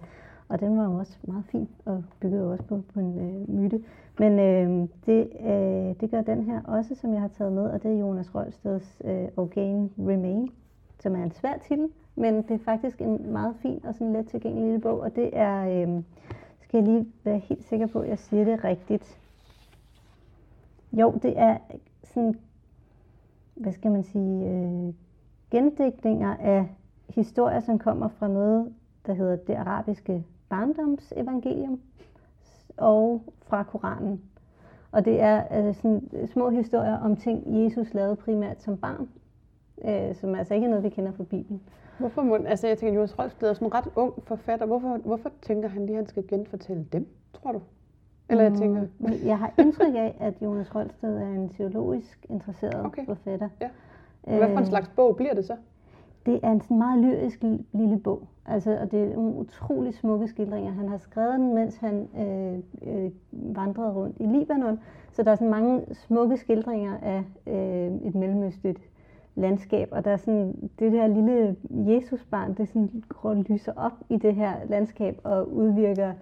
og 0.49 0.59
den 0.59 0.77
var 0.77 0.85
jo 0.85 0.93
også 0.93 1.17
meget 1.23 1.45
fin, 1.45 1.69
og 1.85 2.03
byggede 2.19 2.41
jo 2.41 2.51
også 2.51 2.63
på, 2.63 2.81
på 2.93 2.99
en 2.99 3.19
øh, 3.19 3.55
myte. 3.55 3.83
Men 4.19 4.39
øh, 4.39 4.88
det, 5.05 5.29
øh, 5.39 5.95
det 6.01 6.11
gør 6.11 6.21
den 6.21 6.43
her 6.43 6.61
også, 6.63 6.95
som 6.95 7.13
jeg 7.13 7.21
har 7.21 7.27
taget 7.27 7.53
med, 7.53 7.63
og 7.63 7.83
det 7.83 7.91
er 7.91 7.99
Jonas 7.99 8.35
Rolsteds 8.35 9.01
øh, 9.03 9.27
Organ 9.38 9.91
Remain, 9.99 10.51
som 10.99 11.15
er 11.15 11.23
en 11.23 11.31
svær 11.31 11.57
titel, 11.67 11.89
men 12.15 12.35
det 12.35 12.51
er 12.51 12.63
faktisk 12.65 13.01
en 13.01 13.31
meget 13.31 13.55
fin 13.61 13.85
og 13.85 13.93
sådan 13.93 14.13
let 14.13 14.27
tilgængelig 14.27 14.65
lille 14.65 14.81
bog, 14.81 14.99
og 14.99 15.15
det 15.15 15.29
er... 15.33 15.88
Øh, 15.88 16.03
skal 16.67 16.78
jeg 16.78 16.88
lige 16.88 17.08
være 17.23 17.39
helt 17.39 17.65
sikker 17.65 17.88
på, 17.88 17.99
at 17.99 18.10
jeg 18.10 18.19
siger 18.19 18.45
det 18.45 18.63
rigtigt. 18.63 19.17
Jo, 20.93 21.19
det 21.23 21.39
er 21.39 21.58
sådan, 22.04 22.39
hvad 23.56 23.73
skal 23.73 23.91
man 23.91 24.04
sige, 24.04 24.49
øh, 24.49 24.93
gendækninger 25.51 26.36
af 26.36 26.67
historier, 27.10 27.60
som 27.60 27.80
kommer 27.80 28.08
fra 28.08 28.28
noget, 28.28 28.73
der 29.06 29.13
hedder 29.13 29.36
det 29.36 29.54
arabiske 29.54 30.25
barndomsevangelium 30.49 31.82
og 32.78 33.23
fra 33.47 33.63
Koranen. 33.63 34.21
Og 34.91 35.06
det 35.06 35.21
er 35.21 35.67
øh, 35.67 35.75
sådan 35.75 36.10
øh, 36.13 36.30
små 36.30 36.49
historier 36.49 36.97
om 36.97 37.15
ting, 37.15 37.63
Jesus 37.63 37.93
lavede 37.93 38.15
primært 38.15 38.62
som 38.62 38.78
barn, 38.78 39.10
øh, 39.86 40.15
som 40.15 40.36
altså 40.36 40.54
ikke 40.54 40.65
er 40.65 40.69
noget, 40.69 40.84
vi 40.84 40.89
kender 40.89 41.12
fra 41.12 41.23
Bibelen. 41.23 41.62
Hvorfor 41.99 42.21
må, 42.21 42.36
altså 42.36 42.67
jeg 42.67 42.77
tænker, 42.77 42.95
Jonas 42.95 43.19
Rolfsted 43.19 43.49
er 43.49 43.53
sådan 43.53 43.67
en 43.67 43.73
ret 43.73 43.88
ung 43.95 44.13
forfatter. 44.23 44.65
Hvorfor, 44.65 44.97
hvorfor 44.97 45.31
tænker 45.41 45.69
han 45.69 45.86
lige, 45.86 45.97
at 45.97 46.03
han 46.03 46.08
skal 46.08 46.27
genfortælle 46.27 46.86
dem, 46.93 47.08
tror 47.34 47.51
du? 47.51 47.62
Eller 48.29 48.43
jeg 48.43 48.53
tænker... 48.53 48.81
Mm, 48.99 49.13
jeg 49.25 49.39
har 49.39 49.53
indtryk 49.60 49.95
af, 49.95 50.17
at 50.19 50.34
Jonas 50.41 50.75
Rolsted 50.75 51.17
er 51.17 51.27
en 51.27 51.49
teologisk 51.49 52.25
interesseret 52.29 52.86
okay. 52.86 53.05
forfatter. 53.05 53.49
Ja. 53.62 53.69
Hvad 54.23 54.39
for 54.39 54.58
en 54.58 54.60
øh, 54.60 54.65
slags 54.65 54.91
bog 54.95 55.15
bliver 55.15 55.34
det 55.34 55.45
så? 55.45 55.55
Det 56.25 56.39
er 56.43 56.51
en 56.51 56.62
sådan 56.62 56.77
meget 56.77 56.99
lyrisk 56.99 57.43
lille 57.73 57.99
bog. 57.99 58.27
Altså, 58.45 58.77
og 58.81 58.91
det 58.91 59.03
er 59.03 59.15
nogle 59.15 59.36
utrolig 59.36 59.93
smukke 59.93 60.27
skildringer. 60.27 60.71
Han 60.71 60.89
har 60.89 60.97
skrevet 60.97 61.39
den, 61.39 61.53
mens 61.53 61.77
han 61.77 62.08
øh, 62.17 62.60
øh, 62.95 63.12
vandrede 63.31 63.93
rundt 63.93 64.17
i 64.19 64.25
Libanon. 64.25 64.79
Så 65.12 65.23
der 65.23 65.31
er 65.31 65.36
sådan 65.36 65.49
mange 65.49 65.86
smukke 65.93 66.38
skildringer 66.38 66.97
af 66.97 67.23
øh, 67.47 68.08
et 68.08 68.15
mellemøstligt 68.15 68.79
landskab, 69.36 69.88
og 69.91 70.06
der 70.06 70.12
er 70.12 70.17
sådan, 70.17 70.69
det 70.80 70.91
der 70.91 71.08
lille 71.08 71.56
Jesusbarn, 71.69 72.54
det 72.54 72.67
sådan 72.67 73.04
går 73.10 73.34
lyser 73.34 73.74
op 73.76 73.93
i 74.10 74.17
det 74.17 74.36
her 74.36 74.54
landskab 74.69 75.19
og 75.24 75.54
udvirker 75.54 76.13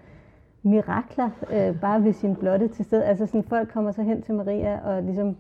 mirakler 0.64 1.30
øh, 1.52 1.82
bare 1.82 2.04
ved 2.04 2.14
sin 2.14 2.36
blotte 2.36 2.68
til 2.68 2.86
sted. 2.86 3.04
Altså 3.04 3.26
sådan, 3.26 3.44
folk 3.44 3.70
kommer 3.70 3.92
så 3.92 4.02
hen 4.02 4.22
til 4.22 4.36
Maria 4.36 4.80
og 4.84 5.04
ligesom 5.04 5.38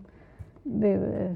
vil, 0.65 0.89
øh, 0.89 1.31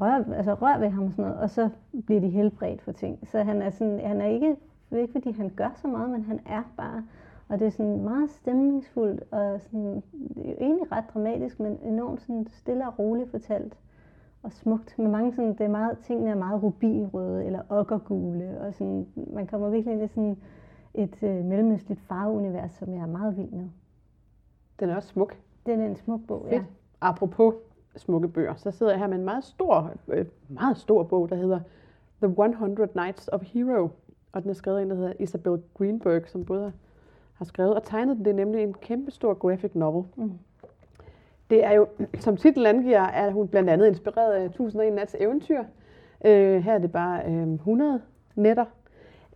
rør, 0.00 0.34
altså 0.34 0.54
rør 0.54 0.78
ved 0.78 0.88
ham 0.88 1.04
og 1.04 1.10
sådan 1.10 1.24
noget, 1.24 1.40
og 1.40 1.50
så 1.50 1.68
bliver 2.06 2.20
de 2.20 2.28
helbredt 2.28 2.82
for 2.82 2.92
ting. 2.92 3.28
Så 3.30 3.42
han 3.42 3.62
er, 3.62 3.70
sådan, 3.70 4.00
han 4.00 4.20
er 4.20 4.26
ikke, 4.26 4.56
det 4.90 4.98
er 4.98 5.02
ikke 5.02 5.12
fordi 5.12 5.32
han 5.32 5.50
gør 5.56 5.70
så 5.76 5.88
meget, 5.88 6.10
men 6.10 6.24
han 6.24 6.40
er 6.46 6.62
bare. 6.76 7.04
Og 7.48 7.58
det 7.58 7.66
er 7.66 7.70
sådan 7.70 8.02
meget 8.02 8.30
stemningsfuldt 8.30 9.22
og 9.30 9.60
sådan, 9.60 10.02
det 10.34 10.46
er 10.46 10.50
jo 10.50 10.56
egentlig 10.60 10.92
ret 10.92 11.04
dramatisk, 11.14 11.60
men 11.60 11.78
enormt 11.84 12.20
sådan 12.22 12.46
stille 12.50 12.86
og 12.86 12.98
roligt 12.98 13.30
fortalt 13.30 13.76
og 14.48 14.52
smukt. 14.52 14.98
Med 14.98 15.08
mange 15.10 15.32
sådan, 15.32 15.50
det 15.52 15.60
er 15.60 15.68
meget, 15.68 15.98
tingene 15.98 16.30
er 16.30 16.34
meget 16.34 16.62
rubinrøde 16.62 17.44
eller 17.44 17.62
okkergule, 17.68 18.60
og 18.60 18.74
sådan, 18.74 19.06
man 19.16 19.46
kommer 19.46 19.70
virkelig 19.70 19.94
ind 19.94 20.02
i 20.02 20.08
sådan 20.08 20.36
et 20.94 21.22
øh, 21.22 21.44
mellemøstligt 21.44 22.00
farveunivers, 22.00 22.72
som 22.72 22.94
jeg 22.94 23.00
er 23.00 23.06
meget 23.06 23.36
vild 23.36 23.50
med. 23.50 23.68
Den 24.80 24.90
er 24.90 24.96
også 24.96 25.08
smuk. 25.08 25.36
Det 25.66 25.74
er 25.74 25.86
en 25.86 25.96
smuk 25.96 26.20
bog, 26.28 26.42
Fedt. 26.42 26.52
ja. 26.52 26.64
Apropos 27.00 27.54
smukke 27.96 28.28
bøger, 28.28 28.54
så 28.54 28.70
sidder 28.70 28.92
jeg 28.92 29.00
her 29.00 29.06
med 29.06 29.18
en 29.18 29.24
meget 29.24 29.44
stor, 29.44 29.90
øh, 30.08 30.26
meget 30.48 30.76
stor 30.76 31.02
bog, 31.02 31.30
der 31.30 31.36
hedder 31.36 31.60
The 32.22 32.26
100 32.54 32.88
Nights 32.94 33.28
of 33.32 33.42
Hero. 33.42 33.88
Og 34.32 34.42
den 34.42 34.50
er 34.50 34.54
skrevet 34.54 34.78
af 34.78 34.82
en, 34.82 34.90
der 34.90 34.96
hedder 34.96 35.12
Isabel 35.20 35.62
Greenberg, 35.74 36.22
som 36.28 36.44
både 36.44 36.72
har 37.34 37.44
skrevet 37.44 37.74
og 37.74 37.82
tegnet 37.82 38.16
den. 38.16 38.24
Det 38.24 38.30
er 38.30 38.34
nemlig 38.34 38.62
en 38.62 38.74
kæmpe 38.74 39.10
stor 39.10 39.34
graphic 39.34 39.70
novel. 39.74 40.04
Mm. 40.16 40.32
Det 41.50 41.64
er 41.64 41.72
jo, 41.72 41.86
som 42.18 42.36
titlen 42.36 42.66
angiver, 42.66 43.00
er 43.00 43.30
hun 43.30 43.48
blandt 43.48 43.70
andet 43.70 43.86
inspireret 43.86 44.32
af 44.32 44.44
1001 44.44 44.92
Nats 44.92 45.16
eventyr. 45.20 45.64
Øh, 46.24 46.62
her 46.62 46.74
er 46.74 46.78
det 46.78 46.92
bare 46.92 47.24
øh, 47.26 47.52
100 47.52 48.02
netter. 48.34 48.64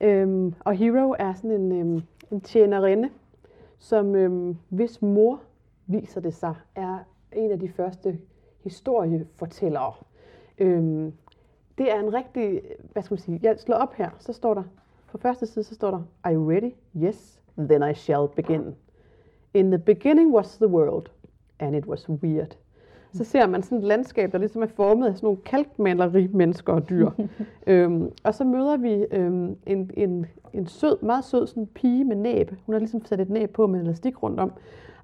Øh, 0.01 0.53
og 0.61 0.75
Hero 0.75 1.15
er 1.19 1.35
sådan 1.35 1.51
en, 1.51 1.97
øh, 1.97 2.03
en 2.31 2.41
tjenerinde, 2.41 3.11
som 3.79 4.15
øh, 4.15 4.55
hvis 4.69 5.03
mor 5.03 5.41
viser 5.87 6.21
det 6.21 6.35
sig, 6.35 6.55
er 6.75 6.99
en 7.33 7.51
af 7.51 7.59
de 7.59 7.69
første 7.69 8.19
historiefortællere. 8.65 9.93
Øh, 10.59 11.13
det 11.79 11.93
er 11.93 12.01
en 12.01 12.15
rigtig, 12.15 12.61
hvad 12.93 13.03
skal 13.03 13.15
man 13.15 13.19
sige, 13.19 13.41
jeg 13.43 13.59
slår 13.59 13.77
op 13.77 13.95
her, 13.95 14.11
så 14.19 14.33
står 14.33 14.55
der, 14.55 14.63
på 15.11 15.19
første 15.19 15.47
side, 15.47 15.65
så 15.65 15.75
står 15.75 15.91
der, 15.91 16.03
Are 16.25 16.35
you 16.35 16.51
ready? 16.51 16.73
Yes, 16.97 17.41
then 17.59 17.91
I 17.91 17.95
shall 17.95 18.29
begin. 18.37 18.75
In 19.55 19.71
the 19.71 19.79
beginning 19.79 20.35
was 20.35 20.57
the 20.57 20.69
world, 20.69 21.07
and 21.63 21.77
it 21.77 21.87
was 21.87 22.09
weird. 22.09 22.57
Så 23.15 23.25
ser 23.25 23.47
man 23.47 23.63
sådan 23.63 23.79
et 23.79 23.85
landskab, 23.85 24.33
der 24.33 24.39
ligesom 24.39 24.63
er 24.63 24.67
formet 24.67 25.07
af 25.07 25.17
sådan 25.17 25.27
nogle 25.27 25.39
kalkmaleri 25.45 26.27
mennesker 26.27 26.73
og 26.73 26.89
dyr. 26.89 27.11
øhm, 27.67 28.11
og 28.25 28.35
så 28.35 28.45
møder 28.45 28.77
vi 28.77 29.07
øhm, 29.11 29.57
en, 29.67 29.91
en, 29.97 30.27
en 30.53 30.67
sød, 30.67 31.03
meget 31.03 31.25
sød 31.25 31.47
sådan 31.47 31.67
pige 31.67 32.05
med 32.05 32.17
næb. 32.17 32.53
Hun 32.67 32.73
har 32.73 32.79
ligesom 32.79 33.05
sat 33.05 33.21
et 33.21 33.31
næb 33.31 33.51
på 33.51 33.67
med 33.67 33.81
elastik 33.81 34.23
rundt 34.23 34.41
om. 34.41 34.53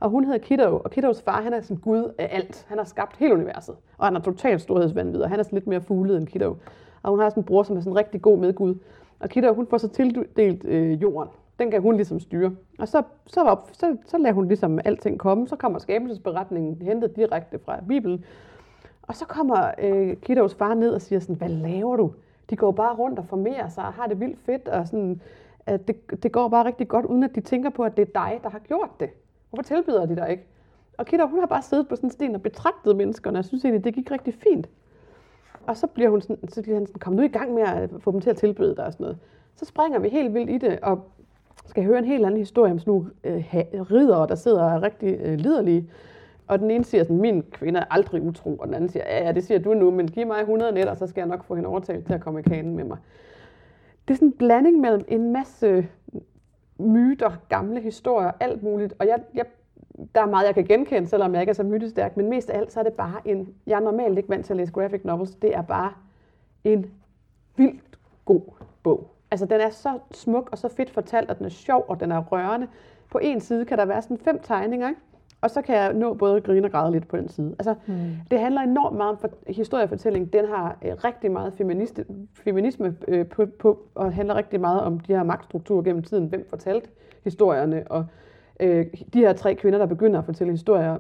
Og 0.01 0.11
hun 0.11 0.25
hedder 0.25 0.39
Kiddo, 0.39 0.81
og 0.85 0.91
Kiddos 0.91 1.23
far, 1.23 1.43
han 1.43 1.53
er 1.53 1.61
sådan 1.61 1.77
gud 1.77 2.13
af 2.19 2.29
alt. 2.33 2.67
Han 2.69 2.79
har 2.79 2.85
skabt 2.85 3.17
hele 3.17 3.35
universet, 3.35 3.75
og 3.99 4.07
han 4.07 4.17
er 4.17 4.21
totalt 4.21 4.61
storhedsvandvid, 4.61 5.21
og 5.21 5.31
han 5.31 5.39
er 5.39 5.43
sådan 5.43 5.57
lidt 5.57 5.67
mere 5.67 5.81
fuglet 5.81 6.17
end 6.17 6.27
Kiddo. 6.27 6.57
Og 7.03 7.11
hun 7.11 7.21
har 7.21 7.29
sådan 7.29 7.41
en 7.41 7.47
bror, 7.47 7.63
som 7.63 7.77
er 7.77 7.81
sådan 7.81 7.97
rigtig 7.97 8.23
god 8.23 8.39
med 8.39 8.53
Gud. 8.53 8.75
Og 9.21 9.29
Kiddo, 9.29 9.55
hun 9.55 9.67
får 9.67 9.79
så 9.79 9.89
tildelt 9.89 10.65
øh, 10.65 11.03
jorden. 11.03 11.29
Den 11.59 11.71
kan 11.71 11.83
hun 11.83 11.95
ligesom 11.95 12.21
styre. 12.21 12.57
Og 12.79 12.89
så, 12.89 13.03
så, 13.27 13.43
op, 13.43 13.71
så, 13.73 13.97
så 14.07 14.19
lader 14.19 14.35
hun 14.35 14.49
ligesom 14.49 14.79
alting 14.85 15.19
komme. 15.19 15.49
Så 15.49 15.57
kommer 15.57 15.79
skabelsesberetningen 15.79 16.83
hentet 16.83 17.17
direkte 17.17 17.59
fra 17.59 17.81
Bibelen. 17.89 18.25
Og 19.03 19.17
så 19.17 19.25
kommer 19.25 19.71
øh, 19.79 20.17
Kiddos 20.17 20.55
far 20.55 20.75
ned 20.75 20.91
og 20.91 21.03
siger 21.03 21.19
sådan, 21.21 21.37
hvad 21.37 21.49
laver 21.49 21.97
du? 21.97 22.13
De 22.51 22.57
går 22.57 22.73
bare 22.73 22.95
rundt 22.95 23.19
og 23.19 23.27
formerer 23.27 23.69
sig 23.69 23.87
og 23.87 23.93
har 23.93 24.07
det 24.07 24.21
vildt 24.21 24.39
fedt. 24.39 24.69
Og 24.69 24.87
sådan, 24.87 25.21
at 25.67 25.89
det, 25.89 26.23
det 26.23 26.33
går 26.33 26.49
bare 26.49 26.65
rigtig 26.65 26.89
godt, 26.89 27.07
uden 27.07 27.23
at 27.23 27.35
de 27.35 27.41
tænker 27.41 27.71
på, 27.71 27.83
at 27.83 27.97
det 27.97 28.03
er 28.03 28.13
dig, 28.21 28.41
der 28.43 28.51
har 28.51 28.59
gjort 28.59 28.91
det. 29.01 29.11
Hvorfor 29.51 29.63
tilbyder 29.63 30.07
de 30.07 30.17
dig 30.17 30.31
ikke? 30.31 30.45
Og 30.99 31.07
Kiddo, 31.07 31.27
hun 31.27 31.39
har 31.39 31.47
bare 31.47 31.63
siddet 31.63 31.89
på 31.89 31.97
sådan 31.97 32.07
en 32.07 32.11
sten 32.11 32.35
og 32.35 32.43
betragtet 32.43 32.97
menneskerne, 32.97 33.35
og 33.35 33.37
jeg 33.37 33.45
synes 33.45 33.65
egentlig, 33.65 33.85
det 33.85 33.95
gik 33.95 34.11
rigtig 34.11 34.35
fint. 34.35 34.69
Og 35.67 35.77
så 35.77 35.87
bliver, 35.87 36.11
hun 36.11 36.21
sådan, 36.21 36.49
så 36.49 36.63
bliver 36.63 36.77
han 36.77 36.87
sådan, 36.87 37.01
kom 37.01 37.13
nu 37.13 37.23
i 37.23 37.29
gang 37.29 37.55
med 37.55 37.63
at 37.63 37.91
få 37.99 38.13
dem 38.13 38.21
til 38.21 38.31
at 38.31 38.37
tilbyde 38.37 38.77
dig 38.77 38.85
og 38.85 38.93
sådan 38.93 39.05
noget. 39.05 39.19
Så 39.57 39.65
springer 39.65 39.99
vi 39.99 40.09
helt 40.09 40.35
vildt 40.35 40.51
i 40.51 40.59
det, 40.59 40.81
og 40.81 41.11
skal 41.67 41.85
høre 41.85 41.99
en 41.99 42.05
helt 42.05 42.27
anden 42.27 42.39
historie 42.39 42.73
om 42.73 42.79
sådan 42.79 42.91
nogle 42.91 43.11
øh, 43.25 43.55
ridere, 43.91 44.29
der 44.29 44.35
sidder 44.35 44.63
og 44.63 44.71
er 44.71 44.83
rigtig 44.83 45.19
øh, 45.23 45.39
liderlige. 45.39 45.91
Og 46.47 46.59
den 46.59 46.71
ene 46.71 46.85
siger 46.85 47.05
sådan, 47.05 47.21
min 47.21 47.43
kvinde 47.43 47.81
er 47.81 47.85
aldrig 47.91 48.23
utro, 48.23 48.57
og 48.57 48.67
den 48.67 48.75
anden 48.75 48.91
siger, 48.91 49.05
ja, 49.07 49.25
ja, 49.25 49.33
det 49.33 49.45
siger 49.45 49.59
du 49.59 49.75
nu, 49.75 49.91
men 49.91 50.09
giv 50.09 50.27
mig 50.27 50.41
100 50.41 50.73
netter, 50.73 50.95
så 50.95 51.07
skal 51.07 51.21
jeg 51.21 51.29
nok 51.29 51.45
få 51.45 51.55
hende 51.55 51.69
overtalt 51.69 52.07
til 52.07 52.15
at 52.15 52.21
komme 52.21 52.41
i 52.41 52.43
kanen 52.43 52.77
med 52.77 52.85
mig. 52.85 52.99
Det 54.09 54.15
er 54.15 54.19
sådan 54.19 54.29
en 54.29 54.33
blanding 54.33 54.81
mellem 54.81 55.05
en 55.09 55.33
masse 55.33 55.89
myter, 56.79 57.31
gamle 57.49 57.81
historier, 57.81 58.31
alt 58.41 58.63
muligt. 58.63 58.95
Og 58.99 59.07
jeg, 59.07 59.21
jeg, 59.35 59.45
der 60.15 60.21
er 60.21 60.27
meget, 60.27 60.47
jeg 60.47 60.55
kan 60.55 60.65
genkende, 60.65 61.09
selvom 61.09 61.33
jeg 61.33 61.43
ikke 61.43 61.51
er 61.51 61.55
så 61.55 61.63
mytestærk, 61.63 62.17
men 62.17 62.31
mest 62.31 62.51
af 62.51 62.59
alt, 62.59 62.73
så 62.73 62.81
er 62.81 62.85
det 62.85 62.93
bare 62.93 63.21
en, 63.25 63.55
jeg 63.67 63.77
er 63.77 63.81
normalt 63.81 64.19
ikke 64.19 64.29
vant 64.29 64.47
til 64.47 64.53
at 64.53 64.57
læse 64.57 64.73
graphic 64.73 65.01
novels, 65.05 65.31
det 65.31 65.55
er 65.55 65.63
bare 65.63 65.93
en 66.65 66.91
vildt 67.57 67.99
god 68.25 68.43
bog. 68.83 69.11
Altså, 69.31 69.47
den 69.47 69.61
er 69.61 69.71
så 69.71 69.99
smuk 70.13 70.49
og 70.53 70.59
så 70.59 70.69
fedt 70.69 70.91
fortalt, 70.91 71.31
og 71.31 71.39
den 71.39 71.47
er 71.47 71.51
sjov, 71.51 71.85
og 71.89 72.01
den 72.01 72.13
er 72.13 72.19
rørende. 72.19 72.67
På 73.11 73.19
en 73.19 73.41
side 73.41 73.65
kan 73.65 73.79
der 73.79 73.85
være 73.85 74.03
sådan 74.03 74.19
fem 74.19 74.41
tegninger, 74.43 74.89
ikke? 74.89 75.01
og 75.41 75.51
så 75.51 75.63
kan 75.63 75.75
jeg 75.77 75.93
nå 75.93 76.15
både 76.15 76.37
at 76.37 76.43
grine 76.43 76.67
og 76.67 76.71
græde 76.71 76.93
lidt 76.93 77.09
på 77.09 77.17
den 77.17 77.29
side. 77.29 77.55
Altså, 77.59 77.75
mm. 77.87 78.11
Det 78.31 78.41
handler 78.41 78.61
enormt 78.61 78.97
meget 78.97 79.11
om 79.11 79.19
for, 79.19 79.31
historiefortælling. 79.47 80.33
Den 80.33 80.45
har 80.47 80.79
øh, 80.85 80.93
rigtig 80.93 81.31
meget 81.31 81.53
feminist, 81.53 82.01
feminisme 82.35 82.97
øh, 83.09 83.27
på, 83.27 83.47
på, 83.47 83.83
og 83.95 84.13
handler 84.13 84.35
rigtig 84.35 84.61
meget 84.61 84.81
om 84.81 85.01
de 85.01 85.13
her 85.13 85.23
magtstrukturer 85.23 85.83
gennem 85.83 86.03
tiden. 86.03 86.27
Hvem 86.27 86.47
fortalte 86.51 86.89
historierne, 87.25 87.85
og 87.87 88.07
øh, 88.61 88.87
de 89.13 89.19
her 89.19 89.33
tre 89.33 89.55
kvinder, 89.55 89.79
der 89.79 89.87
begynder 89.87 90.19
at 90.19 90.25
fortælle 90.25 90.53
historier 90.53 90.99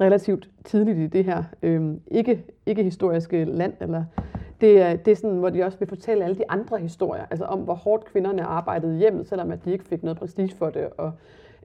relativt 0.00 0.48
tidligt 0.64 0.98
i 0.98 1.06
det 1.06 1.24
her 1.24 1.44
øh, 1.62 1.94
ikke, 2.06 2.44
ikke 2.66 2.82
historiske 2.82 3.44
land, 3.44 3.72
eller 3.80 4.04
det 4.60 4.80
er, 4.80 4.96
det 4.96 5.10
er 5.10 5.16
sådan, 5.16 5.38
hvor 5.38 5.50
de 5.50 5.62
også 5.62 5.78
vil 5.78 5.88
fortælle 5.88 6.24
alle 6.24 6.36
de 6.36 6.50
andre 6.50 6.78
historier, 6.78 7.24
altså 7.30 7.44
om 7.44 7.60
hvor 7.60 7.74
hårdt 7.74 8.04
kvinderne 8.04 8.42
arbejdede 8.42 8.98
hjemmet, 8.98 9.26
selvom 9.26 9.50
at 9.50 9.64
de 9.64 9.72
ikke 9.72 9.84
fik 9.84 10.02
noget 10.02 10.18
prestige 10.18 10.54
for 10.56 10.70
det, 10.70 10.88
og 10.96 11.12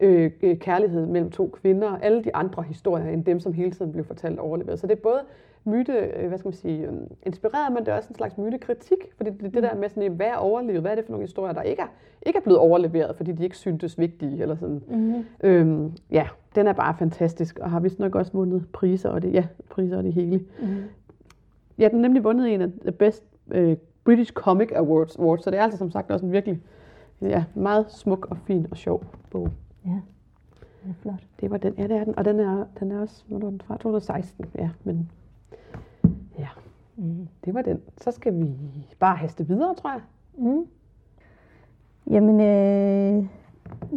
øh, 0.01 0.31
kærlighed 0.60 1.05
mellem 1.05 1.31
to 1.31 1.49
kvinder, 1.53 1.89
og 1.89 2.03
alle 2.03 2.23
de 2.23 2.36
andre 2.36 2.63
historier, 2.63 3.10
end 3.10 3.25
dem, 3.25 3.39
som 3.39 3.53
hele 3.53 3.71
tiden 3.71 3.91
blev 3.91 4.05
fortalt 4.05 4.39
og 4.39 4.45
overleveret. 4.45 4.79
Så 4.79 4.88
det 4.88 4.93
er 4.93 5.01
både 5.01 5.19
myte, 5.65 5.93
øh, 5.93 6.27
hvad 6.27 6.38
skal 6.38 6.47
man 6.47 6.53
sige, 6.53 6.88
øh, 6.88 6.93
inspireret, 7.23 7.73
men 7.73 7.86
det 7.86 7.88
er 7.88 7.95
også 7.95 8.10
en 8.10 8.15
slags 8.15 8.38
mytekritik, 8.38 8.97
fordi 9.17 9.29
det, 9.29 9.53
det 9.53 9.63
der 9.63 9.75
med 9.75 9.89
sådan, 9.89 10.12
hvad 10.12 10.27
er 10.27 10.36
overlevet, 10.36 10.81
hvad 10.81 10.91
er 10.91 10.95
det 10.95 11.05
for 11.05 11.12
nogle 11.12 11.23
historier, 11.23 11.53
der 11.53 11.62
ikke 11.62 11.81
er, 11.81 11.88
ikke 12.25 12.38
er 12.38 12.43
blevet 12.43 12.60
overleveret, 12.60 13.15
fordi 13.15 13.31
de 13.31 13.43
ikke 13.43 13.58
syntes 13.58 13.99
vigtige, 13.99 14.41
eller 14.41 14.55
sådan. 14.55 14.81
Mm-hmm. 14.88 15.25
Øhm, 15.43 15.91
ja, 16.12 16.27
den 16.55 16.67
er 16.67 16.73
bare 16.73 16.95
fantastisk, 16.99 17.60
og 17.60 17.71
har 17.71 17.79
vist 17.79 17.99
nok 17.99 18.15
også 18.15 18.31
vundet 18.34 18.65
priser, 18.73 19.10
og 19.10 19.21
det, 19.21 19.34
ja, 19.34 19.45
priser 19.69 19.97
og 19.97 20.03
det 20.03 20.13
hele. 20.13 20.38
Mm-hmm. 20.38 20.84
Ja, 21.77 21.88
den 21.88 22.01
nemlig 22.01 22.23
vundet 22.23 22.53
en 22.53 22.61
af 22.61 22.71
the 22.81 22.91
best 22.91 23.23
uh, 23.55 23.73
British 24.03 24.33
Comic 24.33 24.71
Awards, 24.75 25.15
awards, 25.15 25.43
så 25.43 25.51
det 25.51 25.59
er 25.59 25.63
altså 25.63 25.77
som 25.77 25.91
sagt 25.91 26.11
også 26.11 26.25
en 26.25 26.31
virkelig 26.31 26.61
ja, 27.21 27.43
meget 27.53 27.91
smuk 27.91 28.27
og 28.29 28.38
fin 28.38 28.67
og 28.71 28.77
sjov 28.77 29.03
bog. 29.31 29.49
Ja, 29.85 30.01
det 30.83 30.89
er 30.89 30.93
flot. 31.01 31.23
Det 31.41 31.51
var 31.51 31.57
den, 31.57 31.73
ja 31.77 31.83
det 31.83 31.91
er 31.91 32.03
den, 32.03 32.19
og 32.19 32.25
den 32.25 32.39
er, 32.39 32.65
den 32.79 32.91
er 32.91 32.99
også, 32.99 33.23
hvornår 33.27 33.47
er 33.47 33.51
den 33.51 33.61
fra? 33.61 33.73
2016, 33.73 34.45
ja, 34.55 34.69
men 34.83 35.11
ja, 36.39 36.47
mm. 36.95 37.27
det 37.45 37.53
var 37.53 37.61
den. 37.61 37.81
Så 37.97 38.11
skal 38.11 38.33
vi 38.33 38.55
bare 38.99 39.15
haste 39.15 39.47
videre, 39.47 39.75
tror 39.75 39.91
jeg. 39.91 40.01
Mm. 40.38 40.67
Jamen, 42.09 42.39
øh, 42.39 43.25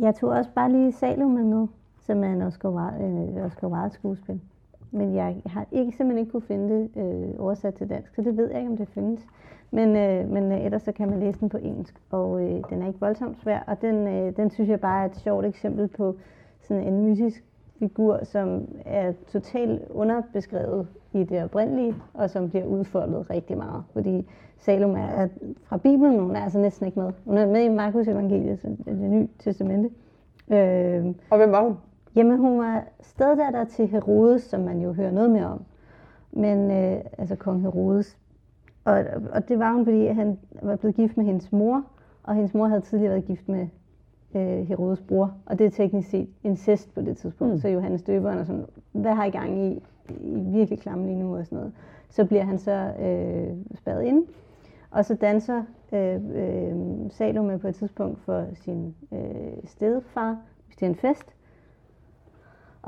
jeg 0.02 0.14
tog 0.14 0.30
også 0.30 0.50
bare 0.54 0.72
lige 0.72 0.92
Salome 0.92 1.44
med, 1.44 1.66
som 2.00 2.24
er 2.24 2.32
en 2.32 2.42
Oscar 2.42 2.68
Wilde, 2.68 3.34
øh, 3.36 3.44
Oscar 3.44 3.68
Wilde 3.68 3.90
skuespil. 3.90 4.40
Men 4.90 5.14
jeg 5.14 5.42
har 5.46 5.66
ikke 5.72 5.92
simpelthen 5.92 6.18
ikke 6.18 6.30
kunne 6.30 6.42
finde 6.42 6.74
det 6.74 6.90
øh, 6.96 7.44
oversat 7.44 7.74
til 7.74 7.90
dansk, 7.90 8.14
så 8.14 8.22
det 8.22 8.36
ved 8.36 8.50
jeg 8.50 8.58
ikke, 8.58 8.70
om 8.70 8.76
det 8.76 8.88
findes. 8.88 9.26
Men, 9.70 9.96
øh, 9.96 10.30
men 10.30 10.52
øh, 10.52 10.64
ellers 10.64 10.82
så 10.82 10.92
kan 10.92 11.10
man 11.10 11.20
læse 11.20 11.40
den 11.40 11.48
på 11.48 11.56
engelsk, 11.56 11.94
og 12.10 12.42
øh, 12.42 12.62
den 12.70 12.82
er 12.82 12.86
ikke 12.86 13.00
voldsomt 13.00 13.38
svær, 13.42 13.60
og 13.66 13.82
den, 13.82 14.06
øh, 14.06 14.36
den 14.36 14.50
synes 14.50 14.70
jeg 14.70 14.80
bare 14.80 15.02
er 15.02 15.08
et 15.08 15.16
sjovt 15.16 15.46
eksempel 15.46 15.88
på 15.88 16.14
sådan 16.60 16.82
en 16.82 17.02
mytisk 17.04 17.44
figur, 17.78 18.24
som 18.24 18.68
er 18.84 19.12
totalt 19.32 19.82
underbeskrevet 19.90 20.86
i 21.12 21.24
det 21.24 21.44
oprindelige, 21.44 21.94
og 22.14 22.30
som 22.30 22.50
bliver 22.50 22.64
udfoldet 22.64 23.30
rigtig 23.30 23.56
meget. 23.56 23.84
Fordi 23.92 24.28
Salome 24.58 25.00
er 25.00 25.28
fra 25.64 25.76
Bibelen, 25.76 26.20
hun 26.20 26.36
er 26.36 26.40
altså 26.40 26.58
næsten 26.58 26.86
ikke 26.86 27.00
med. 27.00 27.12
Hun 27.24 27.38
er 27.38 27.46
med 27.46 27.64
i 27.64 27.68
Markus 27.68 28.08
evangeliet, 28.08 28.62
det 28.62 28.98
nye 28.98 29.28
testamente. 29.38 29.90
Øh, 30.50 31.06
og 31.30 31.36
hvem 31.36 31.52
var 31.52 31.62
hun? 31.62 31.76
Jamen, 32.18 32.38
hun 32.38 32.58
var 32.58 32.84
steddatter 33.00 33.64
til 33.64 33.86
Herodes, 33.86 34.42
som 34.42 34.60
man 34.60 34.80
jo 34.80 34.92
hører 34.92 35.10
noget 35.10 35.30
mere 35.30 35.46
om. 35.46 35.64
Men, 36.32 36.70
øh, 36.70 37.00
altså 37.18 37.36
kong 37.36 37.62
Herodes. 37.62 38.18
Og, 38.84 39.04
og 39.32 39.48
det 39.48 39.58
var 39.58 39.72
hun, 39.72 39.84
fordi 39.84 40.06
han 40.06 40.38
var 40.62 40.76
blevet 40.76 40.96
gift 40.96 41.16
med 41.16 41.24
hendes 41.24 41.52
mor, 41.52 41.84
og 42.22 42.34
hendes 42.34 42.54
mor 42.54 42.66
havde 42.66 42.80
tidligere 42.80 43.12
været 43.12 43.24
gift 43.24 43.48
med 43.48 43.66
øh, 44.34 44.68
Herodes 44.68 45.00
bror. 45.00 45.34
Og 45.46 45.58
det 45.58 45.66
er 45.66 45.70
teknisk 45.70 46.10
set 46.10 46.28
incest 46.44 46.94
på 46.94 47.00
det 47.00 47.16
tidspunkt. 47.16 47.54
Mm. 47.54 47.60
Så 47.60 47.68
Johannes 47.68 48.02
Døberen 48.02 48.38
er 48.38 48.44
sådan, 48.44 48.66
hvad 48.92 49.14
har 49.14 49.24
I 49.24 49.30
gang 49.30 49.58
i? 49.58 49.82
i 50.20 50.40
virkelig 50.40 50.78
klam 50.78 51.04
lige 51.04 51.18
nu 51.18 51.36
og 51.36 51.44
sådan 51.44 51.58
noget. 51.58 51.72
Så 52.10 52.24
bliver 52.24 52.44
han 52.44 52.58
så 52.58 52.92
øh, 53.00 53.56
spadet 53.74 54.02
ind, 54.02 54.26
og 54.90 55.04
så 55.04 55.14
danser 55.14 55.62
øh, 55.92 56.14
øh, 56.14 56.76
Salome 57.10 57.58
på 57.58 57.68
et 57.68 57.74
tidspunkt 57.74 58.20
for 58.20 58.46
sin 58.54 58.94
øh, 59.12 59.18
stedfar, 59.64 60.36
er 60.82 60.86
en 60.86 60.94
fest. 60.94 61.37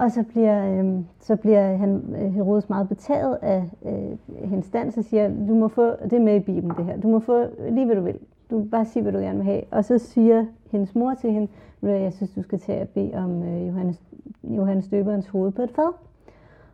Og 0.01 0.11
så 0.11 0.23
bliver, 0.23 0.79
øh, 0.79 1.01
så 1.21 1.37
bliver 1.37 1.77
han, 1.77 2.15
øh, 2.23 2.33
Herodes 2.33 2.69
meget 2.69 2.89
betaget 2.89 3.39
af 3.43 3.65
øh, 3.85 4.39
hendes 4.49 4.71
dans 4.71 4.97
og 4.97 5.05
siger, 5.05 5.29
du 5.29 5.55
må 5.55 5.69
få, 5.69 5.91
det 6.05 6.13
er 6.13 6.21
med 6.21 6.37
i 6.37 6.41
Bibelen 6.41 6.77
det 6.77 6.85
her, 6.85 6.97
du 6.97 7.09
må 7.09 7.19
få 7.19 7.45
lige 7.71 7.87
hvad 7.87 7.97
du 7.97 8.03
vil. 8.03 8.19
Du 8.51 8.65
bare 8.71 8.85
sig, 8.85 9.03
hvad 9.03 9.13
du 9.13 9.19
gerne 9.19 9.37
vil 9.37 9.45
have. 9.45 9.63
Og 9.71 9.85
så 9.85 9.99
siger 9.99 10.47
hendes 10.71 10.95
mor 10.95 11.15
til 11.15 11.33
hende, 11.33 11.49
jeg 11.83 12.13
synes, 12.13 12.31
du 12.31 12.43
skal 12.43 12.61
tage 12.61 12.83
og 12.83 12.89
bede 12.89 13.15
om 13.15 13.43
øh, 13.43 13.69
Johannes, 13.69 14.03
Johannes 14.43 14.89
Døberens 14.89 15.29
hoved 15.29 15.53
på 15.53 15.63
et 15.63 15.71
fad. 15.71 15.93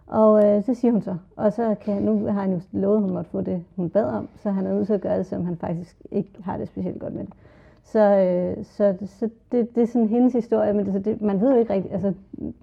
Og 0.07 0.47
øh, 0.47 0.65
så 0.65 0.75
siger 0.75 0.93
hun 0.93 1.03
så. 1.03 1.17
Og 1.37 1.53
så 1.53 1.75
kan, 1.81 2.03
nu 2.03 2.27
har 2.27 2.41
han 2.41 2.53
jo 2.53 2.61
lovet, 2.73 2.97
at 2.97 3.03
hun 3.03 3.13
måtte 3.13 3.31
få 3.31 3.41
det, 3.41 3.65
hun 3.77 3.91
bad 3.91 4.05
om, 4.05 4.29
så 4.37 4.51
han 4.51 4.67
er 4.67 4.75
nødt 4.75 4.87
til 4.87 4.95
at 4.95 5.01
gøre 5.01 5.19
det, 5.19 5.27
som 5.27 5.45
han 5.45 5.57
faktisk 5.57 5.97
ikke 6.11 6.31
har 6.43 6.57
det 6.57 6.69
specielt 6.69 7.01
godt 7.01 7.15
med 7.15 7.25
det. 7.25 7.33
Så, 7.87 8.01
øh, 8.01 8.65
så, 8.65 8.95
så 9.07 9.29
det, 9.53 9.75
det 9.75 9.83
er 9.83 9.87
sådan 9.87 10.09
hendes 10.09 10.33
historie, 10.33 10.73
men 10.73 10.87
det, 10.87 11.05
det, 11.05 11.23
man 11.23 11.41
ved 11.41 11.53
jo 11.53 11.59
ikke 11.59 11.73
rigtigt, 11.73 11.95
altså 11.95 12.13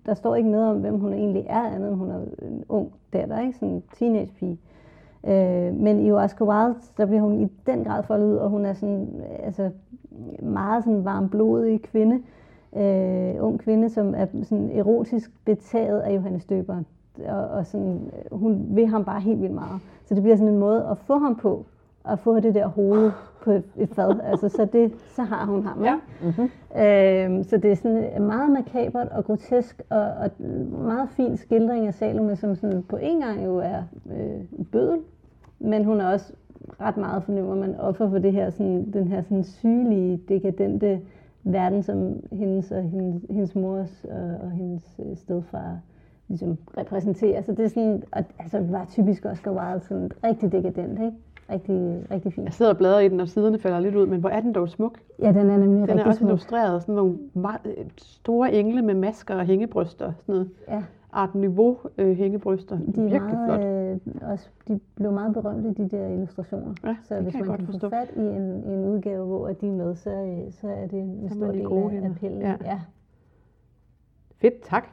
der 0.06 0.14
står 0.14 0.36
ikke 0.36 0.50
noget 0.50 0.70
om, 0.70 0.78
hvem 0.78 1.00
hun 1.00 1.14
egentlig 1.14 1.46
er, 1.50 1.62
andet 1.62 1.90
end 1.90 1.98
hun 1.98 2.12
er 2.12 2.20
en 2.42 2.64
ung 2.70 2.92
datter, 3.14 3.40
ikke? 3.40 3.54
sådan 3.54 3.70
en 3.70 3.84
teenagepige. 3.96 4.58
Øh, 5.28 5.74
men 5.74 6.06
i 6.06 6.12
Oscar 6.12 6.46
Wilde, 6.46 6.80
der 6.98 7.06
bliver 7.06 7.22
hun 7.22 7.42
i 7.42 7.52
den 7.66 7.84
grad 7.84 8.04
foldet 8.04 8.26
ud, 8.26 8.36
og 8.36 8.50
hun 8.50 8.66
er 8.66 8.74
sådan, 8.74 9.08
altså, 9.40 9.70
meget 10.42 10.84
sådan 10.84 11.06
varmblodig 11.06 11.82
kvinde, 11.82 12.22
øh, 12.76 13.36
ung 13.46 13.60
kvinde, 13.60 13.90
som 13.90 14.14
er 14.18 14.26
sådan 14.44 14.72
erotisk 14.72 15.32
betaget 15.46 16.00
af 16.00 16.16
Johannes 16.16 16.46
Døberen. 16.46 16.86
Og, 17.28 17.48
og 17.48 17.66
sådan, 17.66 18.12
hun 18.32 18.66
vil 18.70 18.88
ham 18.88 19.06
bare 19.06 19.22
helt 19.22 19.42
vildt 19.42 19.56
meget. 19.56 19.82
Så 20.06 20.16
det 20.16 20.24
bliver 20.24 20.36
sådan 20.36 20.54
en 20.54 20.60
måde 20.60 20.88
at 20.92 20.98
få 20.98 21.18
ham 21.18 21.36
på, 21.36 21.66
at 22.10 22.20
få 22.20 22.40
det 22.40 22.56
der 22.56 22.68
hoved 22.68 23.12
på 23.44 23.52
et, 23.52 23.64
et 23.78 23.90
fad. 23.90 24.20
Altså, 24.32 24.50
så, 24.50 24.68
det, 24.74 24.94
så 25.16 25.22
har 25.22 25.46
hun 25.46 25.66
ham. 25.66 25.84
Ja. 25.84 25.96
Mm-hmm. 26.22 26.50
Øhm, 26.82 27.44
så 27.44 27.58
det 27.58 27.72
er 27.72 27.76
sådan 27.76 28.22
meget 28.22 28.52
makabert 28.52 29.08
og 29.08 29.26
grotesk, 29.26 29.82
og, 29.90 30.02
og 30.02 30.30
meget 30.72 31.10
fin 31.10 31.38
skildring 31.38 31.88
af 31.88 31.94
Salome, 31.94 32.36
som 32.36 32.56
sådan 32.56 32.84
på 32.84 32.98
en 32.98 33.20
gang 33.20 33.46
jo 33.46 33.58
er 33.58 33.84
øh, 34.12 34.66
bødel, 34.72 35.00
men 35.60 35.86
hun 35.86 36.02
er 36.02 36.08
også 36.08 36.34
ret 36.82 36.98
meget 36.98 37.24
fornemmer 37.24 37.56
man 37.56 37.76
offer 37.80 38.10
for 38.10 38.18
det 38.18 38.32
her, 38.32 38.50
sådan, 38.50 38.92
den 38.94 39.08
her 39.08 39.22
sådan 39.22 39.44
sygelige, 39.44 40.22
dekadente 40.30 41.02
verden, 41.44 41.84
som 41.84 42.16
hendes 42.32 42.72
og 42.72 42.84
hendes, 42.84 43.26
hendes 43.30 43.56
mors 43.56 44.06
og, 44.12 44.46
og 44.46 44.52
hendes 44.52 45.00
øh, 45.00 45.18
stedfar 45.18 45.80
ligesom 46.28 46.58
repræsenterer. 46.78 47.42
Så 47.42 47.52
det 47.52 47.66
er 47.66 47.70
sådan, 47.70 48.04
og, 48.12 48.24
altså, 48.40 48.60
var 48.60 48.86
typisk 48.86 49.26
Oscar 49.26 49.52
Wilde 49.52 49.86
sådan 49.86 50.12
rigtig 50.24 50.52
dekadent, 50.52 51.00
ikke? 51.00 51.18
Rigtig, 51.50 52.06
rigtig 52.12 52.34
fint. 52.34 52.46
Jeg 52.46 52.54
sidder 52.54 52.72
og 52.72 52.78
bladrer 52.78 53.00
i 53.00 53.10
den, 53.10 53.20
og 53.20 53.28
siderne 53.28 53.60
falder 53.60 53.80
lidt 53.80 53.96
ud, 53.96 54.06
men 54.06 54.20
hvor 54.20 54.30
er 54.30 54.40
den 54.40 54.54
dog 54.54 54.70
smuk? 54.70 55.00
Ja, 55.20 55.28
den 55.28 55.50
er 55.50 55.58
nemlig 55.58 55.68
den 55.70 55.82
rigtig 55.82 56.00
er 56.00 56.06
også 56.06 56.18
smuk. 56.18 56.30
illustreret, 56.30 56.82
sådan 56.82 56.96
nogle 56.96 57.18
meget, 57.34 57.62
store 57.98 58.54
engle 58.54 58.82
med 58.82 58.94
masker 58.94 59.36
og 59.36 59.46
hængebryster, 59.46 60.12
sådan 60.22 60.36
noget. 60.36 60.50
Ja. 60.68 60.84
Art 61.12 61.36
Nouveau 61.36 61.78
øh, 61.98 62.18
hængebryster. 62.18 62.78
De, 62.78 62.84
er 63.02 63.10
Virkelig 63.10 63.22
meget, 63.36 64.00
flot. 64.02 64.22
øh, 64.24 64.32
også, 64.32 64.50
de 64.68 64.80
blev 64.96 65.12
meget 65.12 65.34
berømte, 65.34 65.84
de 65.84 65.90
der 65.90 66.08
illustrationer. 66.08 66.74
Ja, 66.84 66.96
så 67.04 67.20
hvis 67.22 67.34
man 67.34 67.58
kan 67.58 67.66
forstå. 67.66 67.90
få 67.90 67.90
fat 67.90 68.10
i 68.16 68.20
en, 68.20 68.42
en 68.42 68.86
udgave, 68.86 69.26
hvor 69.26 69.48
de 69.48 69.68
er 69.68 69.72
med, 69.72 69.96
så, 69.96 70.10
øh, 70.10 70.52
så 70.54 70.68
er 70.68 70.88
det 70.88 71.00
en 71.00 71.30
Så 71.30 71.36
stor 71.36 71.52
i 71.52 71.58
del 71.96 72.04
af 72.04 72.10
appellen. 72.10 72.42
Ja. 72.42 72.56
ja. 72.66 72.80
Fedt, 74.42 74.62
tak. 74.64 74.88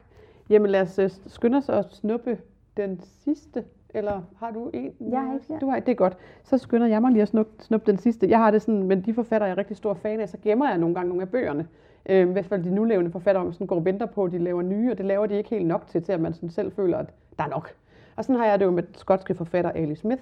Jamen 0.49 0.69
lad 0.71 0.81
os 0.81 0.99
øh, 0.99 1.09
skynde 1.27 1.57
os 1.57 1.69
at 1.69 1.85
snuppe 1.89 2.37
den 2.77 2.99
sidste. 3.03 3.63
Eller 3.93 4.21
har 4.37 4.51
du 4.51 4.69
en? 4.73 4.93
Jeg 5.11 5.21
har 5.21 5.33
ikke, 5.33 5.45
ja. 5.49 5.57
Du 5.61 5.69
har, 5.69 5.79
det 5.79 5.91
er 5.91 5.95
godt. 5.95 6.17
Så 6.43 6.57
skynder 6.57 6.87
jeg 6.87 7.01
mig 7.01 7.11
lige 7.11 7.21
at 7.21 7.27
snuppe, 7.27 7.63
snuppe 7.63 7.91
den 7.91 7.97
sidste. 7.99 8.29
Jeg 8.29 8.37
har 8.37 8.51
det 8.51 8.61
sådan, 8.61 8.83
men 8.83 9.01
de 9.01 9.13
forfatter 9.13 9.47
jeg 9.47 9.53
er 9.53 9.57
rigtig 9.57 9.77
stor 9.77 9.93
fan 9.93 10.19
af, 10.19 10.29
så 10.29 10.37
gemmer 10.41 10.69
jeg 10.69 10.77
nogle 10.77 10.95
gange 10.95 11.09
nogle 11.09 11.21
af 11.21 11.29
bøgerne. 11.29 11.67
Øh, 12.09 12.29
I 12.29 12.31
hvert 12.31 12.45
fald 12.45 12.63
de 12.63 12.75
nulevende 12.75 13.11
forfattere, 13.11 13.45
om 13.45 13.53
sådan 13.53 13.67
går 13.67 13.75
og 13.75 13.85
venter 13.85 14.05
på, 14.05 14.23
at 14.23 14.31
de 14.31 14.37
laver 14.37 14.61
nye, 14.61 14.91
og 14.91 14.97
det 14.97 15.05
laver 15.05 15.25
de 15.25 15.37
ikke 15.37 15.49
helt 15.49 15.67
nok 15.67 15.87
til, 15.87 16.03
til 16.03 16.11
at 16.11 16.21
man 16.21 16.33
sådan 16.33 16.49
selv 16.49 16.71
føler, 16.71 16.97
at 16.97 17.13
der 17.37 17.43
er 17.43 17.49
nok. 17.49 17.69
Og 18.15 18.25
sådan 18.25 18.39
har 18.39 18.45
jeg 18.45 18.59
det 18.59 18.65
jo 18.65 18.71
med 18.71 18.83
skotske 18.93 19.35
forfatter 19.35 19.71
Ali 19.71 19.95
Smith, 19.95 20.21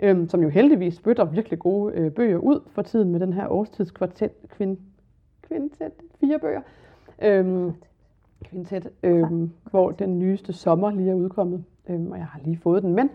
øhm, 0.00 0.28
som 0.28 0.42
jo 0.42 0.48
heldigvis 0.48 0.94
spytter 0.94 1.24
virkelig 1.24 1.58
gode 1.58 1.94
øh, 1.94 2.10
bøger 2.12 2.38
ud 2.38 2.60
for 2.68 2.82
tiden 2.82 3.12
med 3.12 3.20
den 3.20 3.32
her 3.32 3.48
årstidskvartet, 3.48 4.30
kvind, 4.48 4.76
kvintet, 5.42 5.92
fire 6.20 6.38
bøger. 6.38 6.60
Øhm, 7.22 7.72
kvintet, 8.44 8.88
øhm, 9.02 9.50
hvor 9.70 9.90
den 9.90 10.18
nyeste 10.18 10.52
sommer 10.52 10.90
lige 10.90 11.10
er 11.10 11.14
udkommet, 11.14 11.64
øhm, 11.88 12.12
og 12.12 12.18
jeg 12.18 12.26
har 12.26 12.40
lige 12.44 12.56
fået 12.56 12.82
den. 12.82 12.94
Men 12.94 13.10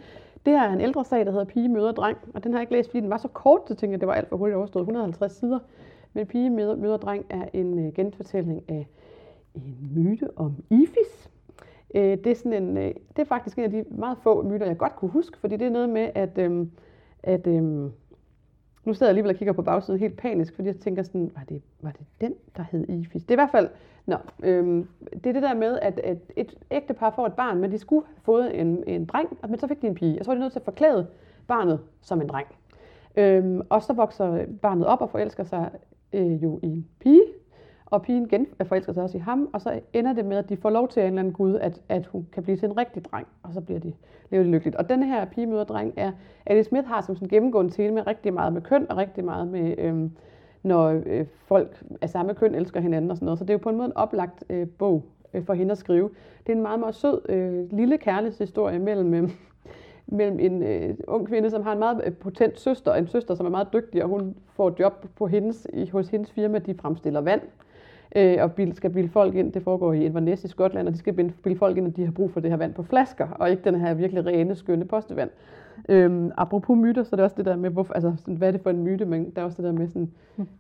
det 0.45 0.53
her 0.53 0.69
er 0.69 0.73
en 0.73 0.81
ældre 0.81 1.05
sag, 1.05 1.25
der 1.25 1.31
hedder 1.31 1.45
Pige 1.45 1.69
møder 1.69 1.91
dreng, 1.91 2.17
og 2.33 2.43
den 2.43 2.51
har 2.51 2.59
jeg 2.59 2.63
ikke 2.63 2.73
læst, 2.73 2.89
fordi 2.89 3.01
den 3.01 3.09
var 3.09 3.17
så 3.17 3.27
kort, 3.27 3.61
så 3.67 3.75
tænkte 3.75 3.87
jeg, 3.87 3.93
at 3.93 3.99
det 3.99 4.07
var 4.07 4.13
alt 4.13 4.29
for 4.29 4.37
hurtigt 4.37 4.57
overstået, 4.57 4.81
150 4.81 5.31
sider. 5.31 5.59
Men 6.13 6.27
Pige 6.27 6.49
møder, 6.49 6.75
møder 6.75 6.97
dreng 6.97 7.25
er 7.29 7.45
en 7.53 7.79
øh, 7.85 7.93
genfortælling 7.93 8.63
af 8.67 8.87
en 9.55 9.91
myte 9.95 10.29
om 10.35 10.55
Ifis. 10.69 11.29
Øh, 11.95 12.17
det, 12.17 12.27
er 12.27 12.35
sådan 12.35 12.63
en, 12.63 12.77
øh, 12.77 12.93
det 13.15 13.19
er 13.19 13.25
faktisk 13.25 13.57
en 13.57 13.63
af 13.63 13.71
de 13.71 13.85
meget 13.89 14.17
få 14.17 14.43
myter, 14.43 14.65
jeg 14.65 14.77
godt 14.77 14.95
kunne 14.95 15.11
huske, 15.11 15.37
fordi 15.37 15.57
det 15.57 15.67
er 15.67 15.71
noget 15.71 15.89
med, 15.89 16.09
at, 16.15 16.37
øh, 16.37 16.67
at 17.23 17.47
øh, 17.47 17.89
nu 18.85 18.93
sidder 18.93 19.05
jeg 19.05 19.09
alligevel 19.09 19.29
og 19.29 19.35
kigger 19.37 19.53
på 19.53 19.61
bagsiden 19.61 19.99
helt 19.99 20.17
panisk, 20.17 20.55
fordi 20.55 20.67
jeg 20.67 20.75
tænker 20.75 21.03
sådan, 21.03 21.31
var 21.35 21.43
det, 21.49 21.61
var 21.81 21.91
det 21.91 22.05
den, 22.21 22.33
der 22.57 22.63
hed 22.71 22.89
Ifis? 22.89 23.23
Det 23.23 23.31
er 23.31 23.35
i 23.35 23.43
hvert 23.43 23.51
fald, 23.51 23.69
nå, 24.05 24.15
øhm, 24.43 24.87
det 25.13 25.25
er 25.25 25.33
det 25.33 25.41
der 25.41 25.53
med, 25.53 25.79
at, 25.81 25.99
at 25.99 26.17
et 26.35 26.55
ægtepar 26.71 27.09
får 27.09 27.25
et 27.25 27.33
barn, 27.33 27.59
men 27.59 27.71
de 27.71 27.77
skulle 27.77 28.05
have 28.05 28.21
fået 28.23 28.59
en, 28.59 28.83
en 28.87 29.05
dreng, 29.05 29.37
men 29.49 29.59
så 29.59 29.67
fik 29.67 29.81
de 29.81 29.87
en 29.87 29.95
pige, 29.95 30.19
og 30.19 30.25
så 30.25 30.31
var 30.31 30.35
de 30.35 30.41
nødt 30.41 30.53
til 30.53 30.59
at 30.59 30.65
forklæde 30.65 31.07
barnet 31.47 31.79
som 32.01 32.21
en 32.21 32.27
dreng. 32.27 32.47
Øhm, 33.15 33.61
og 33.69 33.83
så 33.83 33.93
vokser 33.93 34.45
barnet 34.61 34.85
op 34.85 35.01
og 35.01 35.09
forelsker 35.09 35.43
sig 35.43 35.69
øh, 36.13 36.43
jo 36.43 36.59
i 36.63 36.67
en 36.67 36.87
pige, 36.99 37.23
og 37.91 38.01
pigen 38.01 38.27
gen 38.27 38.47
forelsker 38.65 38.93
sig 38.93 39.03
også 39.03 39.17
i 39.17 39.21
ham, 39.21 39.49
og 39.53 39.61
så 39.61 39.79
ender 39.93 40.13
det 40.13 40.25
med, 40.25 40.37
at 40.37 40.49
de 40.49 40.57
får 40.57 40.69
lov 40.69 40.87
til 40.87 41.01
en 41.01 41.07
eller 41.07 41.19
anden 41.19 41.33
gud, 41.33 41.55
at, 41.55 41.81
at 41.89 42.05
hun 42.05 42.27
kan 42.33 42.43
blive 42.43 42.57
til 42.57 42.65
en 42.65 42.77
rigtig 42.77 43.05
dreng, 43.05 43.27
og 43.43 43.53
så 43.53 43.61
bliver 43.61 43.79
de, 43.79 43.93
lever 44.29 44.43
de 44.43 44.49
lykkeligt. 44.51 44.75
Og 44.75 44.89
den 44.89 45.03
her 45.03 45.25
pige 45.25 45.47
møder 45.47 45.63
dreng 45.63 45.93
er, 45.97 46.11
Alice 46.45 46.69
Smith 46.69 46.87
har 46.87 47.01
som 47.01 47.15
sådan 47.15 47.27
gennemgående 47.27 47.71
tema 47.71 48.03
rigtig 48.07 48.33
meget 48.33 48.53
med 48.53 48.61
køn, 48.61 48.91
og 48.91 48.97
rigtig 48.97 49.25
meget 49.25 49.47
med, 49.47 49.75
øhm, 49.77 50.11
når 50.63 51.01
øh, 51.05 51.25
folk 51.45 51.83
af 52.01 52.09
samme 52.09 52.33
køn 52.33 52.55
elsker 52.55 52.79
hinanden 52.79 53.11
og 53.11 53.17
sådan 53.17 53.25
noget. 53.25 53.39
Så 53.39 53.45
det 53.45 53.49
er 53.49 53.53
jo 53.53 53.63
på 53.63 53.69
en 53.69 53.77
måde 53.77 53.85
en 53.85 53.97
oplagt 53.97 54.43
øh, 54.49 54.67
bog 54.67 55.03
øh, 55.33 55.45
for 55.45 55.53
hende 55.53 55.71
at 55.71 55.77
skrive. 55.77 56.09
Det 56.47 56.51
er 56.51 56.55
en 56.55 56.61
meget, 56.61 56.79
meget 56.79 56.95
sød 56.95 57.21
øh, 57.29 57.71
lille 57.71 57.97
kærlighedshistorie 57.97 58.79
mellem, 58.79 59.13
øh, 59.13 59.29
mellem 60.17 60.39
en 60.39 60.63
øh, 60.63 60.95
ung 61.07 61.27
kvinde, 61.27 61.49
som 61.49 61.63
har 61.63 61.73
en 61.73 61.79
meget 61.79 62.01
øh, 62.05 62.13
potent 62.13 62.59
søster, 62.59 62.91
og 62.91 62.99
en 62.99 63.07
søster, 63.07 63.35
som 63.35 63.45
er 63.45 63.49
meget 63.49 63.67
dygtig, 63.73 64.03
og 64.03 64.09
hun 64.09 64.35
får 64.53 64.67
et 64.67 64.79
job 64.79 65.05
på 65.15 65.27
hendes, 65.27 65.67
i, 65.73 65.89
hos 65.89 66.09
hendes 66.09 66.31
firma, 66.31 66.59
de 66.59 66.73
fremstiller 66.73 67.21
vand 67.21 67.41
øh, 67.41 67.70
og 68.15 68.51
bil, 68.51 68.75
skal 68.75 68.89
bilde 68.89 69.09
folk 69.09 69.35
ind. 69.35 69.51
Det 69.51 69.63
foregår 69.63 69.93
i 69.93 70.05
Inverness 70.05 70.43
i 70.43 70.47
Skotland, 70.47 70.87
og 70.87 70.93
de 70.93 70.97
skal 70.97 71.13
bilde 71.13 71.57
folk 71.57 71.77
ind, 71.77 71.87
at 71.87 71.95
de 71.95 72.05
har 72.05 72.11
brug 72.11 72.31
for 72.31 72.39
det 72.39 72.49
her 72.49 72.57
vand 72.57 72.73
på 72.73 72.83
flasker, 72.83 73.27
og 73.27 73.51
ikke 73.51 73.63
den 73.63 73.75
her 73.75 73.93
virkelig 73.93 74.25
rene, 74.25 74.55
skønne 74.55 74.85
postevand. 74.85 75.29
Øhm, 75.89 76.31
apropos 76.37 76.77
myter, 76.77 77.03
så 77.03 77.09
er 77.11 77.15
det 77.15 77.23
også 77.23 77.35
det 77.37 77.45
der 77.45 77.55
med, 77.55 77.69
hvorfor, 77.69 77.93
altså, 77.93 78.13
sådan, 78.17 78.35
hvad 78.35 78.47
er 78.47 78.51
det 78.51 78.61
for 78.61 78.69
en 78.69 78.83
myte, 78.83 79.05
men 79.05 79.31
der 79.35 79.41
er 79.41 79.45
også 79.45 79.57
det 79.57 79.65
der 79.65 79.79
med, 79.79 79.87
sådan, 79.87 80.11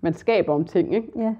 man 0.01 0.13
skaber 0.13 0.53
om 0.53 0.65
ting, 0.65 0.95
ikke? 0.95 1.07
Ja. 1.15 1.35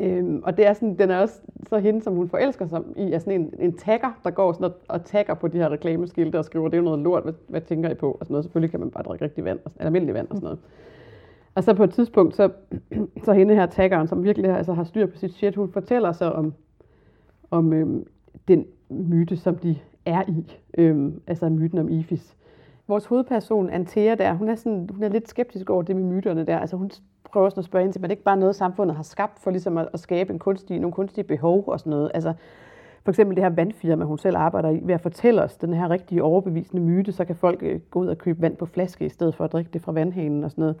Øhm, 0.00 0.42
og 0.44 0.56
det 0.56 0.66
er 0.66 0.72
sådan, 0.72 0.98
den 0.98 1.10
er 1.10 1.18
også 1.18 1.40
så 1.68 1.78
hende, 1.78 2.02
som 2.02 2.14
hun 2.14 2.28
forelsker 2.28 2.66
sig 2.66 2.80
i, 2.96 3.12
er 3.12 3.18
sådan 3.18 3.40
en, 3.40 3.54
en 3.58 3.72
tagger, 3.72 4.20
der 4.24 4.30
går 4.30 4.52
sådan 4.52 4.64
og, 4.64 4.72
og 4.88 5.04
tagger 5.04 5.34
på 5.34 5.48
de 5.48 5.58
her 5.58 5.72
reklameskilte 5.72 6.38
og 6.38 6.44
skriver, 6.44 6.68
det 6.68 6.74
er 6.74 6.78
jo 6.78 6.84
noget 6.84 6.98
lort, 6.98 7.22
hvad, 7.22 7.32
hvad 7.48 7.60
tænker 7.60 7.90
I 7.90 7.94
på? 7.94 8.10
Og 8.10 8.18
sådan 8.26 8.32
noget. 8.32 8.44
Selvfølgelig 8.44 8.70
kan 8.70 8.80
man 8.80 8.90
bare 8.90 9.04
drikke 9.04 9.24
rigtig 9.24 9.44
vand, 9.44 9.58
og, 9.64 9.72
eller 9.76 9.86
almindelig 9.86 10.14
vand 10.14 10.28
og 10.30 10.36
sådan 10.36 10.44
noget. 10.44 10.58
Og 11.56 11.64
så 11.64 11.74
på 11.74 11.84
et 11.84 11.90
tidspunkt, 11.90 12.36
så, 12.36 12.50
så 13.24 13.32
hende 13.32 13.54
her 13.54 13.66
taggeren, 13.66 14.08
som 14.08 14.24
virkelig 14.24 14.50
altså, 14.50 14.72
har 14.72 14.84
styr 14.84 15.06
på 15.06 15.16
sit 15.16 15.34
shit, 15.34 15.56
hun 15.56 15.72
fortæller 15.72 16.12
så 16.12 16.30
om, 16.30 16.54
om 17.50 17.72
øhm, 17.72 18.06
den 18.48 18.66
myte, 18.88 19.36
som 19.36 19.56
de 19.56 19.76
er 20.06 20.22
i. 20.28 20.56
Øhm, 20.78 21.20
altså 21.26 21.48
myten 21.48 21.78
om 21.78 21.88
Ifis. 21.88 22.36
Vores 22.88 23.06
hovedperson, 23.06 23.70
Antea, 23.70 24.14
der, 24.14 24.32
hun 24.32 24.48
er, 24.48 24.54
sådan, 24.54 24.88
hun 24.92 25.02
er 25.02 25.08
lidt 25.08 25.28
skeptisk 25.28 25.70
over 25.70 25.82
det 25.82 25.96
med 25.96 26.04
myterne 26.04 26.46
der. 26.46 26.58
Altså 26.58 26.76
hun 26.76 26.90
prøver 27.24 27.48
sådan 27.48 27.60
at 27.60 27.64
spørge 27.64 27.84
ind 27.84 27.92
til, 27.92 28.00
men 28.00 28.10
det 28.10 28.12
er 28.12 28.16
ikke 28.16 28.24
bare 28.24 28.36
noget, 28.36 28.56
samfundet 28.56 28.96
har 28.96 29.02
skabt 29.02 29.38
for 29.38 29.50
ligesom 29.50 29.78
at, 29.78 29.88
at 29.92 30.00
skabe 30.00 30.32
en 30.32 30.38
kunstig, 30.38 30.80
nogle 30.80 30.92
kunstige 30.92 31.24
behov 31.24 31.64
og 31.66 31.80
sådan 31.80 31.90
noget. 31.90 32.10
Altså, 32.14 32.32
for 33.04 33.10
eksempel 33.10 33.36
det 33.36 33.44
her 33.44 33.50
vandfirma, 33.50 34.04
hun 34.04 34.18
selv 34.18 34.36
arbejder 34.36 34.70
i, 34.70 34.80
ved 34.82 34.94
at 34.94 35.00
fortælle 35.00 35.42
os 35.42 35.56
den 35.56 35.74
her 35.74 35.90
rigtige 35.90 36.22
overbevisende 36.22 36.82
myte, 36.82 37.12
så 37.12 37.24
kan 37.24 37.36
folk 37.36 37.62
øh, 37.62 37.80
gå 37.90 38.00
ud 38.00 38.06
og 38.06 38.18
købe 38.18 38.42
vand 38.42 38.56
på 38.56 38.66
flaske, 38.66 39.06
i 39.06 39.08
stedet 39.08 39.34
for 39.34 39.44
at 39.44 39.52
drikke 39.52 39.70
det 39.72 39.82
fra 39.82 39.92
vandhanen 39.92 40.44
og 40.44 40.50
sådan 40.50 40.62
noget. 40.62 40.76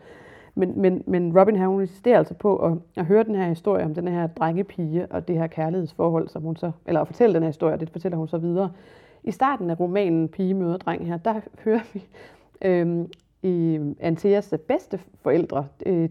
Men, 0.58 0.80
men, 0.80 1.04
men 1.06 1.38
Robin 1.38 1.56
her, 1.56 1.66
hun 1.66 1.80
insisterer 1.80 2.18
altså 2.18 2.34
på 2.34 2.56
at, 2.56 2.72
at 2.96 3.04
høre 3.04 3.24
den 3.24 3.34
her 3.34 3.48
historie 3.48 3.84
om 3.84 3.94
den 3.94 4.08
her 4.08 4.26
drengepige 4.26 5.06
og 5.06 5.28
det 5.28 5.38
her 5.38 5.46
kærlighedsforhold, 5.46 6.28
som 6.28 6.42
hun 6.42 6.56
så, 6.56 6.70
eller 6.86 7.00
at 7.00 7.06
fortælle 7.06 7.34
den 7.34 7.42
her 7.42 7.48
historie, 7.48 7.76
det 7.76 7.90
fortæller 7.90 8.18
hun 8.18 8.28
så 8.28 8.38
videre. 8.38 8.72
I 9.24 9.30
starten 9.30 9.70
af 9.70 9.80
romanen 9.80 10.28
Pige 10.28 10.54
møder 10.54 10.76
dreng 10.76 11.06
her, 11.06 11.16
der 11.16 11.40
hører 11.64 11.80
vi 11.94 12.04
øhm, 12.62 13.10
i 13.42 13.80
Anteas 14.00 14.54
bedste 14.68 15.00
forældre. 15.22 15.66
Øh, 15.86 16.08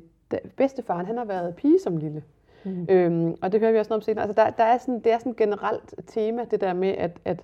bedstefaren, 0.58 1.06
han 1.06 1.18
har 1.18 1.26
været 1.26 1.56
pige 1.56 1.80
som 1.80 1.98
lille. 1.98 2.24
Mm. 2.66 2.88
Øhm, 2.90 3.36
og 3.42 3.52
det 3.52 3.60
hører 3.60 3.72
vi 3.72 3.78
også 3.78 3.90
noget 3.90 4.00
om 4.00 4.06
senere. 4.06 4.26
Altså, 4.26 4.42
der, 4.42 4.50
der 4.50 4.64
er 4.64 4.78
sådan, 4.78 5.00
det 5.00 5.12
er 5.12 5.18
sådan 5.18 5.32
et 5.32 5.38
generelt 5.38 5.96
tema, 6.08 6.46
det 6.52 6.62
der 6.62 6.74
med, 6.74 6.90
at, 6.90 7.20
at, 7.26 7.44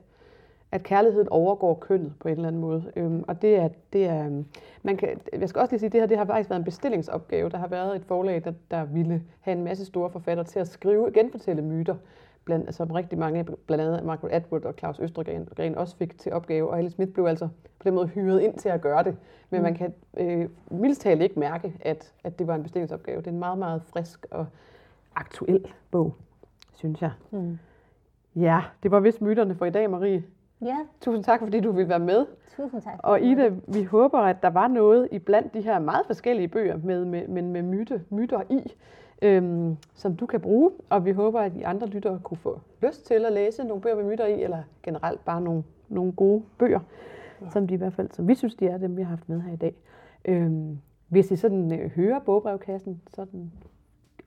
at 0.71 0.83
kærligheden 0.83 1.27
overgår 1.29 1.73
kønnet 1.73 2.13
på 2.19 2.27
en 2.27 2.35
eller 2.35 2.47
anden 2.47 2.61
måde. 2.61 2.91
Øhm, 2.95 3.23
og 3.27 3.41
det 3.41 3.55
er, 3.55 3.69
det 3.93 4.05
er 4.05 4.25
øhm, 4.25 4.45
man 4.83 4.97
kan, 4.97 5.09
jeg 5.39 5.49
skal 5.49 5.61
også 5.61 5.71
lige 5.71 5.79
sige, 5.79 5.87
at 5.87 5.93
det 5.93 6.01
her 6.01 6.07
det 6.07 6.17
har 6.17 6.25
faktisk 6.25 6.49
været 6.49 6.59
en 6.59 6.65
bestillingsopgave. 6.65 7.49
Der 7.49 7.57
har 7.57 7.67
været 7.67 7.95
et 7.95 8.05
forlag, 8.05 8.43
der, 8.43 8.53
der 8.71 8.85
ville 8.85 9.23
have 9.39 9.57
en 9.57 9.63
masse 9.63 9.85
store 9.85 10.09
forfattere 10.09 10.45
til 10.45 10.59
at 10.59 10.67
skrive, 10.67 11.11
genfortælle 11.11 11.61
myter, 11.61 11.95
blandt, 12.45 12.65
altså 12.65 12.83
rigtig 12.83 13.19
mange, 13.19 13.43
blandt 13.43 13.83
andet 13.83 14.05
Margaret 14.05 14.31
Atwood 14.31 14.65
og 14.65 14.73
Claus 14.73 14.99
Østergren 14.99 15.75
også 15.75 15.95
fik 15.95 16.17
til 16.17 16.33
opgave, 16.33 16.69
og 16.69 16.77
Alice 16.77 16.95
Smith 16.95 17.11
blev 17.11 17.25
altså 17.25 17.47
på 17.79 17.83
den 17.83 17.93
måde 17.93 18.07
hyret 18.07 18.41
ind 18.41 18.57
til 18.57 18.69
at 18.69 18.81
gøre 18.81 19.03
det. 19.03 19.17
Men 19.49 19.59
mm. 19.59 19.63
man 19.63 19.75
kan 19.75 19.93
øh, 20.17 20.49
mildest 20.71 21.01
talt 21.01 21.21
ikke 21.21 21.39
mærke, 21.39 21.73
at, 21.79 22.13
at 22.23 22.39
det 22.39 22.47
var 22.47 22.55
en 22.55 22.63
bestillingsopgave. 22.63 23.17
Det 23.17 23.27
er 23.27 23.31
en 23.31 23.39
meget, 23.39 23.57
meget 23.57 23.81
frisk 23.81 24.25
og 24.31 24.45
aktuel 25.15 25.67
bog, 25.91 26.15
synes 26.73 27.01
jeg. 27.01 27.11
Mm. 27.31 27.57
Ja, 28.35 28.61
det 28.83 28.91
var 28.91 28.99
vist 28.99 29.21
myterne 29.21 29.55
for 29.55 29.65
i 29.65 29.69
dag, 29.69 29.89
Marie. 29.89 30.23
Ja. 30.61 30.77
Tusind 31.01 31.23
tak, 31.23 31.39
fordi 31.39 31.59
du 31.59 31.71
vil 31.71 31.89
være 31.89 31.99
med. 31.99 32.25
Tusind 32.55 32.81
tak. 32.81 32.99
Og 33.03 33.21
Ida, 33.21 33.49
vi 33.67 33.83
håber, 33.83 34.19
at 34.19 34.43
der 34.43 34.49
var 34.49 34.67
noget 34.67 35.07
i 35.11 35.19
blandt 35.19 35.53
de 35.53 35.61
her 35.61 35.79
meget 35.79 36.05
forskellige 36.05 36.47
bøger, 36.47 36.77
med, 36.83 37.05
med, 37.05 37.27
men 37.27 37.51
med 37.51 37.61
myte, 37.61 38.03
myter 38.09 38.41
i, 38.49 38.73
øhm, 39.21 39.77
som 39.93 40.15
du 40.15 40.25
kan 40.25 40.41
bruge. 40.41 40.71
Og 40.89 41.05
vi 41.05 41.11
håber, 41.11 41.39
at 41.39 41.53
de 41.53 41.67
andre 41.67 41.87
lyttere 41.87 42.19
kunne 42.23 42.37
få 42.37 42.59
lyst 42.81 43.05
til 43.05 43.25
at 43.25 43.33
læse 43.33 43.63
nogle 43.63 43.81
bøger 43.81 43.95
med 43.95 44.03
myter 44.03 44.25
i, 44.25 44.43
eller 44.43 44.63
generelt 44.83 45.25
bare 45.25 45.41
nogle, 45.41 45.63
nogle 45.89 46.11
gode 46.11 46.43
bøger, 46.57 46.79
ja. 47.41 47.49
som 47.49 47.67
de 47.67 47.73
i 47.73 47.77
hvert 47.77 47.93
fald, 47.93 48.09
som 48.11 48.27
vi 48.27 48.35
synes, 48.35 48.55
de 48.55 48.67
er 48.67 48.77
dem, 48.77 48.97
vi 48.97 49.01
har 49.01 49.09
haft 49.09 49.29
med 49.29 49.41
her 49.41 49.53
i 49.53 49.55
dag. 49.55 49.75
Øhm, 50.25 50.77
hvis 51.07 51.31
I 51.31 51.35
sådan 51.35 51.79
øh, 51.79 51.91
hører 51.91 52.19
bogbrevkassen, 52.19 53.01
sådan 53.07 53.51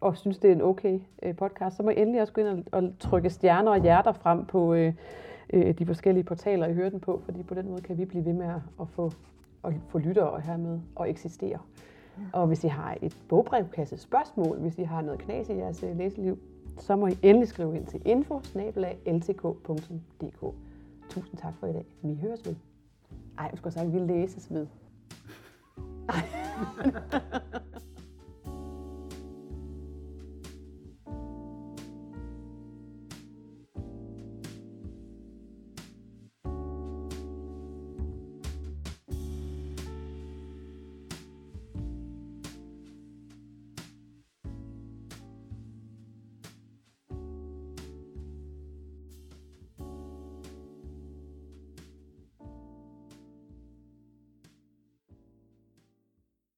og 0.01 0.17
synes, 0.17 0.39
det 0.39 0.51
er 0.51 0.55
en 0.55 0.63
okay 0.63 1.01
øh, 1.23 1.37
podcast, 1.37 1.77
så 1.77 1.83
må 1.83 1.91
I 1.91 2.01
endelig 2.01 2.21
også 2.21 2.33
gå 2.33 2.41
ind 2.41 2.49
og, 2.49 2.65
og 2.73 2.93
trykke 3.01 3.31
stjerner 3.31 3.71
og 3.71 3.83
hjerter 3.83 4.13
frem 4.13 4.45
på 4.45 4.75
øh, 4.75 4.93
øh, 5.53 5.79
de 5.79 5.87
forskellige 5.87 6.25
portaler, 6.25 6.67
I 6.67 6.75
hører 6.75 6.91
den 6.91 7.01
på, 7.01 7.21
fordi 7.25 7.43
på 7.43 7.55
den 7.55 7.69
måde 7.69 7.83
kan 7.83 7.99
vi 7.99 8.05
blive 8.05 8.25
ved 8.25 8.33
med 8.33 8.47
at, 8.81 8.89
få, 8.89 9.13
at 9.65 9.73
få 9.89 9.99
lyttere 9.99 10.41
hermed 10.41 10.81
og 10.97 11.11
eksistere. 11.11 11.59
Ja. 12.19 12.23
Og 12.33 12.47
hvis 12.47 12.65
I 12.65 12.69
har 12.69 12.97
et 13.03 13.17
bogbrevkasse 13.29 13.97
spørgsmål, 13.97 14.59
hvis 14.59 14.79
I 14.79 14.83
har 14.83 15.03
noget 15.03 15.21
knas 15.21 15.49
i 15.49 15.53
jeres 15.53 15.83
øh, 15.83 15.99
læseliv, 15.99 16.39
så 16.79 16.97
må 16.97 17.07
I 17.07 17.19
endelig 17.23 17.49
skrive 17.49 17.77
ind 17.77 17.87
til 17.87 18.01
info 18.05 18.41
Tusind 21.09 21.39
tak 21.39 21.55
for 21.61 21.67
i 21.67 21.73
dag. 21.73 21.87
Vi 22.03 22.19
høres 22.23 22.47
ved. 22.47 22.55
Ej, 23.39 23.49
jeg 23.51 23.59
skulle 23.59 23.73
sige, 23.73 23.87
at 23.87 23.93
vi 23.93 23.99
læses 23.99 24.53
ved. 24.53 24.67
Ej. 26.09 26.23